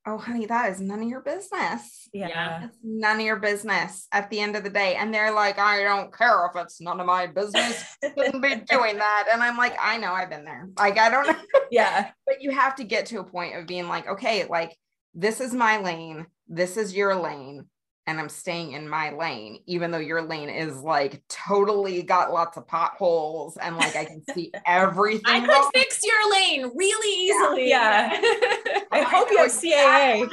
"Oh, 0.08 0.18
honey, 0.18 0.46
that 0.46 0.72
is 0.72 0.80
none 0.80 1.02
of 1.02 1.08
your 1.08 1.20
business. 1.20 2.08
Yeah, 2.12 2.64
it's 2.64 2.78
none 2.82 3.16
of 3.16 3.26
your 3.26 3.38
business." 3.38 4.08
At 4.10 4.30
the 4.30 4.40
end 4.40 4.56
of 4.56 4.64
the 4.64 4.70
day, 4.70 4.96
and 4.96 5.12
they're 5.12 5.32
like, 5.32 5.58
"I 5.58 5.82
don't 5.82 6.12
care 6.16 6.46
if 6.46 6.60
it's 6.60 6.80
none 6.80 7.00
of 7.00 7.06
my 7.06 7.26
business. 7.26 7.84
Shouldn't 8.02 8.42
be 8.42 8.54
doing 8.70 8.96
that." 8.98 9.28
And 9.32 9.42
I'm 9.42 9.56
like, 9.56 9.76
"I 9.80 9.98
know, 9.98 10.12
I've 10.12 10.30
been 10.30 10.44
there. 10.44 10.68
Like, 10.78 10.98
I 10.98 11.10
don't." 11.10 11.36
yeah, 11.70 12.10
but 12.26 12.42
you 12.42 12.50
have 12.50 12.74
to 12.76 12.84
get 12.84 13.06
to 13.06 13.20
a 13.20 13.24
point 13.24 13.56
of 13.56 13.66
being 13.66 13.88
like, 13.88 14.08
"Okay, 14.08 14.46
like." 14.46 14.76
This 15.14 15.40
is 15.40 15.52
my 15.52 15.78
lane. 15.80 16.26
This 16.46 16.76
is 16.76 16.94
your 16.94 17.16
lane 17.16 17.64
and 18.08 18.18
I'm 18.18 18.30
staying 18.30 18.72
in 18.72 18.88
my 18.88 19.10
lane, 19.10 19.60
even 19.66 19.90
though 19.90 19.98
your 19.98 20.22
lane 20.22 20.48
is 20.48 20.78
like 20.78 21.22
totally 21.28 22.02
got 22.02 22.32
lots 22.32 22.56
of 22.56 22.66
potholes 22.66 23.58
and 23.58 23.76
like 23.76 23.94
I 23.96 24.06
can 24.06 24.22
see 24.34 24.50
everything. 24.66 25.22
I 25.26 25.40
could 25.40 25.50
wrong. 25.50 25.70
fix 25.74 26.00
your 26.02 26.32
lane 26.32 26.72
really 26.74 27.22
easily. 27.22 27.68
Yeah. 27.68 28.10
yeah. 28.10 28.20
I 28.92 29.00
oh 29.00 29.04
hope 29.04 29.30
you 29.30 29.36
have 29.36 29.50
CAA. 29.50 30.26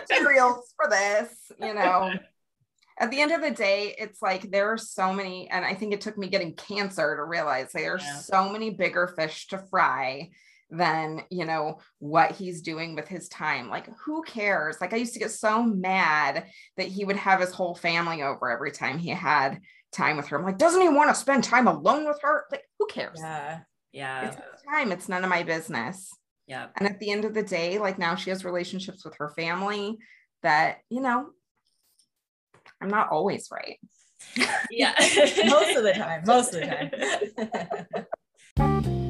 materials 0.00 0.74
for 0.76 0.90
this, 0.90 1.32
you 1.60 1.72
know. 1.72 2.14
At 2.98 3.12
the 3.12 3.20
end 3.20 3.30
of 3.30 3.42
the 3.42 3.52
day, 3.52 3.94
it's 3.96 4.20
like 4.20 4.50
there 4.50 4.72
are 4.72 4.78
so 4.78 5.12
many, 5.12 5.48
and 5.50 5.64
I 5.64 5.74
think 5.74 5.94
it 5.94 6.00
took 6.00 6.18
me 6.18 6.28
getting 6.28 6.52
cancer 6.54 7.14
to 7.14 7.22
realize 7.22 7.70
there 7.70 7.94
are 7.94 8.00
yeah. 8.00 8.16
so 8.16 8.48
many 8.48 8.70
bigger 8.70 9.06
fish 9.06 9.46
to 9.48 9.58
fry 9.58 10.30
than 10.72 11.22
you 11.30 11.44
know 11.44 11.78
what 11.98 12.32
he's 12.32 12.62
doing 12.62 12.96
with 12.96 13.06
his 13.06 13.28
time. 13.28 13.68
Like 13.68 13.88
who 13.98 14.22
cares? 14.22 14.78
Like 14.80 14.92
i 14.92 14.96
used 14.96 15.12
to 15.12 15.20
get 15.20 15.30
so 15.30 15.62
mad 15.62 16.46
that 16.78 16.88
he 16.88 17.04
would 17.04 17.16
have 17.16 17.40
his 17.40 17.52
whole 17.52 17.74
family 17.74 18.22
over 18.22 18.50
every 18.50 18.72
time 18.72 18.98
he 18.98 19.10
had 19.10 19.60
time 19.92 20.16
with 20.16 20.26
her. 20.28 20.38
I'm 20.38 20.44
like 20.44 20.58
doesn't 20.58 20.80
he 20.80 20.88
want 20.88 21.10
to 21.10 21.14
spend 21.14 21.44
time 21.44 21.68
alone 21.68 22.06
with 22.06 22.18
her? 22.22 22.46
Like 22.50 22.64
who 22.78 22.86
cares? 22.86 23.18
Yeah 23.20 23.60
yeah. 23.92 24.28
It's 24.28 24.62
time. 24.64 24.90
It's 24.90 25.08
none 25.08 25.22
of 25.22 25.28
my 25.30 25.42
business. 25.42 26.10
Yeah 26.46 26.68
and 26.76 26.88
at 26.88 26.98
the 26.98 27.10
end 27.10 27.26
of 27.26 27.34
the 27.34 27.42
day 27.42 27.78
like 27.78 27.98
now 27.98 28.14
she 28.14 28.30
has 28.30 28.44
relationships 28.44 29.04
with 29.04 29.14
her 29.16 29.30
family 29.30 29.98
that 30.42 30.78
you 30.90 31.00
know 31.00 31.28
i'm 32.80 32.88
not 32.88 33.10
always 33.10 33.48
right. 33.52 33.78
Yeah. 34.70 34.94
Most 35.46 35.76
of 35.76 35.82
the 35.84 35.92
time 35.96 36.22
most 36.26 36.54
of 36.54 36.60
the 36.60 38.06
time 38.56 38.98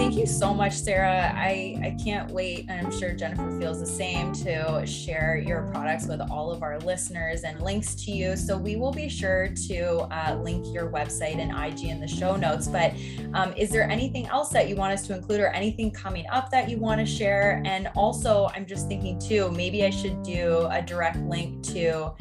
thank 0.00 0.16
you 0.16 0.26
so 0.26 0.54
much, 0.54 0.72
Sarah. 0.72 1.30
I, 1.36 1.78
I 1.82 1.96
can't 2.02 2.30
wait, 2.30 2.64
and 2.70 2.86
I'm 2.86 2.98
sure 2.98 3.12
Jennifer 3.12 3.60
feels 3.60 3.80
the 3.80 3.86
same, 3.86 4.32
to 4.32 4.86
share 4.86 5.36
your 5.36 5.64
products 5.70 6.06
with 6.06 6.22
all 6.30 6.50
of 6.50 6.62
our 6.62 6.78
listeners 6.78 7.42
and 7.42 7.60
links 7.60 7.94
to 8.06 8.10
you. 8.10 8.34
So 8.34 8.56
we 8.56 8.76
will 8.76 8.92
be 8.92 9.10
sure 9.10 9.48
to 9.68 10.08
uh, 10.10 10.40
link 10.42 10.72
your 10.72 10.90
website 10.90 11.36
and 11.36 11.52
IG 11.52 11.90
in 11.90 12.00
the 12.00 12.08
show 12.08 12.34
notes. 12.34 12.66
But 12.66 12.94
um, 13.34 13.52
is 13.58 13.68
there 13.68 13.90
anything 13.90 14.26
else 14.28 14.48
that 14.50 14.70
you 14.70 14.74
want 14.74 14.94
us 14.94 15.06
to 15.08 15.14
include 15.14 15.40
or 15.40 15.48
anything 15.48 15.90
coming 15.90 16.24
up 16.32 16.50
that 16.50 16.70
you 16.70 16.78
want 16.78 16.98
to 17.00 17.06
share? 17.06 17.62
And 17.66 17.90
also, 17.94 18.48
I'm 18.54 18.64
just 18.64 18.88
thinking 18.88 19.20
too, 19.20 19.50
maybe 19.50 19.84
I 19.84 19.90
should 19.90 20.22
do 20.22 20.66
a 20.70 20.80
direct 20.80 21.18
link 21.18 21.62
to 21.74 22.14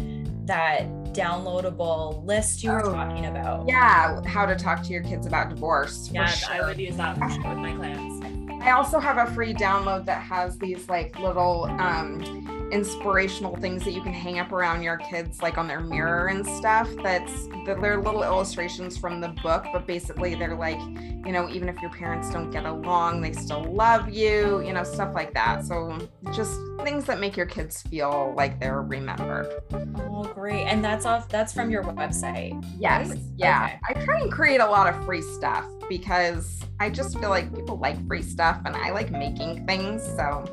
that 0.44 0.86
downloadable 1.14 2.24
list 2.26 2.64
you 2.64 2.72
were 2.72 2.86
oh, 2.86 2.94
talking 2.94 3.26
about. 3.26 3.62
Oh, 3.62 3.66
yeah, 3.68 4.22
how 4.26 4.46
to 4.46 4.56
talk 4.56 4.84
to 4.84 4.92
your 4.92 5.04
kids 5.04 5.26
about 5.26 5.50
divorce. 5.50 6.10
Yeah, 6.12 6.28
sure. 6.28 6.54
I 6.54 6.68
would 6.68 6.80
use 6.80 6.98
that 6.98 7.20
with 7.20 7.58
my 7.58 7.74
clients. 7.74 8.19
I 8.62 8.72
also 8.72 9.00
have 9.00 9.18
a 9.18 9.34
free 9.34 9.54
download 9.54 10.06
that 10.06 10.22
has 10.22 10.58
these 10.58 10.88
like 10.90 11.18
little 11.20 11.66
um 11.80 12.70
inspirational 12.72 13.56
things 13.56 13.84
that 13.84 13.94
you 13.94 14.02
can 14.02 14.14
hang 14.14 14.38
up 14.38 14.52
around 14.52 14.84
your 14.84 14.98
kids 14.98 15.42
like 15.42 15.58
on 15.58 15.68
their 15.68 15.80
mirror 15.80 16.28
and 16.28 16.46
stuff 16.46 16.88
that's 17.02 17.48
that 17.66 17.82
they're 17.82 18.00
little 18.00 18.22
illustrations 18.22 18.96
from 18.96 19.20
the 19.20 19.30
book 19.42 19.66
but 19.74 19.88
basically 19.88 20.36
they're 20.36 20.56
like 20.56 20.80
you 21.26 21.32
know 21.32 21.50
even 21.50 21.68
if 21.68 21.82
your 21.82 21.90
parents 21.90 22.30
don't 22.30 22.52
get 22.52 22.66
along 22.66 23.22
they 23.22 23.32
still 23.32 23.64
love 23.74 24.10
you 24.10 24.62
you 24.62 24.74
know 24.74 24.84
stuff 24.84 25.14
like 25.14 25.34
that. 25.34 25.66
So 25.66 25.98
just 26.34 26.60
things 26.84 27.06
that 27.06 27.20
make 27.20 27.36
your 27.36 27.46
kids 27.46 27.82
feel 27.84 28.34
like 28.36 28.60
they're 28.60 28.82
remembered. 28.82 29.48
Oh 29.74 30.24
great. 30.34 30.66
And 30.66 30.84
that's 30.84 31.06
off 31.06 31.28
that's 31.30 31.54
from 31.54 31.70
your 31.70 31.84
website 31.84 32.64
yes. 32.78 33.10
Right? 33.10 33.20
yeah. 33.38 33.78
Okay. 33.90 34.00
i 34.02 34.06
try 34.06 34.20
and 34.20 34.32
create 34.32 34.62
a 34.62 34.66
lot 34.66 34.94
of 34.94 35.06
free 35.06 35.22
stuff 35.22 35.66
because 35.88 36.62
i 36.80 36.90
just 36.90 37.20
feel 37.20 37.30
like 37.30 37.54
people 37.54 37.78
like 37.78 37.96
free 38.08 38.22
stuff 38.22 38.49
and 38.66 38.76
i 38.76 38.92
like 38.92 39.12
making 39.12 39.66
things 39.66 40.04
so 40.04 40.46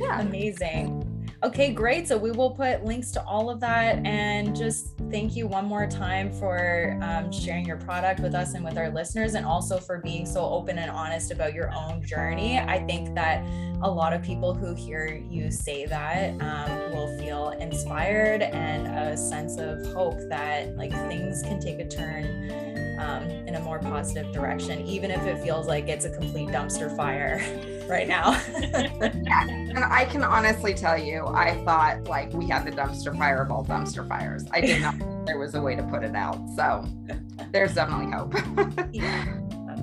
yeah. 0.00 0.20
Amazing. 0.20 1.04
Okay, 1.44 1.72
great. 1.72 2.08
So 2.08 2.18
we 2.18 2.32
will 2.32 2.50
put 2.50 2.84
links 2.84 3.12
to 3.12 3.22
all 3.22 3.48
of 3.48 3.60
that. 3.60 4.04
And 4.04 4.56
just 4.56 4.96
thank 5.08 5.36
you 5.36 5.46
one 5.46 5.66
more 5.66 5.86
time 5.86 6.32
for 6.32 6.98
um, 7.00 7.30
sharing 7.30 7.64
your 7.64 7.76
product 7.76 8.18
with 8.18 8.34
us 8.34 8.54
and 8.54 8.64
with 8.64 8.76
our 8.76 8.90
listeners, 8.90 9.34
and 9.34 9.46
also 9.46 9.78
for 9.78 9.98
being 9.98 10.26
so 10.26 10.40
open 10.40 10.78
and 10.78 10.90
honest 10.90 11.30
about 11.30 11.54
your 11.54 11.72
own 11.72 12.04
journey. 12.04 12.58
I 12.58 12.84
think 12.86 13.14
that 13.14 13.44
a 13.82 13.88
lot 13.90 14.12
of 14.12 14.20
people 14.22 14.52
who 14.52 14.74
hear 14.74 15.22
you 15.30 15.52
say 15.52 15.86
that 15.86 16.30
um, 16.42 16.92
will 16.92 17.16
feel 17.18 17.50
inspired 17.50 18.42
and 18.42 18.88
a 18.88 19.16
sense 19.16 19.58
of 19.58 19.86
hope 19.94 20.18
that 20.28 20.76
like 20.76 20.90
things 21.08 21.42
can 21.42 21.60
take 21.60 21.78
a 21.78 21.86
turn 21.86 22.87
um, 22.98 23.22
in 23.24 23.54
a 23.54 23.60
more 23.60 23.78
positive 23.78 24.32
direction, 24.32 24.84
even 24.86 25.10
if 25.10 25.22
it 25.22 25.42
feels 25.42 25.66
like 25.66 25.88
it's 25.88 26.04
a 26.04 26.10
complete 26.10 26.48
dumpster 26.48 26.94
fire 26.96 27.40
right 27.88 28.08
now. 28.08 28.32
yeah. 28.52 29.48
And 29.48 29.78
I 29.78 30.04
can 30.04 30.22
honestly 30.24 30.74
tell 30.74 30.98
you, 30.98 31.26
I 31.26 31.62
thought 31.64 32.04
like 32.08 32.32
we 32.32 32.46
had 32.48 32.64
the 32.64 32.72
dumpster 32.72 33.16
fire 33.16 33.42
of 33.42 33.50
all 33.50 33.64
dumpster 33.64 34.06
fires. 34.06 34.44
I 34.52 34.60
did 34.60 34.82
not 34.82 34.96
think 34.96 35.26
there 35.26 35.38
was 35.38 35.54
a 35.54 35.60
way 35.60 35.76
to 35.76 35.82
put 35.84 36.02
it 36.02 36.14
out. 36.14 36.38
So 36.56 36.84
there's 37.52 37.74
definitely 37.74 38.12
hope. 38.12 38.34
yeah. 38.92 39.38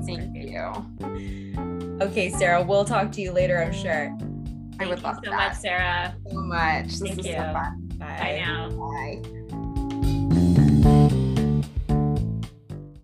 Thank 0.06 0.34
great. 0.34 0.50
you. 0.50 1.98
Okay, 2.02 2.30
Sarah, 2.30 2.62
we'll 2.62 2.86
talk 2.86 3.12
to 3.14 3.22
you 3.22 3.32
later, 3.32 3.64
I'm 3.64 3.74
sure. 3.74 4.16
I 4.80 4.88
would 4.88 5.02
love 5.04 5.16
so 5.24 5.32
that. 5.32 5.36
much, 5.36 5.56
Sarah. 5.56 6.16
So 6.30 6.42
much. 6.42 6.92
Thank 6.92 7.18
you. 7.26 7.32
So 7.34 7.54
Bye. 7.54 7.72
Bye 7.98 8.44
now. 8.46 8.70
Bye. 8.72 9.45